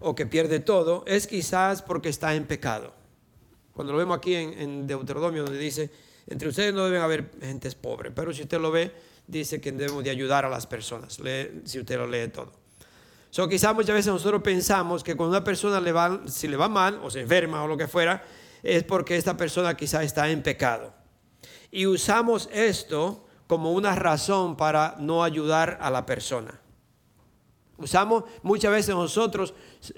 o 0.00 0.12
que 0.12 0.26
pierde 0.26 0.58
todo, 0.58 1.04
es 1.06 1.28
quizás 1.28 1.80
porque 1.80 2.08
está 2.08 2.34
en 2.34 2.44
pecado. 2.44 2.92
Cuando 3.72 3.92
lo 3.92 4.00
vemos 4.00 4.16
aquí 4.16 4.34
en, 4.34 4.84
Deuteronomio 4.88 5.44
donde 5.44 5.60
dice, 5.60 5.92
entre 6.26 6.48
ustedes 6.48 6.74
no 6.74 6.86
deben 6.86 7.02
haber 7.02 7.30
gentes 7.40 7.76
pobres, 7.76 8.12
pero 8.16 8.32
si 8.32 8.42
usted 8.42 8.58
lo 8.58 8.72
ve, 8.72 8.92
dice 9.28 9.60
que 9.60 9.70
debemos 9.70 10.02
de 10.02 10.10
ayudar 10.10 10.44
a 10.44 10.48
las 10.48 10.66
personas, 10.66 11.20
si 11.64 11.78
usted 11.78 11.98
lo 11.98 12.08
lee 12.08 12.26
todo. 12.32 12.52
So, 13.30 13.48
quizás 13.48 13.72
muchas 13.76 13.94
veces 13.94 14.12
nosotros 14.12 14.42
pensamos 14.42 15.04
que 15.04 15.14
cuando 15.14 15.36
una 15.36 15.44
persona 15.44 15.80
le 15.80 15.92
va, 15.92 16.22
si 16.26 16.48
le 16.48 16.56
va 16.56 16.68
mal 16.68 16.98
o 17.00 17.10
se 17.10 17.20
enferma 17.20 17.62
o 17.62 17.68
lo 17.68 17.76
que 17.76 17.86
fuera, 17.86 18.24
es 18.60 18.82
porque 18.82 19.16
esta 19.16 19.36
persona 19.36 19.76
quizás 19.76 20.02
está 20.02 20.28
en 20.28 20.42
pecado. 20.42 20.92
Y 21.70 21.86
usamos 21.86 22.48
esto 22.52 23.24
como 23.54 23.70
una 23.70 23.94
razón 23.94 24.56
para 24.56 24.96
no 24.98 25.22
ayudar 25.22 25.78
a 25.80 25.88
la 25.88 26.04
persona. 26.04 26.60
Usamos 27.78 28.24
muchas 28.42 28.72
veces 28.72 28.92
nosotros, 28.96 29.54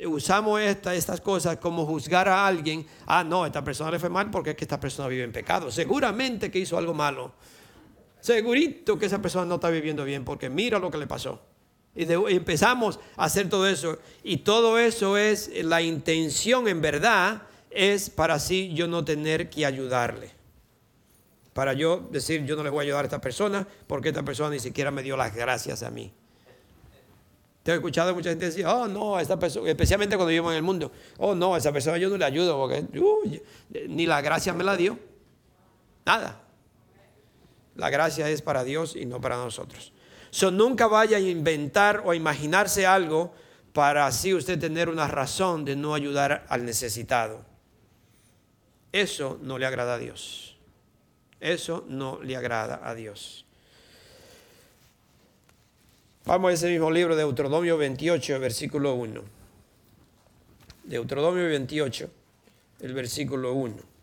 usamos 0.07 0.61
estas 0.61 1.23
cosas 1.23 1.57
como 1.57 1.87
juzgar 1.87 2.29
a 2.29 2.47
alguien. 2.47 2.87
Ah, 3.07 3.25
no, 3.25 3.47
esta 3.47 3.65
persona 3.65 3.91
le 3.91 3.99
fue 3.99 4.11
mal 4.11 4.31
porque 4.31 4.51
es 4.51 4.57
que 4.57 4.67
esta 4.67 4.79
persona 4.79 5.09
vive 5.09 5.25
en 5.25 5.33
pecado. 5.33 5.71
Seguramente 5.71 6.51
que 6.51 6.59
hizo 6.59 6.77
algo 6.77 6.93
malo. 6.93 7.33
Segurito 8.21 8.99
que 8.99 9.07
esa 9.07 9.23
persona 9.23 9.47
no 9.47 9.55
está 9.55 9.71
viviendo 9.71 10.05
bien 10.05 10.23
porque 10.23 10.51
mira 10.51 10.79
lo 10.79 10.91
que 10.91 10.99
le 10.99 11.07
pasó. 11.07 11.41
Y, 11.95 12.03
empezamos 12.13 13.01
a 13.17 13.25
hacer 13.25 13.49
todo 13.49 13.67
eso. 13.67 14.01
Y 14.23 14.37
todo 14.39 14.79
eso 14.79 15.17
es, 15.17 15.51
la 15.65 15.81
intención 15.81 16.69
en 16.69 16.83
verdad 16.83 17.41
es 17.71 18.11
para 18.11 18.35
así 18.35 18.75
yo 18.75 18.87
no 18.87 19.03
tener 19.03 19.49
que 19.49 19.65
ayudarle. 19.65 20.36
Para 21.57 21.73
yo 21.73 22.07
decir, 22.11 22.45
yo 22.45 22.55
no 22.55 22.63
le 22.63 22.69
voy 22.69 22.81
a 22.81 22.83
ayudar 22.83 23.05
a 23.05 23.07
esta 23.07 23.19
persona 23.19 23.67
porque 23.87 24.11
esta 24.11 24.23
persona 24.23 24.51
ni 24.51 24.61
siquiera 24.61 24.91
me 24.91 25.03
dio 25.03 25.17
las 25.17 25.35
gracias 25.35 25.83
a 25.83 25.91
mí. 25.91 26.13
Te 27.63 27.73
he 27.73 27.75
escuchado 27.77 28.15
mucha 28.15 28.29
gente 28.29 28.45
decir, 28.45 28.67
oh 28.67 28.87
no, 28.87 29.19
esta 29.19 29.39
persona, 29.39 29.71
especialmente 29.71 30.17
cuando 30.17 30.33
vivo 30.33 30.51
en 30.51 30.59
el 30.59 30.63
mundo, 30.63 30.93
oh 31.17 31.35
no, 31.35 31.55
a 31.55 31.59
esa 31.59 31.73
persona 31.73 31.97
yo 31.97 32.11
no 32.11 32.19
le 32.19 32.27
ayudo 32.27 32.59
porque 32.59 32.85
ni 33.89 34.05
la 34.05 34.21
gracia 34.21 34.53
me 34.53 34.65
la 34.65 34.77
dio. 34.77 34.99
Nada. 36.05 36.43
La 37.75 37.89
gracia 37.89 38.29
es 38.29 38.43
para 38.43 38.63
Dios 38.63 38.95
y 38.95 39.07
no 39.07 39.19
para 39.23 39.37
nosotros. 39.37 39.95
So, 40.29 40.51
nunca 40.51 40.89
vaya 40.89 41.17
a 41.17 41.21
inventar 41.21 42.03
o 42.05 42.11
a 42.11 42.17
imaginarse 42.17 42.85
algo 42.85 43.33
para 43.73 44.07
así 44.07 44.35
usted 44.35 44.59
tener 44.59 44.91
una 44.91 45.09
razón 45.09 45.65
de 45.65 45.75
no 45.75 45.95
ayudar 45.95 46.45
al 46.51 46.67
necesitado. 46.67 47.47
Eso 48.93 49.39
no 49.41 49.57
le 49.57 49.65
agrada 49.65 49.95
a 49.95 49.99
Dios. 49.99 50.56
Eso 51.41 51.85
no 51.89 52.23
le 52.23 52.37
agrada 52.37 52.81
a 52.83 52.95
Dios. 52.95 53.45
Vamos 56.25 56.51
a 56.51 56.55
ese 56.55 56.71
mismo 56.71 56.91
libro 56.91 57.15
de 57.15 57.23
Deuteronomio 57.23 57.77
28, 57.77 58.41
versículo 58.41 58.95
1. 58.95 59.23
Deuteronomio 60.85 61.45
28, 61.49 62.11
el 62.81 62.95
versículo 62.95 63.53
1. 63.53 63.97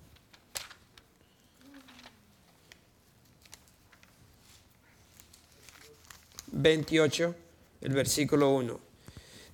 28, 6.54 7.36
el 7.82 7.94
versículo 7.94 8.52
1. 8.52 8.80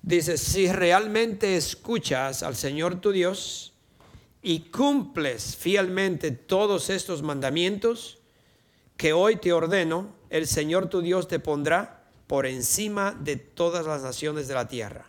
Dice, 0.02 0.38
si 0.38 0.70
realmente 0.70 1.56
escuchas 1.56 2.42
al 2.42 2.56
Señor 2.56 3.00
tu 3.00 3.10
Dios 3.10 3.72
y 4.42 4.60
cumples 4.70 5.56
fielmente 5.56 6.30
todos 6.30 6.90
estos 6.90 7.22
mandamientos 7.22 8.18
que 8.96 9.12
hoy 9.12 9.36
te 9.36 9.52
ordeno, 9.52 10.14
el 10.30 10.46
Señor 10.46 10.88
tu 10.88 11.00
Dios 11.00 11.28
te 11.28 11.38
pondrá 11.38 12.04
por 12.26 12.46
encima 12.46 13.12
de 13.12 13.36
todas 13.36 13.86
las 13.86 14.02
naciones 14.02 14.48
de 14.48 14.54
la 14.54 14.68
tierra. 14.68 15.06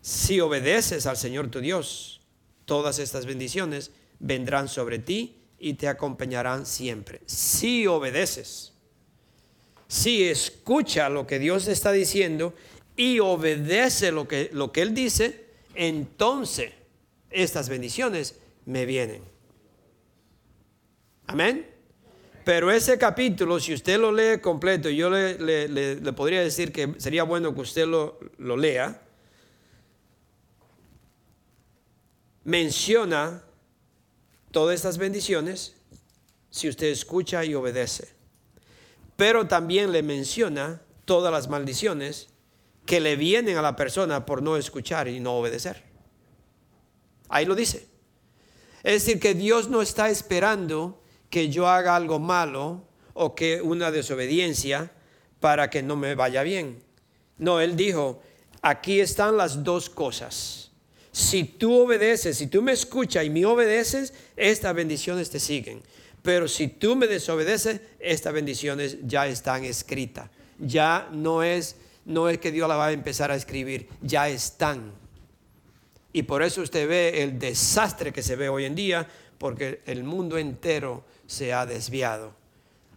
Si 0.00 0.40
obedeces 0.40 1.06
al 1.06 1.16
Señor 1.16 1.50
tu 1.50 1.60
Dios, 1.60 2.20
todas 2.64 2.98
estas 2.98 3.26
bendiciones 3.26 3.90
vendrán 4.18 4.68
sobre 4.68 4.98
ti 4.98 5.42
y 5.58 5.74
te 5.74 5.88
acompañarán 5.88 6.64
siempre. 6.64 7.20
Si 7.26 7.86
obedeces, 7.86 8.72
si 9.88 10.24
escucha 10.24 11.08
lo 11.08 11.26
que 11.26 11.38
Dios 11.38 11.68
está 11.68 11.92
diciendo 11.92 12.54
y 12.96 13.18
obedece 13.18 14.12
lo 14.12 14.26
que, 14.26 14.48
lo 14.52 14.72
que 14.72 14.82
Él 14.82 14.94
dice, 14.94 15.44
entonces 15.74 16.72
estas 17.30 17.68
bendiciones 17.68 18.38
me 18.66 18.86
vienen. 18.86 19.22
Amén. 21.26 21.66
Pero 22.44 22.70
ese 22.70 22.98
capítulo, 22.98 23.60
si 23.60 23.74
usted 23.74 23.98
lo 23.98 24.10
lee 24.10 24.40
completo, 24.40 24.88
yo 24.88 25.10
le, 25.10 25.96
podría 26.16 26.40
decir 26.40 26.72
que 26.72 26.94
sería 26.98 27.22
bueno 27.22 27.54
que 27.54 27.60
usted 27.60 27.86
lo, 27.86 28.18
lo 28.38 28.56
lea, 28.56 29.02
menciona 32.44 33.44
todas 34.50 34.74
estas 34.74 34.98
bendiciones 34.98 35.76
si 36.50 36.68
usted 36.68 36.88
escucha 36.88 37.44
y 37.44 37.54
obedece. 37.54 38.08
Pero 39.16 39.46
también 39.46 39.92
le 39.92 40.02
menciona 40.02 40.82
todas 41.04 41.32
las 41.32 41.48
maldiciones 41.48 42.28
que 42.86 43.00
le 43.00 43.16
vienen 43.16 43.56
a 43.56 43.62
la 43.62 43.76
persona 43.76 44.26
por 44.26 44.42
no 44.42 44.56
escuchar 44.56 45.06
y 45.08 45.20
no 45.20 45.34
obedecer. 45.34 45.89
Ahí 47.30 47.46
lo 47.46 47.54
dice. 47.54 47.86
Es 48.82 49.04
decir, 49.04 49.20
que 49.20 49.34
Dios 49.34 49.68
no 49.68 49.80
está 49.80 50.10
esperando 50.10 51.00
que 51.30 51.48
yo 51.48 51.68
haga 51.68 51.96
algo 51.96 52.18
malo 52.18 52.84
o 53.14 53.34
que 53.34 53.62
una 53.62 53.90
desobediencia 53.90 54.90
para 55.38 55.70
que 55.70 55.82
no 55.82 55.96
me 55.96 56.14
vaya 56.14 56.42
bien. 56.42 56.82
No, 57.38 57.60
Él 57.60 57.76
dijo, 57.76 58.20
aquí 58.60 59.00
están 59.00 59.36
las 59.36 59.62
dos 59.64 59.88
cosas. 59.88 60.70
Si 61.12 61.44
tú 61.44 61.74
obedeces, 61.84 62.36
si 62.38 62.46
tú 62.46 62.62
me 62.62 62.72
escuchas 62.72 63.24
y 63.24 63.30
me 63.30 63.46
obedeces, 63.46 64.12
estas 64.36 64.74
bendiciones 64.74 65.30
te 65.30 65.40
siguen. 65.40 65.82
Pero 66.22 66.48
si 66.48 66.68
tú 66.68 66.96
me 66.96 67.06
desobedeces, 67.06 67.80
estas 67.98 68.32
bendiciones 68.32 68.98
ya 69.04 69.26
están 69.26 69.64
escritas. 69.64 70.28
Ya 70.58 71.08
no 71.12 71.42
es, 71.42 71.76
no 72.04 72.28
es 72.28 72.38
que 72.38 72.52
Dios 72.52 72.68
la 72.68 72.76
va 72.76 72.88
a 72.88 72.92
empezar 72.92 73.30
a 73.30 73.36
escribir, 73.36 73.88
ya 74.02 74.28
están. 74.28 74.99
Y 76.12 76.22
por 76.24 76.42
eso 76.42 76.62
usted 76.62 76.88
ve 76.88 77.22
el 77.22 77.38
desastre 77.38 78.12
que 78.12 78.22
se 78.22 78.36
ve 78.36 78.48
hoy 78.48 78.64
en 78.64 78.74
día, 78.74 79.06
porque 79.38 79.80
el 79.86 80.04
mundo 80.04 80.38
entero 80.38 81.04
se 81.26 81.52
ha 81.52 81.66
desviado. 81.66 82.34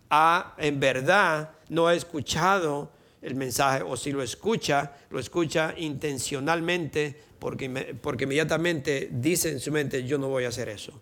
Ha, 0.09 0.55
en 0.57 0.79
verdad, 0.79 1.51
no 1.69 1.87
ha 1.87 1.93
escuchado 1.93 2.91
el 3.21 3.35
mensaje, 3.35 3.83
o 3.83 3.95
si 3.95 4.11
lo 4.11 4.21
escucha, 4.21 4.91
lo 5.09 5.19
escucha 5.19 5.73
intencionalmente, 5.77 7.15
porque, 7.39 7.95
porque 8.01 8.25
inmediatamente 8.25 9.09
dice 9.11 9.49
en 9.49 9.59
su 9.59 9.71
mente, 9.71 10.03
yo 10.03 10.17
no 10.17 10.27
voy 10.27 10.43
a 10.43 10.49
hacer 10.49 10.69
eso, 10.69 10.99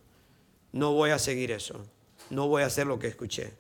no 0.74 0.93
voy 0.93 1.09
a 1.09 1.20
seguir 1.20 1.51
eso, 1.51 1.84
no 2.30 2.47
voy 2.47 2.64
a 2.64 2.68
hacer 2.68 2.86
lo 2.86 2.99
que 2.99 3.07
escuché. 3.07 3.51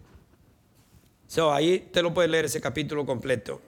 So, 1.27 1.51
ahí 1.51 1.89
te 1.91 2.03
lo 2.03 2.13
puedes 2.13 2.29
leer 2.29 2.45
ese 2.45 2.59
capítulo 2.59 3.05
completo. 3.05 3.61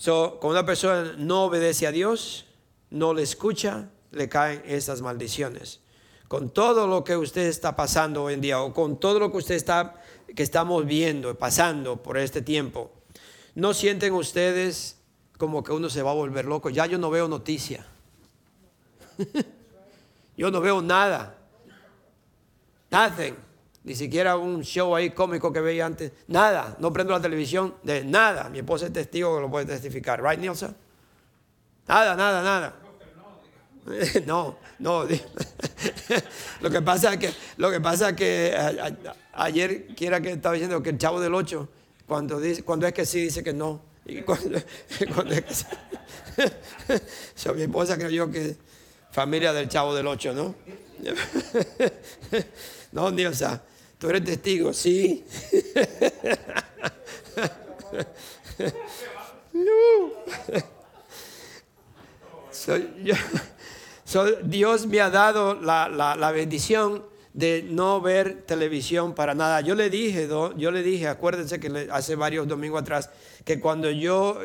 So, 0.00 0.38
cuando 0.40 0.58
una 0.60 0.64
persona 0.64 1.12
no 1.18 1.44
obedece 1.44 1.86
a 1.86 1.92
Dios, 1.92 2.46
no 2.88 3.12
le 3.12 3.22
escucha, 3.22 3.90
le 4.12 4.30
caen 4.30 4.62
esas 4.64 5.02
maldiciones 5.02 5.80
con 6.30 6.50
todo 6.50 6.86
lo 6.86 7.02
que 7.02 7.16
usted 7.16 7.48
está 7.48 7.74
pasando 7.74 8.22
hoy 8.22 8.34
en 8.34 8.40
día 8.40 8.62
o 8.62 8.72
con 8.72 9.00
todo 9.00 9.18
lo 9.18 9.32
que 9.32 9.38
usted 9.38 9.56
está 9.56 10.00
que 10.36 10.44
estamos 10.44 10.86
viendo, 10.86 11.36
pasando 11.36 12.00
por 12.00 12.16
este 12.18 12.40
tiempo, 12.40 12.92
¿no 13.56 13.74
sienten 13.74 14.12
ustedes 14.12 15.00
como 15.38 15.64
que 15.64 15.72
uno 15.72 15.90
se 15.90 16.02
va 16.02 16.12
a 16.12 16.14
volver 16.14 16.44
loco? 16.44 16.70
Ya 16.70 16.86
yo 16.86 16.98
no 16.98 17.10
veo 17.10 17.26
noticia. 17.26 17.84
yo 20.36 20.52
no 20.52 20.60
veo 20.60 20.80
nada. 20.80 21.36
Nothing. 22.92 23.34
Ni 23.90 23.96
siquiera 23.96 24.36
un 24.36 24.62
show 24.62 24.94
ahí 24.94 25.10
cómico 25.10 25.52
que 25.52 25.60
veía 25.60 25.84
antes. 25.84 26.12
Nada. 26.28 26.76
No 26.78 26.92
prendo 26.92 27.12
la 27.12 27.20
televisión 27.20 27.74
de 27.82 28.04
nada. 28.04 28.48
Mi 28.48 28.60
esposa 28.60 28.86
es 28.86 28.92
testigo 28.92 29.34
que 29.34 29.40
lo 29.40 29.50
puede 29.50 29.66
testificar. 29.66 30.22
Right, 30.22 30.38
Nielsen? 30.38 30.76
Nada, 31.88 32.14
nada, 32.14 32.40
nada. 32.40 32.76
No, 34.26 34.58
no. 34.78 35.02
Lo 36.60 36.70
que 36.70 36.80
pasa 36.82 37.14
es 37.14 37.18
que, 37.18 37.32
lo 37.56 37.68
que, 37.72 37.80
pasa 37.80 38.14
que 38.14 38.54
ayer 39.32 39.88
quiera 39.96 40.20
que 40.20 40.30
estaba 40.30 40.54
diciendo 40.54 40.80
que 40.80 40.90
el 40.90 40.98
chavo 40.98 41.20
del 41.20 41.34
8, 41.34 41.68
cuando, 42.06 42.38
dice, 42.38 42.62
cuando 42.62 42.86
es 42.86 42.92
que 42.92 43.04
sí, 43.04 43.22
dice 43.22 43.42
que 43.42 43.52
no. 43.52 43.82
Y 44.04 44.22
cuando, 44.22 44.56
es 44.56 44.64
que 45.42 45.54
sí. 47.34 47.48
mi 47.56 47.62
esposa 47.62 47.98
creyó 47.98 48.30
que 48.30 48.56
familia 49.10 49.52
del 49.52 49.68
chavo 49.68 49.96
del 49.96 50.06
8, 50.06 50.32
¿no? 50.32 50.54
No, 52.92 53.10
Dios, 53.12 53.34
o 53.34 53.38
sea, 53.38 53.62
tú 54.00 54.08
eres 54.08 54.24
testigo, 54.24 54.72
sí. 54.72 55.24
Dios 64.42 64.86
me 64.86 65.00
ha 65.00 65.10
dado 65.10 65.54
la, 65.54 66.32
bendición 66.32 67.04
de 67.34 67.62
no 67.62 68.00
ver 68.00 68.42
televisión 68.42 69.14
para 69.14 69.34
nada. 69.34 69.60
Yo 69.60 69.74
le 69.74 69.90
dije, 69.90 70.26
yo 70.28 70.70
le 70.70 70.82
dije, 70.82 71.06
acuérdense 71.06 71.60
que 71.60 71.88
hace 71.92 72.16
varios 72.16 72.48
domingos 72.48 72.80
atrás, 72.80 73.10
que 73.44 73.60
cuando 73.60 73.90
yo, 73.90 74.40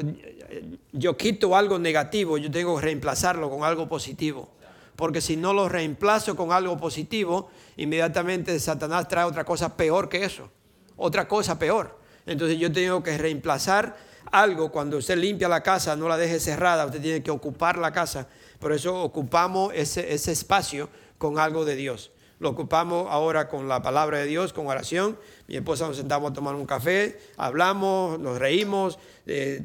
yo 0.92 1.16
quito 1.16 1.56
algo 1.56 1.80
negativo, 1.80 2.38
yo 2.38 2.52
tengo 2.52 2.76
que 2.76 2.82
reemplazarlo 2.82 3.50
con 3.50 3.64
algo 3.64 3.88
positivo. 3.88 4.50
Porque 4.96 5.22
si 5.22 5.36
no 5.36 5.54
lo 5.54 5.68
reemplazo 5.68 6.36
con 6.36 6.52
algo 6.52 6.78
positivo, 6.78 7.50
inmediatamente 7.78 8.60
Satanás 8.60 9.08
trae 9.08 9.26
otra 9.26 9.44
cosa 9.44 9.76
peor 9.76 10.10
que 10.10 10.24
eso. 10.24 10.50
Otra 10.96 11.28
cosa 11.28 11.60
peor. 11.60 12.00
Entonces 12.26 12.58
yo 12.58 12.72
tengo 12.72 13.04
que 13.04 13.18
reemplazar 13.18 13.98
algo. 14.32 14.72
Cuando 14.72 14.98
usted 14.98 15.18
limpia 15.18 15.50
la 15.50 15.62
casa, 15.62 15.96
no 15.96 16.08
la 16.08 16.18
deje 16.18 16.40
cerrada, 16.40 16.86
usted 16.86 17.02
tiene 17.02 17.24
que 17.24 17.32
ocupar 17.32 17.78
la 17.78 17.92
casa 17.92 18.28
por 18.60 18.74
eso 18.74 19.02
ocupamos 19.02 19.72
ese, 19.76 20.12
espacio 20.14 20.90
con 21.18 21.40
algo 21.40 21.66
de 21.66 21.76
Dios. 21.76 22.12
Lo 22.40 22.50
ocupamos 22.50 23.08
ahora 23.10 23.48
con 23.48 23.68
la 23.68 23.82
palabra 23.82 24.18
de 24.18 24.26
Dios, 24.26 24.54
con 24.54 24.68
oración. 24.68 25.18
Mi 25.48 25.56
esposa 25.56 25.88
nos 25.88 25.98
sentamos 25.98 26.32
a 26.32 26.34
tomar 26.34 26.56
un 26.56 26.66
café, 26.66 27.20
hablamos, 27.38 28.20
nos 28.20 28.40
reímos. 28.40 29.00
Eh, 29.26 29.62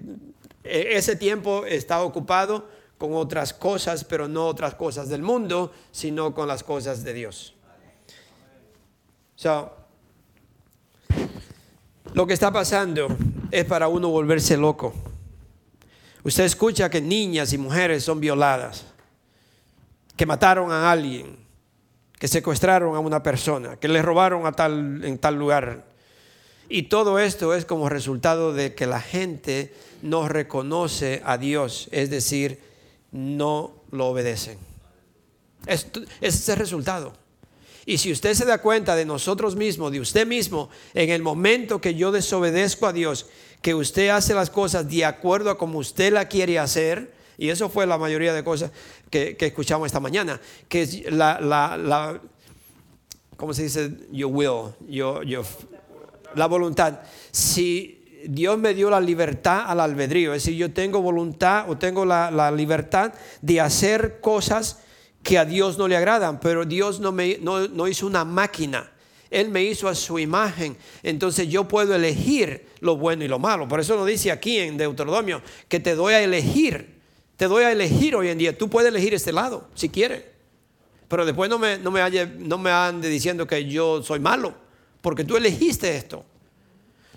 e, 0.62 0.96
ese 0.96 1.16
tiempo 1.16 1.64
está 1.66 2.02
ocupado 2.02 2.68
con 3.00 3.14
otras 3.14 3.54
cosas, 3.54 4.04
pero 4.04 4.28
no 4.28 4.46
otras 4.46 4.74
cosas 4.74 5.08
del 5.08 5.22
mundo, 5.22 5.72
sino 5.90 6.34
con 6.34 6.46
las 6.46 6.62
cosas 6.62 7.02
de 7.02 7.14
Dios. 7.14 7.54
lo 12.12 12.26
que 12.26 12.34
está 12.34 12.52
pasando 12.52 13.08
es 13.50 13.64
para 13.64 13.88
uno 13.88 14.10
volverse 14.10 14.54
loco. 14.58 14.92
Usted 16.24 16.44
escucha 16.44 16.90
que 16.90 17.00
niñas 17.00 17.54
y 17.54 17.58
mujeres 17.58 18.04
son 18.04 18.20
violadas, 18.20 18.84
que 20.14 20.26
mataron 20.26 20.70
a 20.70 20.92
alguien, 20.92 21.38
que 22.18 22.28
secuestraron 22.28 22.96
a 22.96 22.98
una 22.98 23.22
persona, 23.22 23.76
que 23.76 23.88
le 23.88 24.02
robaron 24.02 24.44
a 24.44 24.52
tal, 24.52 25.02
en 25.02 25.16
tal 25.16 25.36
lugar. 25.36 25.86
Y 26.68 26.82
todo 26.82 27.18
esto 27.18 27.54
es 27.54 27.64
como 27.64 27.88
resultado 27.88 28.52
de 28.52 28.74
que 28.74 28.84
la 28.84 29.00
gente 29.00 29.72
no 30.02 30.28
reconoce 30.28 31.22
a 31.24 31.38
Dios, 31.38 31.88
es 31.92 32.10
decir, 32.10 32.68
no 33.12 33.82
lo 33.90 34.08
obedecen. 34.08 34.58
ese 35.66 36.02
es 36.20 36.48
el 36.48 36.56
resultado. 36.56 37.12
Y 37.86 37.98
si 37.98 38.12
usted 38.12 38.34
se 38.34 38.44
da 38.44 38.58
cuenta 38.58 38.94
de 38.94 39.04
nosotros 39.04 39.56
mismos, 39.56 39.90
de 39.90 40.00
usted 40.00 40.26
mismo, 40.26 40.70
en 40.94 41.10
el 41.10 41.22
momento 41.22 41.80
que 41.80 41.94
yo 41.94 42.12
desobedezco 42.12 42.86
a 42.86 42.92
Dios 42.92 43.26
que 43.62 43.74
usted 43.74 44.08
hace 44.08 44.34
las 44.34 44.50
cosas 44.50 44.88
de 44.88 45.04
acuerdo 45.04 45.50
a 45.50 45.58
como 45.58 45.78
usted 45.78 46.12
la 46.12 46.28
quiere 46.28 46.58
hacer, 46.58 47.12
y 47.36 47.48
eso 47.48 47.68
fue 47.68 47.86
la 47.86 47.98
mayoría 47.98 48.32
de 48.32 48.44
cosas 48.44 48.70
que, 49.10 49.36
escuchamos 49.40 49.86
esta 49.86 50.00
mañana, 50.00 50.40
que 50.68 51.06
la, 51.10 51.40
la, 51.40 51.76
la, 51.76 52.20
¿cómo 53.36 53.54
se 53.54 53.64
dice? 53.64 53.90
Your 54.12 54.30
will, 54.32 54.72
yo 54.88 55.22
la 56.34 56.46
voluntad. 56.46 57.00
Si 57.30 57.99
Dios 58.26 58.58
me 58.58 58.74
dio 58.74 58.90
la 58.90 59.00
libertad 59.00 59.64
al 59.66 59.80
albedrío, 59.80 60.34
es 60.34 60.44
decir, 60.44 60.58
yo 60.58 60.72
tengo 60.72 61.00
voluntad 61.00 61.68
o 61.70 61.78
tengo 61.78 62.04
la, 62.04 62.50
libertad 62.50 63.12
de 63.42 63.60
hacer 63.60 64.20
cosas 64.20 64.80
que 65.22 65.38
a 65.38 65.44
Dios 65.44 65.78
no 65.78 65.88
le 65.88 65.96
agradan, 65.96 66.40
pero 66.40 66.64
Dios 66.64 67.00
no, 67.00 67.12
me, 67.12 67.38
no, 67.40 67.68
no 67.68 67.88
hizo 67.88 68.06
una 68.06 68.24
máquina 68.24 68.90
él 69.30 69.48
me 69.48 69.62
hizo 69.62 69.88
a 69.88 69.94
su 69.94 70.18
imagen. 70.18 70.76
Entonces 71.02 71.48
yo 71.48 71.68
puedo 71.68 71.94
elegir 71.94 72.66
lo 72.80 72.96
bueno 72.96 73.24
y 73.24 73.28
lo 73.28 73.38
malo. 73.38 73.68
Por 73.68 73.80
eso 73.80 73.96
nos 73.96 74.06
dice 74.06 74.30
aquí 74.30 74.58
en 74.58 74.76
Deuteronomio 74.76 75.40
que 75.68 75.80
te 75.80 75.94
doy 75.94 76.14
a 76.14 76.22
elegir. 76.22 77.00
Te 77.36 77.46
doy 77.46 77.64
a 77.64 77.72
elegir 77.72 78.16
hoy 78.16 78.28
en 78.28 78.38
día. 78.38 78.58
Tú 78.58 78.68
puedes 78.68 78.90
elegir 78.90 79.14
este 79.14 79.32
lado 79.32 79.68
si 79.74 79.88
quieres. 79.88 80.24
Pero 81.08 81.24
después 81.24 81.48
no 81.48 81.58
me, 81.58 81.78
no 81.78 81.90
me, 81.90 82.26
no 82.38 82.58
me 82.58 82.70
ande 82.70 83.08
diciendo 83.08 83.46
que 83.46 83.64
yo 83.66 84.02
soy 84.02 84.18
malo. 84.18 84.54
Porque 85.00 85.24
tú 85.24 85.36
elegiste 85.36 85.96
esto. 85.96 86.24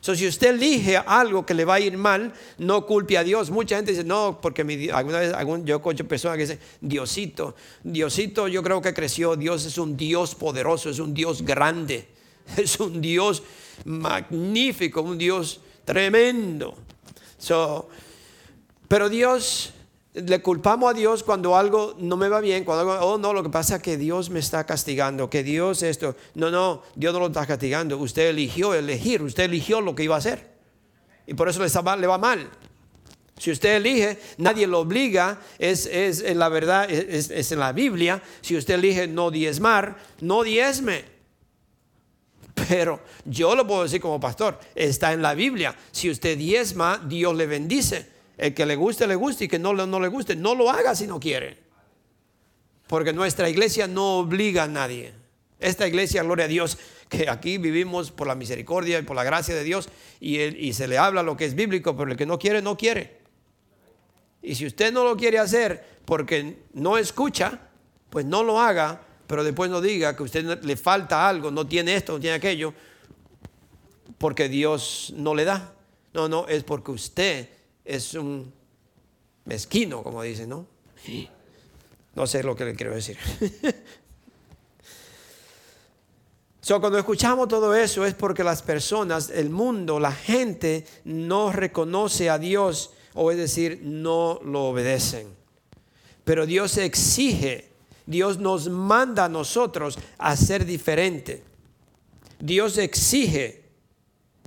So, 0.04 0.14
si 0.18 0.28
usted 0.28 0.56
elige 0.56 0.98
algo 0.98 1.46
que 1.46 1.54
le 1.54 1.64
va 1.64 1.76
a 1.76 1.80
ir 1.80 1.98
mal, 1.98 2.34
no 2.58 2.86
culpe 2.86 3.18
a 3.18 3.24
Dios. 3.24 3.50
Mucha 3.50 3.78
gente 3.78 3.92
dice, 3.92 4.04
no, 4.04 4.38
porque 4.42 4.62
alguna 4.92 5.20
vez 5.20 5.32
algún, 5.32 5.66
yo 5.66 5.78
escucho 5.78 6.06
personas 6.06 6.36
que 6.36 6.44
dicen, 6.44 6.60
Diosito, 6.82 7.56
Diosito 7.86 8.50
yo 8.50 8.62
creo 8.62 8.82
que 8.82 8.94
creció, 8.94 9.38
Dios 9.38 9.64
es 9.64 9.78
un 9.78 9.96
Dios 9.96 10.36
poderoso, 10.36 10.90
es 10.90 11.00
un 11.00 11.14
Dios 11.14 11.42
grande, 11.44 12.10
es 12.58 12.78
un 12.82 13.00
Dios 13.00 13.44
magnífico, 13.86 15.02
un 15.02 15.18
Dios 15.18 15.62
tremendo. 15.86 16.76
So, 17.38 17.88
pero 18.90 19.08
Dios 19.08 19.74
le 20.14 20.42
culpamos 20.42 20.92
a 20.92 20.94
Dios 20.94 21.24
cuando 21.24 21.58
algo 21.58 21.96
no 21.98 22.18
me 22.18 22.30
va 22.30 22.40
bien, 22.40 22.64
cuando 22.64 22.92
algo, 22.92 23.06
oh 23.06 23.18
no, 23.18 23.34
lo 23.34 23.42
que 23.42 23.50
pasa 23.50 23.78
es 23.78 23.82
que 23.82 23.98
Dios 23.98 24.30
me 24.30 24.40
está 24.40 24.64
castigando, 24.66 25.30
que 25.30 25.44
Dios 25.44 25.82
esto, 25.82 26.16
no, 26.36 26.52
no, 26.52 26.84
Dios 26.96 27.14
no 27.14 27.20
lo 27.20 27.28
está 27.28 27.46
castigando, 27.48 27.98
usted 27.98 28.30
eligió 28.30 28.74
elegir, 28.74 29.24
usted 29.24 29.44
eligió 29.44 29.82
lo 29.82 29.96
que 29.96 30.04
iba 30.04 30.16
a 30.16 30.20
hacer 30.20 30.54
y 31.26 31.34
por 31.34 31.50
eso 31.50 31.64
le, 31.64 31.98
le 31.98 32.08
va 32.08 32.18
mal. 32.18 32.50
Si 33.38 33.50
usted 33.50 33.78
elige, 33.78 34.20
nadie 34.38 34.68
lo 34.68 34.80
obliga, 34.80 35.40
es, 35.58 35.88
es 35.88 36.22
en 36.22 36.38
la 36.38 36.50
verdad, 36.50 36.90
es, 36.90 37.32
es 37.32 37.52
en 37.52 37.60
la 37.60 37.72
Biblia, 37.72 38.22
si 38.42 38.56
usted 38.56 38.76
elige 38.76 39.08
no 39.08 39.32
diezmar, 39.32 39.98
no 40.22 40.44
diezme. 40.44 41.06
Pero 42.70 43.02
yo 43.26 43.56
lo 43.56 43.66
puedo 43.66 43.84
decir 43.84 44.00
como 44.00 44.20
pastor, 44.20 44.60
está 44.76 45.12
en 45.12 45.24
la 45.24 45.34
Biblia, 45.34 45.76
si 45.92 46.12
usted 46.12 46.38
diezma, 46.38 47.02
Dios 47.04 47.36
le 47.36 47.48
bendice. 47.48 48.13
El 48.38 48.54
que 48.54 48.66
le 48.66 48.76
guste, 48.76 49.08
le 49.08 49.16
guste 49.16 49.46
y 49.46 49.48
que 49.48 49.60
no, 49.60 49.74
no 49.74 50.00
le 50.00 50.08
guste, 50.08 50.36
no 50.36 50.56
lo 50.56 50.70
haga 50.70 50.96
si 50.96 51.08
no 51.08 51.20
quiere. 51.20 51.58
Porque 52.88 53.14
nuestra 53.14 53.50
iglesia 53.50 53.88
no 53.88 54.20
obliga 54.20 54.64
a 54.64 54.68
nadie. 54.68 55.14
Esta 55.60 55.88
iglesia, 55.88 56.24
gloria 56.24 56.46
a 56.46 56.50
Dios, 56.50 56.78
que 57.10 57.30
aquí 57.30 57.58
vivimos 57.58 58.12
por 58.12 58.28
la 58.28 58.36
misericordia 58.36 59.00
y 59.00 59.04
por 59.04 59.16
la 59.16 59.24
gracia 59.24 59.56
de 59.56 59.64
Dios 59.64 59.88
y, 60.20 60.40
y 60.42 60.74
se 60.74 60.88
le 60.88 60.98
habla 60.98 61.24
lo 61.24 61.38
que 61.38 61.46
es 61.46 61.56
bíblico, 61.56 61.96
pero 61.96 62.12
el 62.12 62.18
que 62.18 62.26
no 62.26 62.40
quiere, 62.40 62.62
no 62.62 62.76
quiere. 62.76 63.22
Y 64.42 64.56
si 64.56 64.66
usted 64.66 64.92
no 64.92 65.04
lo 65.04 65.16
quiere 65.16 65.40
hacer 65.40 65.86
porque 66.06 66.58
no 66.74 66.98
escucha, 66.98 67.60
pues 68.10 68.26
no 68.26 68.44
lo 68.44 68.60
haga, 68.60 69.02
pero 69.26 69.44
después 69.44 69.72
no 69.72 69.80
diga 69.80 70.16
que 70.16 70.24
usted 70.24 70.62
le 70.64 70.76
falta 70.76 71.28
algo, 71.28 71.50
no 71.50 71.66
tiene 71.66 71.96
esto, 71.96 72.14
no 72.14 72.20
tiene 72.20 72.36
aquello, 72.36 72.74
porque 74.18 74.50
Dios 74.50 75.14
no 75.16 75.34
le 75.34 75.46
da. 75.46 75.74
No, 76.14 76.28
no, 76.28 76.48
es 76.48 76.64
porque 76.64 76.92
usted 76.92 77.50
es 77.86 78.14
un 78.14 78.52
mezquino, 79.46 80.04
como 80.04 80.22
dicen, 80.24 80.50
¿no? 80.50 80.68
No 82.16 82.28
sé 82.28 82.44
lo 82.44 82.56
que 82.56 82.66
le 82.66 82.76
quiero 82.76 82.94
decir. 82.94 83.18
so, 86.62 86.80
cuando 86.80 87.00
escuchamos 87.00 87.48
todo 87.48 87.76
eso 87.76 88.06
es 88.06 88.14
porque 88.14 88.44
las 88.44 88.62
personas, 88.62 89.30
el 89.30 89.50
mundo, 89.50 90.00
la 90.00 90.12
gente 90.12 90.86
no 91.04 91.52
reconoce 91.52 92.30
a 92.30 92.38
Dios, 92.38 92.92
o 93.16 93.32
es 93.32 93.38
decir, 93.38 93.82
no 93.84 94.40
lo 94.44 94.66
obedecen. 94.66 95.28
Pero 96.24 96.46
Dios 96.46 96.78
exige, 96.78 97.70
Dios 98.06 98.38
nos 98.38 98.70
manda 98.70 99.26
a 99.26 99.30
nosotros 99.30 99.98
a 100.18 100.36
ser 100.38 100.66
diferente. 100.66 101.44
Dios 102.40 102.78
exige, 102.78 103.64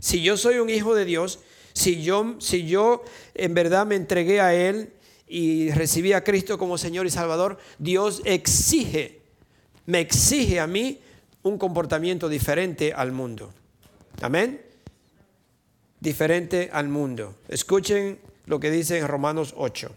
si 0.01 0.23
yo 0.23 0.37
soy 0.37 0.59
un 0.59 0.71
hijo 0.71 0.95
de 0.95 1.05
Dios, 1.05 1.41
si 1.77 2.03
yo, 2.03 2.37
si 2.39 2.67
yo 2.67 3.05
en 3.35 3.53
verdad 3.53 3.85
me 3.85 3.97
entregué 3.97 4.41
a 4.41 4.55
Él 4.55 4.95
y 5.29 5.71
recibí 5.73 6.15
a 6.15 6.25
Cristo 6.25 6.57
como 6.57 6.79
Señor 6.79 7.05
y 7.05 7.11
Salvador, 7.11 7.59
Dios 7.79 8.23
exige, 8.25 9.21
me 9.85 10.01
exige 10.01 10.59
a 10.59 10.67
mí 10.67 11.01
un 11.43 11.59
comportamiento 11.59 12.31
diferente 12.31 12.95
al 12.95 13.13
mundo. 13.13 13.53
Amén. 14.23 14.63
Diferente 16.01 16.71
al 16.73 16.89
mundo. 16.89 17.35
Escuchen 17.47 18.21
lo 18.47 18.59
que 18.59 18.71
dice 18.71 18.97
en 18.97 19.07
Romanos 19.07 19.53
8. 19.55 19.93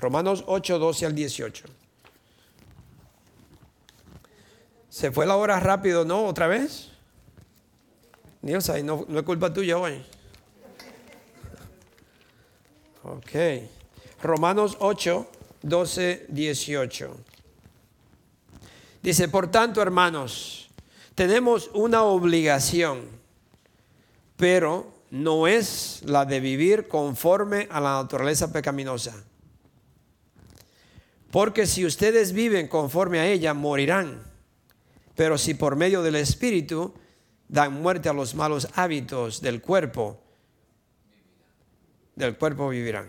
Romanos 0.00 0.42
8, 0.48 0.80
12 0.80 1.06
al 1.06 1.14
18. 1.14 1.64
Se 4.88 5.12
fue 5.12 5.26
la 5.26 5.36
hora 5.36 5.60
rápido, 5.60 6.04
¿no? 6.04 6.24
¿Otra 6.24 6.48
vez? 6.48 6.90
Nilsa, 8.42 8.76
no, 8.80 9.06
no 9.08 9.20
es 9.20 9.24
culpa 9.24 9.52
tuya 9.52 9.78
hoy. 9.78 10.04
Ok. 13.04 13.32
Romanos 14.22 14.78
8, 14.80 15.26
12, 15.62 16.26
18. 16.28 17.16
Dice, 19.02 19.28
por 19.28 19.50
tanto, 19.50 19.82
hermanos, 19.82 20.70
tenemos 21.14 21.70
una 21.74 22.04
obligación, 22.04 23.02
pero 24.38 24.90
no 25.10 25.46
es 25.46 26.00
la 26.06 26.24
de 26.24 26.40
vivir 26.40 26.88
conforme 26.88 27.68
a 27.70 27.78
la 27.80 28.02
naturaleza 28.02 28.50
pecaminosa. 28.50 29.22
Porque 31.30 31.66
si 31.66 31.84
ustedes 31.84 32.32
viven 32.32 32.68
conforme 32.68 33.20
a 33.20 33.26
ella, 33.26 33.52
morirán. 33.52 34.22
Pero 35.14 35.36
si 35.36 35.52
por 35.52 35.76
medio 35.76 36.02
del 36.02 36.16
Espíritu 36.16 36.94
dan 37.48 37.82
muerte 37.82 38.08
a 38.08 38.14
los 38.14 38.34
malos 38.34 38.68
hábitos 38.74 39.42
del 39.42 39.60
cuerpo, 39.60 40.23
del 42.16 42.36
cuerpo 42.36 42.68
vivirán. 42.68 43.08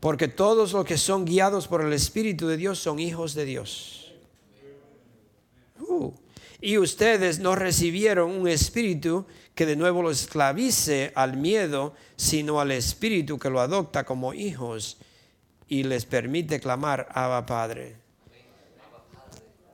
Porque 0.00 0.28
todos 0.28 0.72
los 0.72 0.84
que 0.84 0.98
son 0.98 1.24
guiados 1.24 1.66
por 1.68 1.82
el 1.82 1.92
Espíritu 1.92 2.46
de 2.46 2.56
Dios 2.56 2.78
son 2.78 2.98
hijos 2.98 3.34
de 3.34 3.44
Dios. 3.44 4.12
Uh, 5.80 6.12
y 6.60 6.78
ustedes 6.78 7.38
no 7.38 7.54
recibieron 7.54 8.30
un 8.30 8.48
espíritu 8.48 9.26
que 9.54 9.66
de 9.66 9.76
nuevo 9.76 10.02
los 10.02 10.22
esclavice 10.22 11.12
al 11.14 11.36
miedo, 11.36 11.94
sino 12.16 12.60
al 12.60 12.72
espíritu 12.72 13.38
que 13.38 13.50
lo 13.50 13.60
adopta 13.60 14.04
como 14.04 14.34
hijos 14.34 14.98
y 15.68 15.82
les 15.82 16.04
permite 16.04 16.60
clamar 16.60 17.08
Abba 17.10 17.46
Padre. 17.46 17.96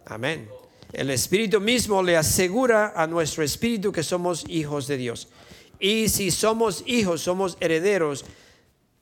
Amén. 0.07 0.49
El 0.93 1.11
espíritu 1.11 1.61
mismo 1.61 2.03
le 2.03 2.16
asegura 2.16 2.93
a 2.95 3.07
nuestro 3.07 3.43
espíritu 3.43 3.93
que 3.93 4.03
somos 4.03 4.45
hijos 4.49 4.86
de 4.86 4.97
Dios. 4.97 5.28
Y 5.82 6.08
si 6.10 6.30
somos 6.30 6.84
hijos, 6.86 7.22
somos 7.22 7.56
herederos, 7.58 8.24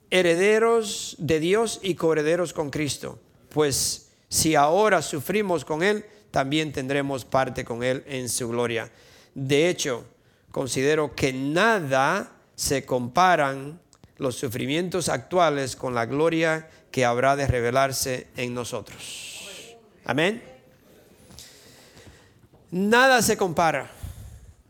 herederos 0.09 1.15
de 1.19 1.39
Dios 1.39 1.79
y 1.83 1.93
coherederos 1.93 2.53
con 2.53 2.71
Cristo. 2.71 3.19
Pues 3.49 4.09
si 4.29 4.55
ahora 4.55 5.03
sufrimos 5.03 5.63
con 5.63 5.83
Él, 5.83 6.03
también 6.31 6.71
tendremos 6.73 7.23
parte 7.23 7.63
con 7.63 7.83
Él 7.83 8.03
en 8.07 8.27
su 8.29 8.49
gloria. 8.49 8.91
De 9.35 9.69
hecho, 9.69 10.05
considero 10.51 11.13
que 11.13 11.31
nada 11.31 12.31
se 12.55 12.83
comparan 12.83 13.79
los 14.17 14.37
sufrimientos 14.37 15.07
actuales 15.07 15.75
con 15.75 15.93
la 15.93 16.07
gloria 16.07 16.67
que 16.89 17.05
habrá 17.05 17.35
de 17.35 17.45
revelarse 17.45 18.25
en 18.37 18.55
nosotros. 18.55 19.77
Amén. 20.03 20.41
Nada 22.71 23.21
se 23.21 23.37
compara. 23.37 24.00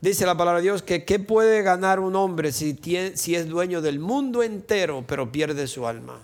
Dice 0.02 0.26
la 0.26 0.36
palabra 0.36 0.60
de 0.60 0.64
Dios 0.64 0.82
que 0.82 1.06
¿qué 1.06 1.20
puede 1.20 1.62
ganar 1.62 2.00
un 2.00 2.16
hombre 2.16 2.52
si, 2.52 2.74
tiene, 2.74 3.16
si 3.16 3.36
es 3.36 3.48
dueño 3.48 3.82
del 3.82 4.00
mundo 4.00 4.42
entero 4.42 5.06
pero 5.08 5.32
pierde 5.32 5.68
su 5.68 5.86
alma? 5.86 6.20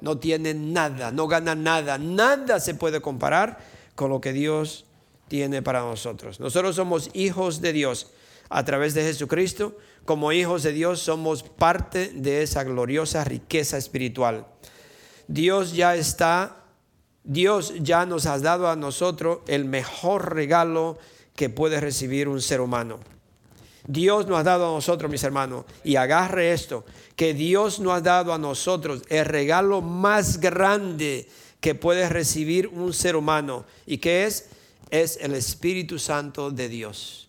No 0.00 0.18
tiene 0.18 0.52
nada, 0.52 1.12
no 1.12 1.28
gana 1.28 1.54
nada, 1.54 1.96
nada 1.96 2.58
se 2.58 2.74
puede 2.74 3.00
comparar 3.00 3.60
con 3.94 4.10
lo 4.10 4.20
que 4.20 4.32
Dios 4.32 4.84
tiene 5.28 5.62
para 5.62 5.80
nosotros. 5.82 6.40
Nosotros 6.40 6.74
somos 6.74 7.10
hijos 7.12 7.60
de 7.60 7.72
Dios 7.72 8.08
a 8.48 8.64
través 8.64 8.94
de 8.94 9.04
Jesucristo. 9.04 9.76
Como 10.04 10.32
hijos 10.32 10.64
de 10.64 10.72
Dios 10.72 11.00
somos 11.00 11.44
parte 11.44 12.10
de 12.12 12.42
esa 12.42 12.64
gloriosa 12.64 13.22
riqueza 13.22 13.78
espiritual. 13.78 14.46
Dios 15.28 15.72
ya 15.74 15.94
está, 15.94 16.64
Dios 17.22 17.74
ya 17.78 18.06
nos 18.06 18.26
ha 18.26 18.40
dado 18.40 18.68
a 18.68 18.74
nosotros 18.74 19.38
el 19.46 19.66
mejor 19.66 20.34
regalo 20.34 20.98
que 21.34 21.48
puede 21.48 21.80
recibir 21.80 22.28
un 22.28 22.40
ser 22.40 22.60
humano. 22.60 23.00
Dios 23.86 24.26
nos 24.26 24.38
ha 24.38 24.44
dado 24.44 24.68
a 24.68 24.74
nosotros, 24.74 25.10
mis 25.10 25.24
hermanos, 25.24 25.64
y 25.82 25.96
agarre 25.96 26.52
esto, 26.52 26.84
que 27.16 27.34
Dios 27.34 27.80
nos 27.80 27.94
ha 27.94 28.00
dado 28.00 28.32
a 28.32 28.38
nosotros 28.38 29.02
el 29.08 29.24
regalo 29.24 29.80
más 29.80 30.38
grande 30.38 31.28
que 31.60 31.74
puede 31.74 32.08
recibir 32.08 32.68
un 32.68 32.92
ser 32.92 33.16
humano. 33.16 33.64
¿Y 33.86 33.98
que 33.98 34.24
es? 34.24 34.48
Es 34.90 35.18
el 35.20 35.34
Espíritu 35.34 35.98
Santo 35.98 36.50
de 36.50 36.68
Dios. 36.68 37.28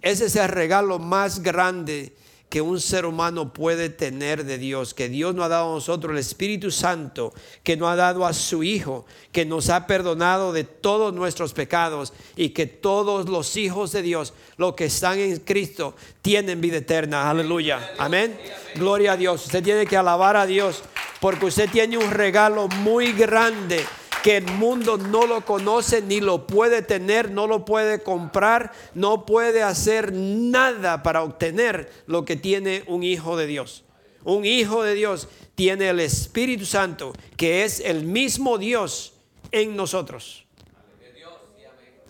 Ese 0.00 0.26
es 0.26 0.36
el 0.36 0.48
regalo 0.48 0.98
más 0.98 1.42
grande 1.42 2.14
que 2.48 2.62
un 2.62 2.80
ser 2.80 3.04
humano 3.04 3.52
puede 3.52 3.90
tener 3.90 4.44
de 4.44 4.56
Dios, 4.56 4.94
que 4.94 5.08
Dios 5.08 5.34
nos 5.34 5.46
ha 5.46 5.48
dado 5.48 5.70
a 5.70 5.74
nosotros 5.74 6.12
el 6.12 6.18
Espíritu 6.18 6.70
Santo, 6.70 7.32
que 7.62 7.76
nos 7.76 7.90
ha 7.90 7.96
dado 7.96 8.24
a 8.26 8.32
su 8.32 8.62
Hijo, 8.62 9.04
que 9.32 9.44
nos 9.44 9.68
ha 9.68 9.86
perdonado 9.86 10.52
de 10.52 10.64
todos 10.64 11.12
nuestros 11.12 11.52
pecados 11.52 12.12
y 12.36 12.50
que 12.50 12.66
todos 12.66 13.28
los 13.28 13.56
hijos 13.56 13.92
de 13.92 14.02
Dios, 14.02 14.32
los 14.56 14.74
que 14.74 14.86
están 14.86 15.18
en 15.18 15.38
Cristo, 15.40 15.94
tienen 16.22 16.60
vida 16.60 16.78
eterna. 16.78 17.28
Aleluya. 17.28 17.92
Amén. 17.98 18.38
Gloria 18.74 19.12
a 19.12 19.16
Dios. 19.16 19.44
Usted 19.46 19.62
tiene 19.62 19.86
que 19.86 19.96
alabar 19.96 20.36
a 20.36 20.46
Dios 20.46 20.82
porque 21.20 21.46
usted 21.46 21.68
tiene 21.70 21.98
un 21.98 22.10
regalo 22.10 22.68
muy 22.68 23.12
grande 23.12 23.84
que 24.22 24.38
el 24.38 24.46
mundo 24.46 24.96
no 24.98 25.26
lo 25.26 25.44
conoce 25.44 26.02
ni 26.02 26.20
lo 26.20 26.46
puede 26.46 26.82
tener, 26.82 27.30
no 27.30 27.46
lo 27.46 27.64
puede 27.64 28.02
comprar, 28.02 28.72
no 28.94 29.26
puede 29.26 29.62
hacer 29.62 30.12
nada 30.12 31.02
para 31.02 31.22
obtener 31.22 31.90
lo 32.06 32.24
que 32.24 32.36
tiene 32.36 32.84
un 32.86 33.02
hijo 33.02 33.36
de 33.36 33.46
Dios. 33.46 33.84
Un 34.24 34.44
hijo 34.44 34.82
de 34.82 34.94
Dios 34.94 35.28
tiene 35.54 35.88
el 35.88 36.00
Espíritu 36.00 36.66
Santo, 36.66 37.12
que 37.36 37.64
es 37.64 37.80
el 37.80 38.04
mismo 38.04 38.58
Dios 38.58 39.14
en 39.52 39.76
nosotros. 39.76 40.44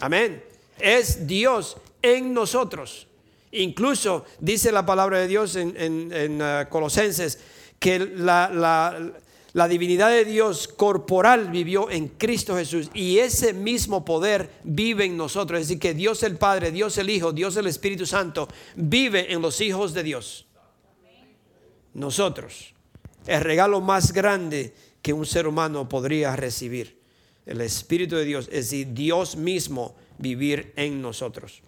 Amén. 0.01 0.43
Es 0.79 1.27
Dios 1.27 1.77
en 2.03 2.33
nosotros. 2.33 3.07
Incluso 3.53 4.25
dice 4.41 4.73
la 4.73 4.85
palabra 4.85 5.21
de 5.21 5.29
Dios 5.29 5.57
en, 5.57 6.43
uh, 6.43 6.69
Colosenses 6.69 7.39
que 7.79 7.99
la 7.99 8.99
divinidad 9.67 10.11
de 10.11 10.25
Dios 10.25 10.69
corporal 10.69 11.51
vivió 11.51 11.91
en 11.91 12.09
Cristo 12.09 12.55
Jesús 12.57 12.91
y 12.95 13.19
ese 13.19 13.53
mismo 13.53 14.05
poder 14.05 14.51
vive 14.63 15.07
en 15.07 15.17
nosotros. 15.17 15.61
Es 15.61 15.69
decir, 15.69 15.81
que 15.81 15.95
Dios 15.95 16.23
el 16.23 16.37
Padre, 16.37 16.71
Dios 16.71 16.99
el 16.99 17.11
Hijo, 17.11 17.33
Dios 17.33 17.57
el 17.57 17.67
Espíritu 17.67 18.07
Santo 18.07 18.47
vive 18.77 19.33
en 19.33 19.43
los 19.43 19.61
hijos 19.61 19.95
de 19.95 20.03
Dios. 20.03 20.47
Nosotros. 21.95 22.75
El 23.27 23.41
regalo 23.41 23.81
más 23.81 24.13
grande 24.13 24.75
que 25.03 25.13
un 25.13 25.27
ser 25.27 25.47
humano 25.47 25.89
podría 25.89 26.37
recibir. 26.37 26.99
El 27.47 27.61
Espíritu 27.63 28.17
de 28.17 28.25
Dios, 28.25 28.47
es 28.53 28.71
decir, 28.71 28.93
Dios 28.93 29.35
mismo 29.35 29.97
vivir 30.19 30.73
en 30.77 31.01
nosotros. 31.01 31.63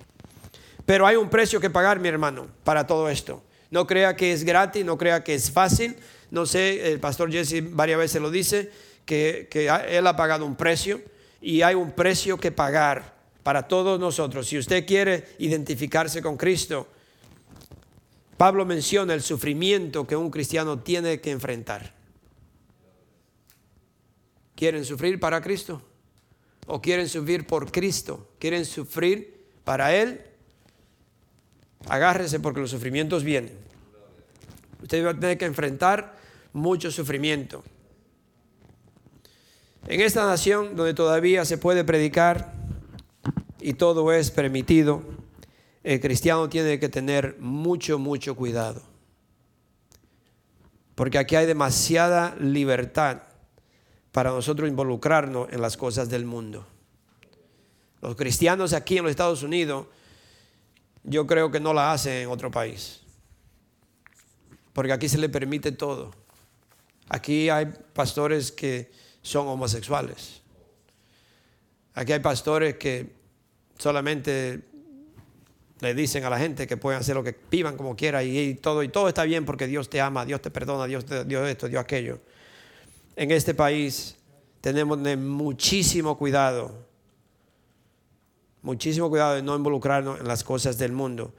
Pero 0.84 1.06
hay 1.06 1.16
un 1.16 1.30
precio 1.30 1.60
que 1.60 1.70
pagar, 1.70 1.98
mi 1.98 2.08
hermano, 2.08 2.48
para 2.64 2.86
todo 2.86 3.08
esto. 3.08 3.42
No 3.70 3.86
crea 3.86 4.16
que 4.16 4.32
es 4.32 4.44
gratis, 4.44 4.84
no 4.84 4.98
crea 4.98 5.24
que 5.24 5.34
es 5.34 5.50
fácil. 5.50 5.96
No 6.30 6.46
sé, 6.46 6.92
el 6.92 7.00
pastor 7.00 7.30
Jesse 7.30 7.62
varias 7.70 7.98
veces 7.98 8.22
lo 8.22 8.30
dice, 8.30 8.70
que, 9.04 9.48
él 9.88 10.06
ha 10.06 10.16
pagado 10.16 10.46
un 10.46 10.56
precio 10.56 11.02
y 11.40 11.62
hay 11.62 11.74
un 11.74 11.92
precio 11.92 12.38
que 12.38 12.52
pagar 12.52 13.14
para 13.42 13.66
todos 13.66 13.98
nosotros. 13.98 14.46
Si 14.46 14.58
usted 14.58 14.86
quiere 14.86 15.26
identificarse 15.38 16.22
con 16.22 16.36
Cristo, 16.36 16.86
Pablo 18.36 18.64
menciona 18.64 19.14
el 19.14 19.22
sufrimiento 19.22 20.06
que 20.06 20.16
un 20.16 20.30
cristiano 20.30 20.78
tiene 20.78 21.20
que 21.20 21.30
enfrentar. 21.30 21.92
¿Quieren 24.54 24.84
sufrir 24.84 25.18
para 25.18 25.40
Cristo? 25.40 25.82
¿O 26.66 26.80
quieren 26.80 27.08
sufrir 27.08 27.46
por 27.46 27.72
Cristo? 27.72 28.28
¿Quieren 28.38 28.64
sufrir 28.64 29.46
para 29.64 29.94
Él? 29.94 30.20
Agárrese 31.88 32.40
porque 32.40 32.60
los 32.60 32.70
sufrimientos 32.70 33.24
vienen. 33.24 33.54
Usted 34.82 35.04
va 35.04 35.10
a 35.10 35.14
tener 35.14 35.38
que 35.38 35.46
enfrentar 35.46 36.19
mucho 36.52 36.90
sufrimiento. 36.90 37.62
En 39.86 40.00
esta 40.00 40.26
nación 40.26 40.76
donde 40.76 40.94
todavía 40.94 41.44
se 41.44 41.58
puede 41.58 41.84
predicar 41.84 42.54
y 43.60 43.74
todo 43.74 44.12
es 44.12 44.30
permitido, 44.30 45.02
el 45.82 46.00
cristiano 46.00 46.48
tiene 46.48 46.78
que 46.78 46.88
tener 46.88 47.36
mucho, 47.40 47.98
mucho 47.98 48.36
cuidado. 48.36 48.82
Porque 50.94 51.18
aquí 51.18 51.36
hay 51.36 51.46
demasiada 51.46 52.36
libertad 52.38 53.22
para 54.12 54.30
nosotros 54.30 54.68
involucrarnos 54.68 55.50
en 55.52 55.62
las 55.62 55.76
cosas 55.76 56.10
del 56.10 56.24
mundo. 56.24 56.66
Los 58.02 58.16
cristianos 58.16 58.72
aquí 58.72 58.98
en 58.98 59.04
los 59.04 59.10
Estados 59.10 59.42
Unidos, 59.42 59.86
yo 61.02 61.26
creo 61.26 61.50
que 61.50 61.60
no 61.60 61.72
la 61.72 61.92
hacen 61.92 62.12
en 62.14 62.28
otro 62.28 62.50
país. 62.50 63.00
Porque 64.72 64.92
aquí 64.92 65.08
se 65.08 65.18
le 65.18 65.28
permite 65.28 65.72
todo. 65.72 66.19
Aquí 67.10 67.50
hay 67.50 67.66
pastores 67.92 68.52
que 68.52 68.90
son 69.20 69.48
homosexuales. 69.48 70.40
Aquí 71.94 72.12
hay 72.12 72.20
pastores 72.20 72.76
que 72.76 73.10
solamente 73.76 74.60
le 75.80 75.92
dicen 75.92 76.24
a 76.24 76.30
la 76.30 76.38
gente 76.38 76.68
que 76.68 76.76
pueden 76.76 77.00
hacer 77.00 77.16
lo 77.16 77.24
que 77.24 77.36
vivan 77.50 77.76
como 77.76 77.96
quiera 77.96 78.22
y, 78.22 78.54
todo 78.54 78.84
y 78.84 78.88
todo 78.88 79.08
está 79.08 79.24
bien 79.24 79.44
porque 79.44 79.66
Dios 79.66 79.90
te 79.90 80.00
ama, 80.00 80.24
Dios 80.24 80.40
te 80.40 80.52
perdona, 80.52 80.86
Dios 80.86 81.04
te 81.04 81.24
dio 81.24 81.44
esto, 81.44 81.68
Dios 81.68 81.82
aquello. 81.82 82.20
En 83.16 83.32
este 83.32 83.54
país 83.54 84.16
tenemos 84.60 84.96
muchísimo 85.18 86.16
cuidado, 86.16 86.86
muchísimo 88.62 89.10
cuidado 89.10 89.34
de 89.34 89.42
no 89.42 89.56
involucrarnos 89.56 90.20
en 90.20 90.28
las 90.28 90.44
cosas 90.44 90.78
del 90.78 90.92
mundo. 90.92 91.34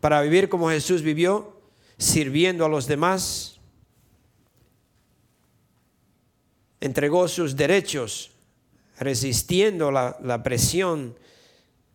Para 0.00 0.22
vivir 0.22 0.48
como 0.48 0.70
Jesús 0.70 1.02
vivió, 1.02 1.60
sirviendo 1.98 2.64
a 2.64 2.70
los 2.70 2.86
demás, 2.86 3.59
entregó 6.80 7.28
sus 7.28 7.56
derechos, 7.56 8.30
resistiendo 8.98 9.90
la, 9.90 10.42
presión 10.42 11.14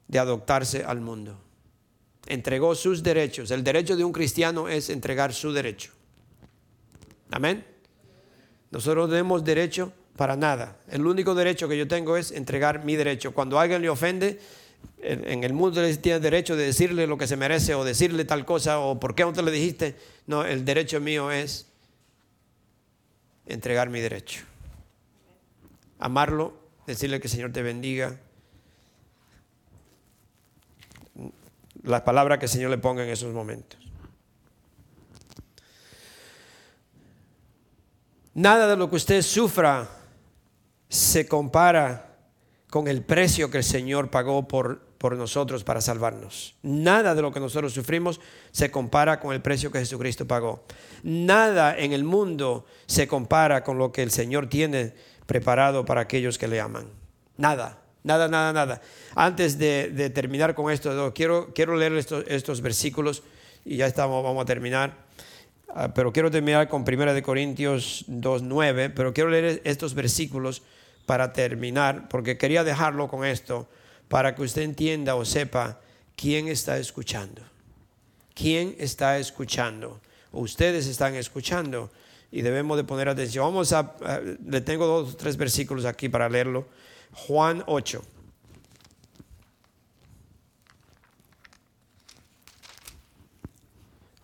de 0.08 0.20
adoptarse 0.20 0.84
al 0.84 1.02
mundo. 1.02 1.40
Entregó 2.28 2.74
sus 2.76 3.04
derechos. 3.04 3.52
El 3.52 3.64
derecho 3.64 3.96
de 3.96 4.04
un 4.04 4.12
cristiano 4.12 4.68
es 4.68 4.90
entregar 4.90 5.34
su 5.34 5.52
derecho. 5.52 5.92
Amén. 7.32 7.66
Nosotros 8.72 9.08
no 9.08 9.12
tenemos 9.12 9.44
derecho 9.44 9.92
para 10.16 10.36
nada. 10.36 10.78
El 10.90 11.06
único 11.06 11.36
derecho 11.36 11.68
que 11.68 11.78
yo 11.78 11.88
tengo 11.88 12.18
es 12.18 12.32
entregar 12.32 12.84
mi 12.84 12.96
derecho. 12.96 13.34
Cuando 13.34 13.60
alguien 13.60 13.82
le 13.82 13.90
ofende, 13.90 14.40
en 15.02 15.44
el 15.44 15.54
mundo 15.54 15.82
tiene 16.02 16.20
derecho 16.20 16.56
de 16.56 16.66
decirle 16.66 17.06
lo 17.06 17.18
que 17.18 17.28
se 17.28 17.38
merece 17.38 17.76
o 17.76 17.84
decirle 17.84 18.26
tal 18.26 18.46
cosa 18.46 18.80
o 18.80 19.00
por 19.00 19.14
qué 19.14 19.24
no 19.24 19.34
te 19.34 19.44
le 19.44 19.52
dijiste. 19.52 19.96
No, 20.26 20.44
el 20.46 20.66
derecho 20.66 21.00
mío 21.00 21.32
es 21.32 21.68
entregar 23.46 23.90
mi 23.90 24.00
derecho 24.00 24.46
amarlo, 26.06 26.54
decirle 26.86 27.20
que 27.20 27.28
el 27.28 27.32
Señor 27.32 27.52
te 27.52 27.62
bendiga. 27.62 28.20
Las 31.84 32.02
palabras 32.02 32.40
que 32.40 32.46
el 32.46 32.52
Señor 32.52 32.72
le 32.72 32.78
ponga 32.78 33.04
en 33.04 33.10
esos 33.10 33.34
momentos. 33.34 33.80
Nada 38.34 38.68
de 38.68 38.76
lo 38.76 38.90
que 38.90 38.98
usted 38.98 39.22
sufra 39.22 39.90
se 40.90 41.28
compara 41.28 42.18
con 42.70 42.88
el 42.88 43.02
precio 43.02 43.50
que 43.50 43.60
el 43.60 43.64
Señor 43.64 44.10
pagó 44.12 44.48
por, 44.48 44.82
por 44.98 45.16
nosotros 45.16 45.64
para 45.64 45.80
salvarnos. 45.80 46.56
Nada 46.62 47.16
de 47.16 47.22
lo 47.22 47.32
que 47.32 47.40
nosotros 47.40 47.74
sufrimos 47.74 48.20
se 48.52 48.70
compara 48.72 49.20
con 49.20 49.34
el 49.34 49.42
precio 49.42 49.72
que 49.72 49.80
Jesucristo 49.80 50.28
pagó. 50.28 50.66
Nada 51.04 51.78
en 51.78 51.94
el 51.94 52.04
mundo 52.04 52.66
se 52.86 53.08
compara 53.08 53.64
con 53.64 53.78
lo 53.78 53.92
que 53.92 54.04
el 54.04 54.12
Señor 54.12 54.50
tiene 54.50 54.94
preparado 55.26 55.86
para 55.86 56.02
aquellos 56.02 56.38
que 56.38 56.48
le 56.48 56.60
aman. 56.60 56.88
Nada, 57.38 57.82
nada, 58.04 58.28
nada, 58.28 58.54
nada. 58.54 58.82
Antes 59.16 59.58
de, 59.58 60.10
terminar 60.14 60.56
con 60.56 60.72
esto, 60.72 61.14
quiero, 61.14 61.76
leer 61.76 61.94
estos, 61.94 62.62
versículos 62.62 63.24
y 63.64 63.78
ya 63.78 63.88
estamos, 63.88 64.24
vamos 64.24 64.44
a 64.44 64.46
terminar. 64.46 65.06
Ah, 65.70 65.94
pero 65.94 66.14
quiero 66.14 66.32
terminar 66.32 66.70
con 66.70 66.84
1 66.88 67.14
de 67.14 67.22
Corintios 67.22 68.06
2.9, 68.08 68.94
pero 68.96 69.14
quiero 69.14 69.30
leer 69.30 69.62
estos 69.66 69.94
versículos 69.94 70.62
para 71.06 71.34
terminar, 71.34 72.08
porque 72.08 72.38
quería 72.38 72.64
dejarlo 72.64 73.08
con 73.08 73.26
esto, 73.26 73.68
para 74.08 74.36
que 74.36 74.44
usted 74.44 74.62
entienda 74.62 75.16
o 75.16 75.26
sepa 75.26 75.80
quién 76.16 76.48
está 76.48 76.78
escuchando. 76.78 77.42
¿Quién 78.34 78.76
está 78.80 79.18
escuchando? 79.18 80.00
Ustedes 80.32 80.88
están 80.88 81.16
escuchando 81.16 81.90
y 82.32 82.42
debemos 82.42 82.78
de 82.78 82.84
poner 82.84 83.10
atención. 83.10 83.46
Vamos 83.46 83.72
a, 83.74 83.96
le 84.46 84.62
tengo 84.62 84.86
dos 84.88 85.18
tres 85.18 85.38
versículos 85.38 85.86
aquí 85.86 86.10
para 86.10 86.30
leerlo. 86.30 86.68
Juan 87.12 87.64
8. 87.68 88.04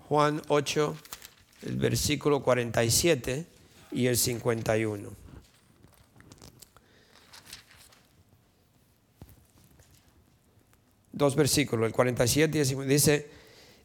Juan 0.09 0.41
8, 0.49 0.97
el 1.67 1.77
versículo 1.77 2.43
47 2.43 3.45
y 3.93 4.07
el 4.07 4.17
51. 4.17 5.09
Dos 11.13 11.35
versículos, 11.35 11.87
el 11.87 11.93
47 11.93 12.57
y 12.57 12.59
el 12.59 12.65
51. 12.65 12.93
Dice, 12.93 13.29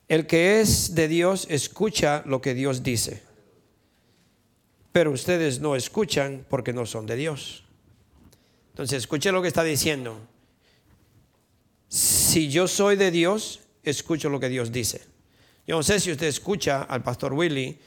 el 0.09 0.27
que 0.27 0.61
es 0.61 0.97
de 0.97 1.07
Dios 1.07 1.47
escucha 1.49 2.25
lo 2.27 2.41
que 2.41 2.55
Dios 2.55 2.83
dice 2.83 3.26
pero 4.97 5.11
ustedes 5.11 5.61
no 5.61 5.76
escuchan 5.76 6.47
porque 6.49 6.72
no 6.72 6.86
son 6.86 7.05
de 7.05 7.16
Dios. 7.16 7.64
Entonces, 8.70 8.97
escuche 8.97 9.30
lo 9.30 9.42
que 9.42 9.49
está 9.49 9.62
diciendo. 9.62 10.18
Si 11.86 12.49
yo 12.49 12.66
soy 12.66 12.97
de 12.97 13.11
Dios, 13.11 13.61
escucho 13.82 14.30
lo 14.30 14.40
que 14.40 14.49
Dios 14.49 14.72
dice. 14.72 15.05
Yo 15.66 15.76
no 15.76 15.82
sé 15.82 16.01
si 16.01 16.11
usted 16.11 16.28
escucha 16.28 16.82
al 16.84 17.03
pastor 17.03 17.34
Willy. 17.34 17.78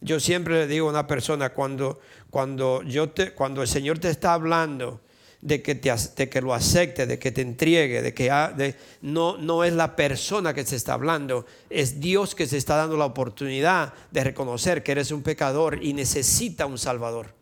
Yo 0.00 0.18
siempre 0.18 0.60
le 0.60 0.66
digo 0.66 0.86
a 0.86 0.90
una 0.92 1.06
persona 1.06 1.50
cuando, 1.50 2.00
cuando, 2.30 2.82
yo 2.82 3.10
te, 3.10 3.34
cuando 3.34 3.60
el 3.60 3.68
Señor 3.68 3.98
te 3.98 4.08
está 4.08 4.32
hablando 4.32 5.02
de 5.44 5.60
que, 5.60 5.74
te, 5.74 6.28
que 6.30 6.40
lo 6.40 6.54
acepte, 6.54 7.06
de 7.06 7.18
que 7.18 7.30
te 7.30 7.42
entregue, 7.42 8.00
de 8.00 8.14
que 8.14 8.30
de, 8.56 8.74
no, 9.02 9.36
no 9.36 9.62
es 9.62 9.74
la 9.74 9.94
persona 9.94 10.54
que 10.54 10.64
se 10.64 10.74
está 10.74 10.94
hablando, 10.94 11.44
es 11.68 12.00
Dios 12.00 12.34
que 12.34 12.46
se 12.46 12.56
está 12.56 12.76
dando 12.76 12.96
la 12.96 13.04
oportunidad 13.04 13.92
de 14.10 14.24
reconocer 14.24 14.82
que 14.82 14.92
eres 14.92 15.10
un 15.10 15.22
pecador 15.22 15.84
y 15.84 15.92
necesita 15.92 16.64
un 16.64 16.78
Salvador. 16.78 17.34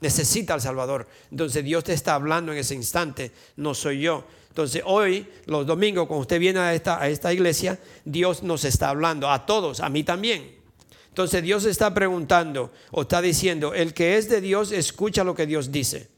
necesita 0.00 0.54
al 0.54 0.60
Salvador. 0.60 1.06
Entonces 1.30 1.62
Dios 1.62 1.84
te 1.84 1.92
está 1.92 2.14
hablando 2.14 2.50
en 2.50 2.58
ese 2.58 2.74
instante, 2.74 3.30
no 3.54 3.72
soy 3.72 4.00
yo. 4.00 4.24
Entonces 4.48 4.82
hoy, 4.84 5.28
los 5.46 5.64
domingos, 5.64 6.08
cuando 6.08 6.22
usted 6.22 6.40
viene 6.40 6.58
a 6.58 6.74
esta, 6.74 7.00
a 7.00 7.08
esta 7.08 7.32
iglesia, 7.32 7.78
Dios 8.04 8.42
nos 8.42 8.64
está 8.64 8.88
hablando, 8.88 9.30
a 9.30 9.46
todos, 9.46 9.78
a 9.78 9.88
mí 9.88 10.02
también. 10.02 10.56
Entonces 11.10 11.40
Dios 11.44 11.66
está 11.66 11.94
preguntando 11.94 12.72
o 12.90 13.02
está 13.02 13.22
diciendo, 13.22 13.74
el 13.74 13.94
que 13.94 14.16
es 14.16 14.28
de 14.28 14.40
Dios 14.40 14.72
escucha 14.72 15.22
lo 15.22 15.36
que 15.36 15.46
Dios 15.46 15.70
dice 15.70 16.17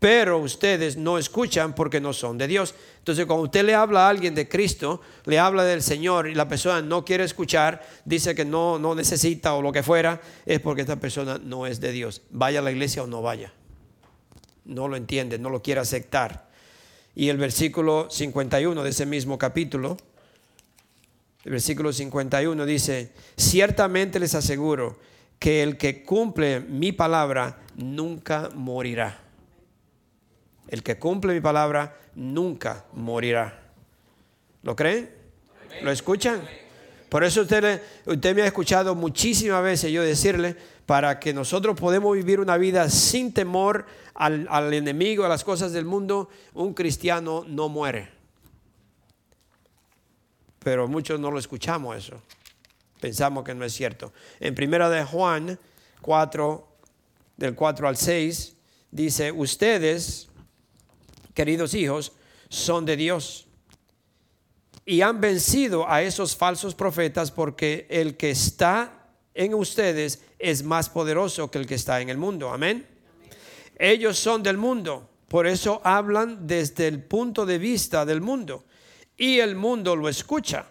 pero 0.00 0.38
ustedes 0.38 0.96
no 0.96 1.18
escuchan 1.18 1.74
porque 1.74 2.00
no 2.00 2.14
son 2.14 2.38
de 2.38 2.48
Dios. 2.48 2.74
Entonces, 2.98 3.26
cuando 3.26 3.44
usted 3.44 3.64
le 3.64 3.74
habla 3.74 4.06
a 4.06 4.08
alguien 4.08 4.34
de 4.34 4.48
Cristo, 4.48 5.02
le 5.26 5.38
habla 5.38 5.62
del 5.62 5.82
Señor 5.82 6.26
y 6.26 6.34
la 6.34 6.48
persona 6.48 6.80
no 6.80 7.04
quiere 7.04 7.22
escuchar, 7.22 7.86
dice 8.06 8.34
que 8.34 8.46
no, 8.46 8.78
no 8.78 8.94
necesita 8.94 9.52
o 9.54 9.60
lo 9.60 9.72
que 9.72 9.82
fuera, 9.82 10.22
es 10.46 10.58
porque 10.58 10.80
esta 10.80 10.96
persona 10.96 11.38
no 11.44 11.66
es 11.66 11.80
de 11.80 11.92
Dios. 11.92 12.22
Vaya 12.30 12.60
a 12.60 12.62
la 12.62 12.72
iglesia 12.72 13.02
o 13.02 13.06
no 13.06 13.20
vaya. 13.20 13.52
No 14.64 14.88
lo 14.88 14.96
entiende, 14.96 15.38
no 15.38 15.50
lo 15.50 15.60
quiere 15.62 15.82
aceptar. 15.82 16.48
Y 17.14 17.28
el 17.28 17.36
versículo 17.36 18.08
51 18.08 18.82
de 18.82 18.88
ese 18.88 19.04
mismo 19.04 19.36
capítulo, 19.36 19.98
el 21.44 21.52
versículo 21.52 21.92
51 21.92 22.64
dice, 22.64 23.12
ciertamente 23.36 24.18
les 24.18 24.34
aseguro 24.34 24.98
que 25.38 25.62
el 25.62 25.76
que 25.76 26.02
cumple 26.04 26.60
mi 26.60 26.92
palabra 26.92 27.58
nunca 27.76 28.48
morirá. 28.54 29.29
El 30.68 30.82
que 30.82 30.98
cumple 30.98 31.34
mi 31.34 31.40
palabra 31.40 31.96
nunca 32.14 32.84
morirá. 32.92 33.60
¿Lo 34.62 34.76
creen? 34.76 35.10
¿Lo 35.82 35.90
escuchan? 35.90 36.42
Por 37.08 37.24
eso 37.24 37.42
usted, 37.42 37.82
me 38.34 38.42
ha 38.42 38.46
escuchado 38.46 38.94
muchísimas 38.94 39.62
veces 39.62 39.90
yo 39.90 40.02
decirle, 40.02 40.56
para 40.86 41.18
que 41.18 41.34
nosotros 41.34 41.78
podamos 41.78 42.14
vivir 42.14 42.40
una 42.40 42.56
vida 42.56 42.88
sin 42.88 43.32
temor 43.32 43.84
al, 44.14 44.46
al 44.48 44.72
enemigo, 44.72 45.24
a 45.24 45.28
las 45.28 45.42
cosas 45.42 45.72
del 45.72 45.84
mundo, 45.84 46.28
un 46.54 46.72
cristiano 46.72 47.44
no 47.46 47.68
muere. 47.68 48.10
Pero 50.60 50.86
muchos 50.86 51.18
no 51.18 51.30
lo 51.30 51.38
escuchamos 51.38 51.96
eso. 51.96 52.22
Pensamos 53.00 53.44
que 53.44 53.54
no 53.54 53.64
es 53.64 53.72
cierto. 53.72 54.12
En 54.38 54.54
primera 54.54 54.88
de 54.88 55.04
Juan 55.04 55.58
4, 56.02 56.68
del 57.36 57.54
4 57.54 57.88
al 57.88 57.96
6, 57.96 58.56
dice, 58.90 59.32
ustedes 59.32 60.29
queridos 61.34 61.74
hijos, 61.74 62.12
son 62.48 62.84
de 62.84 62.96
Dios. 62.96 63.46
Y 64.84 65.02
han 65.02 65.20
vencido 65.20 65.88
a 65.88 66.02
esos 66.02 66.36
falsos 66.36 66.74
profetas 66.74 67.30
porque 67.30 67.86
el 67.90 68.16
que 68.16 68.30
está 68.30 69.08
en 69.34 69.54
ustedes 69.54 70.22
es 70.38 70.62
más 70.62 70.88
poderoso 70.88 71.50
que 71.50 71.58
el 71.58 71.66
que 71.66 71.76
está 71.76 72.00
en 72.00 72.08
el 72.08 72.18
mundo. 72.18 72.50
Amén. 72.50 72.86
Ellos 73.78 74.18
son 74.18 74.42
del 74.42 74.58
mundo, 74.58 75.08
por 75.28 75.46
eso 75.46 75.80
hablan 75.84 76.46
desde 76.46 76.88
el 76.88 77.02
punto 77.02 77.46
de 77.46 77.58
vista 77.58 78.04
del 78.04 78.20
mundo. 78.20 78.64
Y 79.16 79.38
el 79.38 79.54
mundo 79.54 79.94
lo 79.94 80.08
escucha. 80.08 80.66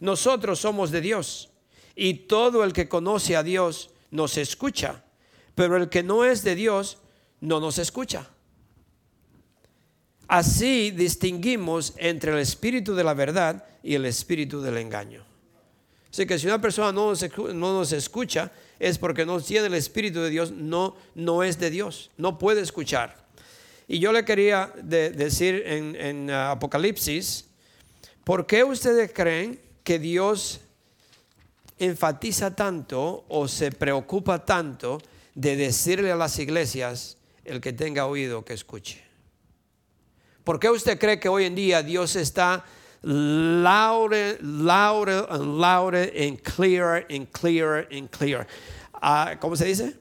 Nosotros 0.00 0.58
somos 0.58 0.90
de 0.90 1.00
Dios. 1.00 1.50
Y 1.94 2.14
todo 2.26 2.64
el 2.64 2.72
que 2.72 2.88
conoce 2.88 3.36
a 3.36 3.42
Dios 3.42 3.90
nos 4.10 4.38
escucha. 4.38 5.04
Pero 5.54 5.76
el 5.76 5.88
que 5.88 6.02
no 6.02 6.24
es 6.24 6.42
de 6.42 6.54
Dios 6.54 6.98
no 7.40 7.60
nos 7.60 7.78
escucha. 7.78 8.31
Así 10.32 10.92
distinguimos 10.92 11.92
entre 11.98 12.32
el 12.32 12.38
espíritu 12.38 12.94
de 12.94 13.04
la 13.04 13.12
verdad 13.12 13.66
y 13.82 13.96
el 13.96 14.06
espíritu 14.06 14.62
del 14.62 14.78
engaño. 14.78 15.22
Así 16.10 16.24
que 16.24 16.38
si 16.38 16.46
una 16.46 16.58
persona 16.58 16.90
no 16.90 17.12
nos, 17.12 17.92
escucha, 17.92 18.50
es 18.78 18.96
porque 18.96 19.26
no 19.26 19.42
tiene 19.42 19.66
el 19.66 19.74
espíritu 19.74 20.20
de 20.20 20.30
Dios, 20.30 20.50
no, 20.50 20.96
no 21.14 21.42
es 21.42 21.58
de 21.58 21.68
Dios, 21.68 22.10
no 22.16 22.38
puede 22.38 22.62
escuchar. 22.62 23.14
Y 23.86 23.98
yo 23.98 24.10
le 24.10 24.24
quería 24.24 24.72
decir 24.82 25.64
en, 25.66 25.96
en 25.96 26.30
Apocalipsis, 26.30 27.44
¿por 28.24 28.46
qué 28.46 28.64
ustedes 28.64 29.12
creen 29.12 29.60
que 29.84 29.98
Dios 29.98 30.60
enfatiza 31.78 32.56
tanto 32.56 33.26
o 33.28 33.48
se 33.48 33.70
preocupa 33.70 34.46
tanto 34.46 34.96
de 35.34 35.56
decirle 35.56 36.10
a 36.10 36.16
las 36.16 36.38
iglesias, 36.38 37.18
el 37.44 37.60
que 37.60 37.74
tenga 37.74 38.06
oído 38.06 38.46
que 38.46 38.54
escuche? 38.54 39.11
¿Por 40.44 40.58
qué 40.58 40.68
usted 40.70 40.98
cree 40.98 41.20
que 41.20 41.28
hoy 41.28 41.44
en 41.44 41.54
día 41.54 41.82
Dios 41.82 42.16
está 42.16 42.64
louder, 43.02 44.38
louder 44.42 45.26
and 45.28 45.60
louder 45.60 46.12
and 46.16 46.40
clearer 46.42 47.06
and 47.08 47.30
clearer 47.30 47.86
and 47.92 48.10
clearer? 48.10 48.46
Ah, 48.94 49.36
¿Cómo 49.40 49.56
se 49.56 49.66
dice? 49.66 49.96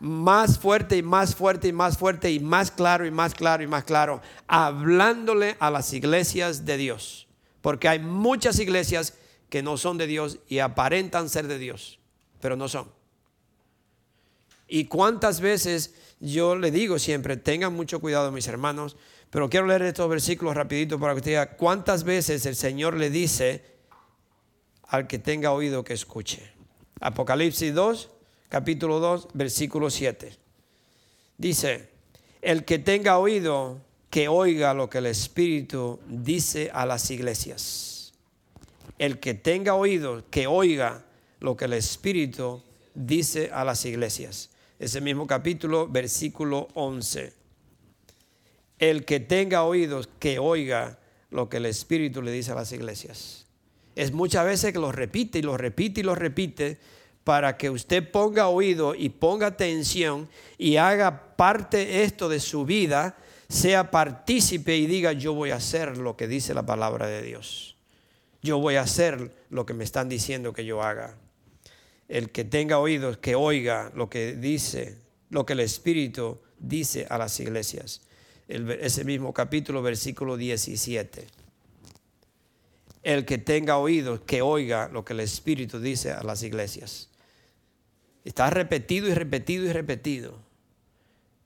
Más 0.00 0.58
fuerte 0.58 0.96
y 0.96 1.02
más 1.02 1.34
fuerte 1.34 1.68
y 1.68 1.72
más 1.72 1.98
fuerte 1.98 2.30
y 2.30 2.40
más 2.40 2.70
claro 2.70 3.06
y 3.06 3.10
más 3.10 3.34
claro 3.34 3.62
y 3.62 3.66
más 3.66 3.84
claro, 3.84 4.22
hablándole 4.46 5.56
a 5.60 5.70
las 5.70 5.92
iglesias 5.92 6.64
de 6.64 6.78
Dios. 6.78 7.26
Porque 7.60 7.88
hay 7.88 7.98
muchas 7.98 8.58
iglesias 8.58 9.14
que 9.50 9.62
no 9.62 9.76
son 9.76 9.98
de 9.98 10.06
Dios 10.06 10.38
y 10.48 10.60
aparentan 10.60 11.28
ser 11.28 11.46
de 11.48 11.58
Dios, 11.58 11.98
pero 12.40 12.56
no 12.56 12.68
son. 12.68 12.90
Y 14.66 14.84
cuántas 14.84 15.40
veces 15.40 15.94
yo 16.20 16.54
le 16.54 16.70
digo 16.70 16.98
siempre, 16.98 17.38
tengan 17.38 17.72
mucho 17.72 17.98
cuidado 17.98 18.30
mis 18.30 18.46
hermanos, 18.46 18.96
pero 19.30 19.48
quiero 19.48 19.66
leer 19.66 19.82
estos 19.82 20.08
versículos 20.08 20.54
rapidito 20.54 21.00
para 21.00 21.14
que 21.14 21.18
usted 21.18 21.30
diga 21.30 21.56
cuántas 21.56 22.04
veces 22.04 22.44
el 22.44 22.54
Señor 22.56 22.94
le 22.94 23.08
dice 23.08 23.64
al 24.88 25.06
que 25.06 25.18
tenga 25.18 25.52
oído 25.52 25.82
que 25.82 25.94
escuche. 25.94 26.52
Apocalipsis 27.00 27.74
2, 27.74 28.10
capítulo 28.50 29.00
2, 29.00 29.28
versículo 29.32 29.88
7. 29.88 30.36
Dice, 31.38 31.88
el 32.42 32.66
que 32.66 32.78
tenga 32.78 33.16
oído, 33.16 33.80
que 34.10 34.28
oiga 34.28 34.74
lo 34.74 34.90
que 34.90 34.98
el 34.98 35.06
Espíritu 35.06 36.00
dice 36.06 36.70
a 36.74 36.84
las 36.84 37.10
iglesias. 37.10 38.12
El 38.98 39.20
que 39.20 39.32
tenga 39.32 39.74
oído, 39.74 40.24
que 40.30 40.46
oiga 40.46 41.06
lo 41.38 41.56
que 41.56 41.64
el 41.64 41.72
Espíritu 41.72 42.62
dice 42.94 43.50
a 43.54 43.64
las 43.64 43.86
iglesias 43.86 44.49
ese 44.80 45.02
mismo 45.02 45.26
capítulo, 45.26 45.86
versículo 45.88 46.68
11. 46.72 47.34
El 48.78 49.04
que 49.04 49.20
tenga 49.20 49.62
oídos, 49.64 50.08
que 50.18 50.38
oiga 50.38 50.98
lo 51.30 51.50
que 51.50 51.58
el 51.58 51.66
Espíritu 51.66 52.22
le 52.22 52.32
dice 52.32 52.52
a 52.52 52.54
las 52.54 52.72
iglesias. 52.72 53.46
Es 53.94 54.10
muchas 54.12 54.46
veces 54.46 54.72
que 54.72 54.78
lo 54.78 54.90
repite 54.90 55.38
y 55.38 55.42
lo 55.42 55.58
repite 55.58 56.00
y 56.00 56.04
lo 56.04 56.14
repite 56.14 56.78
para 57.24 57.58
que 57.58 57.68
usted 57.68 58.10
ponga 58.10 58.48
oído 58.48 58.94
y 58.94 59.10
ponga 59.10 59.48
atención 59.48 60.30
y 60.56 60.76
haga 60.76 61.36
parte 61.36 62.02
esto 62.02 62.30
de 62.30 62.40
su 62.40 62.64
vida, 62.64 63.18
sea 63.50 63.90
partícipe 63.90 64.78
y 64.78 64.86
diga 64.86 65.12
yo 65.12 65.34
voy 65.34 65.50
a 65.50 65.56
hacer 65.56 65.98
lo 65.98 66.16
que 66.16 66.26
dice 66.26 66.54
la 66.54 66.64
palabra 66.64 67.06
de 67.06 67.20
Dios. 67.20 67.76
Yo 68.40 68.58
voy 68.58 68.76
a 68.76 68.82
hacer 68.82 69.30
lo 69.50 69.66
que 69.66 69.74
me 69.74 69.84
están 69.84 70.08
diciendo 70.08 70.54
que 70.54 70.64
yo 70.64 70.82
haga 70.82 71.18
el 72.10 72.30
que 72.30 72.44
tenga 72.44 72.80
oídos, 72.80 73.18
que 73.18 73.36
oiga 73.36 73.92
lo 73.94 74.10
que 74.10 74.34
dice, 74.34 74.98
lo 75.30 75.46
que 75.46 75.52
el 75.52 75.60
Espíritu 75.60 76.40
dice 76.58 77.06
a 77.08 77.16
las 77.16 77.38
iglesias. 77.38 78.02
ese 78.48 79.04
mismo 79.04 79.32
capítulo, 79.32 79.80
versículo 79.80 80.36
17. 80.36 81.28
El 83.04 83.24
que 83.24 83.38
tenga 83.38 83.78
oídos, 83.78 84.20
que 84.22 84.42
oiga 84.42 84.88
lo 84.88 85.04
que 85.04 85.12
el 85.12 85.20
Espíritu 85.20 85.78
dice 85.78 86.10
a 86.10 86.24
las 86.24 86.42
iglesias. 86.42 87.10
Está 88.24 88.50
repetido 88.50 89.06
y 89.08 89.14
repetido 89.14 89.64
y 89.66 89.72
repetido. 89.72 90.34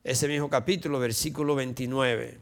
Ese 0.03 0.29
mismo 0.29 0.49
capítulo, 0.49 0.99
versículo 0.99 1.55
29. 1.55 2.39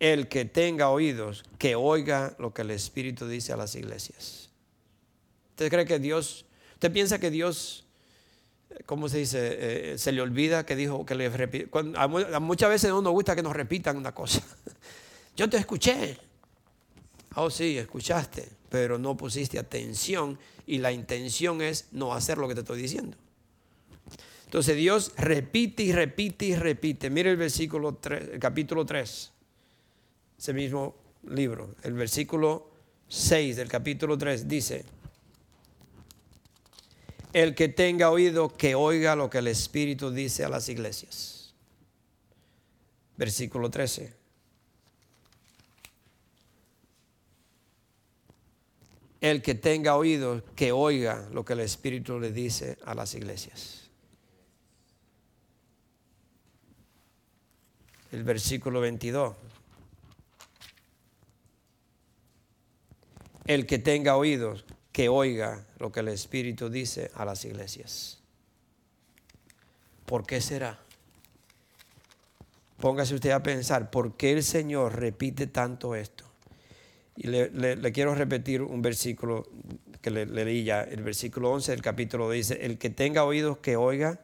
El 0.00 0.28
que 0.28 0.46
tenga 0.46 0.88
oídos, 0.88 1.44
que 1.58 1.76
oiga 1.76 2.34
lo 2.38 2.52
que 2.54 2.62
el 2.62 2.70
Espíritu 2.70 3.28
dice 3.28 3.52
a 3.52 3.56
las 3.56 3.74
iglesias. 3.74 4.48
¿Usted 5.50 5.68
cree 5.68 5.84
que 5.84 5.98
Dios, 5.98 6.46
usted 6.72 6.90
piensa 6.90 7.20
que 7.20 7.30
Dios, 7.30 7.84
¿cómo 8.86 9.10
se 9.10 9.18
dice? 9.18 9.92
Eh, 9.92 9.98
se 9.98 10.10
le 10.10 10.22
olvida 10.22 10.64
que 10.64 10.74
dijo 10.74 11.04
que 11.04 11.14
le 11.14 11.28
repite. 11.28 11.68
Muchas 12.40 12.70
veces 12.70 12.90
no 12.90 13.02
nos 13.02 13.12
gusta 13.12 13.36
que 13.36 13.42
nos 13.42 13.54
repitan 13.54 13.98
una 13.98 14.12
cosa. 14.14 14.42
Yo 15.36 15.48
te 15.50 15.58
escuché. 15.58 16.16
Oh, 17.34 17.50
sí, 17.50 17.76
escuchaste, 17.76 18.48
pero 18.70 18.98
no 18.98 19.16
pusiste 19.18 19.58
atención 19.58 20.38
y 20.66 20.78
la 20.78 20.92
intención 20.92 21.60
es 21.60 21.88
no 21.92 22.14
hacer 22.14 22.38
lo 22.38 22.48
que 22.48 22.54
te 22.54 22.60
estoy 22.60 22.80
diciendo. 22.80 23.18
Entonces 24.46 24.76
Dios 24.76 25.12
repite 25.16 25.82
y 25.82 25.92
repite 25.92 26.46
y 26.46 26.56
repite. 26.56 27.10
Mire 27.10 27.30
el 27.30 27.36
versículo 27.36 27.94
3, 27.96 28.30
el 28.32 28.40
capítulo 28.40 28.84
3 28.84 29.30
ese 30.40 30.54
mismo 30.54 30.94
libro, 31.28 31.74
el 31.82 31.92
versículo 31.92 32.70
6 33.08 33.56
del 33.56 33.68
capítulo 33.68 34.16
3 34.16 34.48
dice, 34.48 34.86
el 37.34 37.54
que 37.54 37.68
tenga 37.68 38.10
oído 38.10 38.48
que 38.48 38.74
oiga 38.74 39.14
lo 39.16 39.28
que 39.28 39.36
el 39.36 39.48
Espíritu 39.48 40.10
dice 40.10 40.42
a 40.42 40.48
las 40.48 40.70
iglesias. 40.70 41.52
Versículo 43.18 43.68
13. 43.68 44.14
El 49.20 49.42
que 49.42 49.54
tenga 49.54 49.94
oídos, 49.94 50.42
que 50.56 50.72
oiga 50.72 51.28
lo 51.32 51.44
que 51.44 51.52
el 51.52 51.60
Espíritu 51.60 52.18
le 52.18 52.32
dice 52.32 52.78
a 52.86 52.94
las 52.94 53.14
iglesias. 53.14 53.90
El 58.10 58.24
versículo 58.24 58.80
22. 58.80 59.49
El 63.50 63.66
que 63.66 63.80
tenga 63.80 64.14
oídos, 64.14 64.64
que 64.92 65.08
oiga 65.08 65.66
lo 65.80 65.90
que 65.90 65.98
el 65.98 66.06
Espíritu 66.06 66.70
dice 66.70 67.10
a 67.14 67.24
las 67.24 67.44
iglesias. 67.44 68.20
¿Por 70.06 70.24
qué 70.24 70.40
será? 70.40 70.78
Póngase 72.78 73.16
usted 73.16 73.30
a 73.30 73.42
pensar, 73.42 73.90
¿por 73.90 74.16
qué 74.16 74.30
el 74.30 74.44
Señor 74.44 75.00
repite 75.00 75.48
tanto 75.48 75.96
esto? 75.96 76.26
Y 77.16 77.26
le, 77.26 77.92
quiero 77.92 78.14
repetir 78.14 78.62
un 78.62 78.82
versículo 78.82 79.48
que 80.00 80.12
le, 80.12 80.26
leí 80.26 80.62
ya, 80.62 80.82
el 80.82 81.02
versículo 81.02 81.50
11 81.50 81.72
del 81.72 81.82
capítulo 81.82 82.30
dice, 82.30 82.64
el 82.64 82.78
que 82.78 82.90
tenga 82.90 83.24
oídos 83.24 83.58
que 83.58 83.74
oiga 83.74 84.20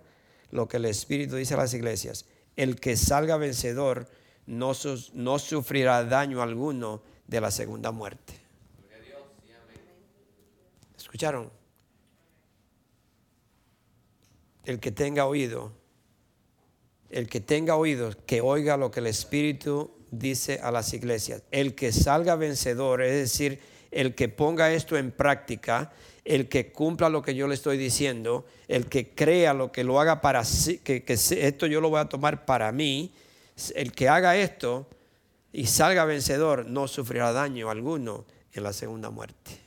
lo 0.52 0.68
que 0.68 0.76
el 0.76 0.84
Espíritu 0.84 1.34
dice 1.34 1.54
a 1.54 1.56
las 1.56 1.74
iglesias, 1.74 2.26
el 2.54 2.78
que 2.78 2.96
salga 2.96 3.36
vencedor 3.38 4.08
no 4.46 4.72
sufrirá 4.72 6.04
daño 6.04 6.42
alguno 6.42 7.02
de 7.26 7.40
la 7.40 7.50
segunda 7.50 7.90
muerte. 7.90 8.45
¿Escucharon? 11.06 11.50
El 14.64 14.80
que 14.80 14.92
tenga 14.92 15.26
oído 15.26 15.72
el 17.10 17.28
que 17.28 17.40
tenga 17.40 17.76
oídos, 17.76 18.16
que 18.26 18.40
oiga 18.40 18.76
lo 18.76 18.90
que 18.90 19.00
el 19.00 19.06
Espíritu 19.06 19.90
dice 20.10 20.60
a 20.62 20.70
las 20.70 20.92
iglesias. 20.92 21.42
El 21.50 21.74
que 21.74 21.92
salga 21.92 22.36
vencedor, 22.36 23.02
es 23.02 23.12
decir, 23.12 23.60
el 23.90 24.14
que 24.14 24.28
ponga 24.28 24.72
esto 24.72 24.96
en 24.96 25.12
práctica, 25.12 25.92
el 26.24 26.48
que 26.48 26.72
cumpla 26.72 27.08
lo 27.08 27.22
que 27.22 27.34
yo 27.34 27.46
le 27.46 27.54
estoy 27.54 27.78
diciendo, 27.78 28.46
el 28.68 28.86
que 28.86 29.14
crea 29.14 29.54
lo 29.54 29.70
que 29.70 29.84
lo 29.84 30.00
haga 30.00 30.20
para 30.20 30.44
sí, 30.44 30.78
que, 30.78 31.04
que 31.04 31.14
esto 31.14 31.66
yo 31.66 31.80
lo 31.80 31.88
voy 31.88 32.00
a 32.00 32.08
tomar 32.08 32.44
para 32.44 32.72
mí, 32.72 33.12
el 33.74 33.92
que 33.92 34.08
haga 34.08 34.36
esto 34.36 34.88
y 35.52 35.66
salga 35.66 36.04
vencedor 36.04 36.66
no 36.66 36.88
sufrirá 36.88 37.32
daño 37.32 37.70
alguno 37.70 38.26
en 38.52 38.62
la 38.62 38.72
segunda 38.72 39.10
muerte. 39.10 39.65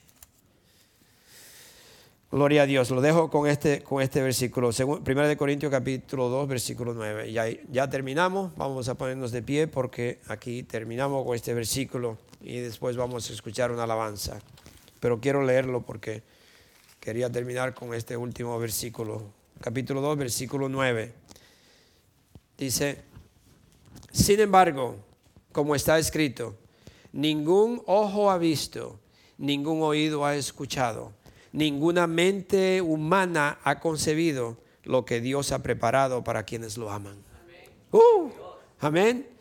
Gloria 2.31 2.61
a 2.61 2.65
Dios. 2.67 2.91
Lo 2.91 3.01
dejo 3.01 3.31
con 3.31 3.47
este, 3.47 3.81
con 3.81 4.03
este 4.03 4.21
versículo. 4.21 4.69
Primera 5.03 5.27
de 5.27 5.35
Corintios 5.35 5.71
capítulo 5.71 6.29
2, 6.29 6.47
versículo 6.47 6.93
9. 6.93 7.31
Ya, 7.31 7.45
ya 7.71 7.89
terminamos. 7.89 8.55
Vamos 8.55 8.87
a 8.87 8.93
ponernos 8.93 9.31
de 9.31 9.41
pie 9.41 9.65
porque 9.65 10.19
aquí 10.27 10.61
terminamos 10.61 11.25
con 11.25 11.35
este 11.35 11.55
versículo 11.55 12.19
y 12.39 12.59
después 12.59 12.95
vamos 12.95 13.27
a 13.27 13.33
escuchar 13.33 13.71
una 13.71 13.85
alabanza. 13.85 14.39
Pero 14.99 15.19
quiero 15.19 15.43
leerlo 15.43 15.81
porque 15.81 16.21
quería 16.99 17.31
terminar 17.31 17.73
con 17.73 17.95
este 17.95 18.15
último 18.15 18.59
versículo. 18.59 19.23
Capítulo 19.59 19.99
2, 19.99 20.15
versículo 20.19 20.69
9. 20.69 21.11
Dice, 22.59 23.01
sin 24.11 24.39
embargo, 24.39 24.97
como 25.51 25.73
está 25.73 25.97
escrito, 25.97 26.55
ningún 27.11 27.81
ojo 27.87 28.29
ha 28.29 28.37
visto, 28.37 28.99
ningún 29.39 29.81
oído 29.81 30.23
ha 30.25 30.35
escuchado 30.35 31.17
ninguna 31.51 32.07
mente 32.07 32.81
humana 32.81 33.59
ha 33.63 33.79
concebido 33.79 34.57
lo 34.83 35.05
que 35.05 35.21
Dios 35.21 35.51
ha 35.51 35.61
preparado 35.61 36.23
para 36.23 36.43
quienes 36.43 36.77
lo 36.77 36.91
aman. 36.91 37.23
amén. 38.79 39.25
Uh, 39.27 39.39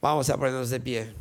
Vamos 0.00 0.30
a 0.30 0.36
ponernos 0.36 0.70
de 0.70 0.80
pie. 0.80 1.19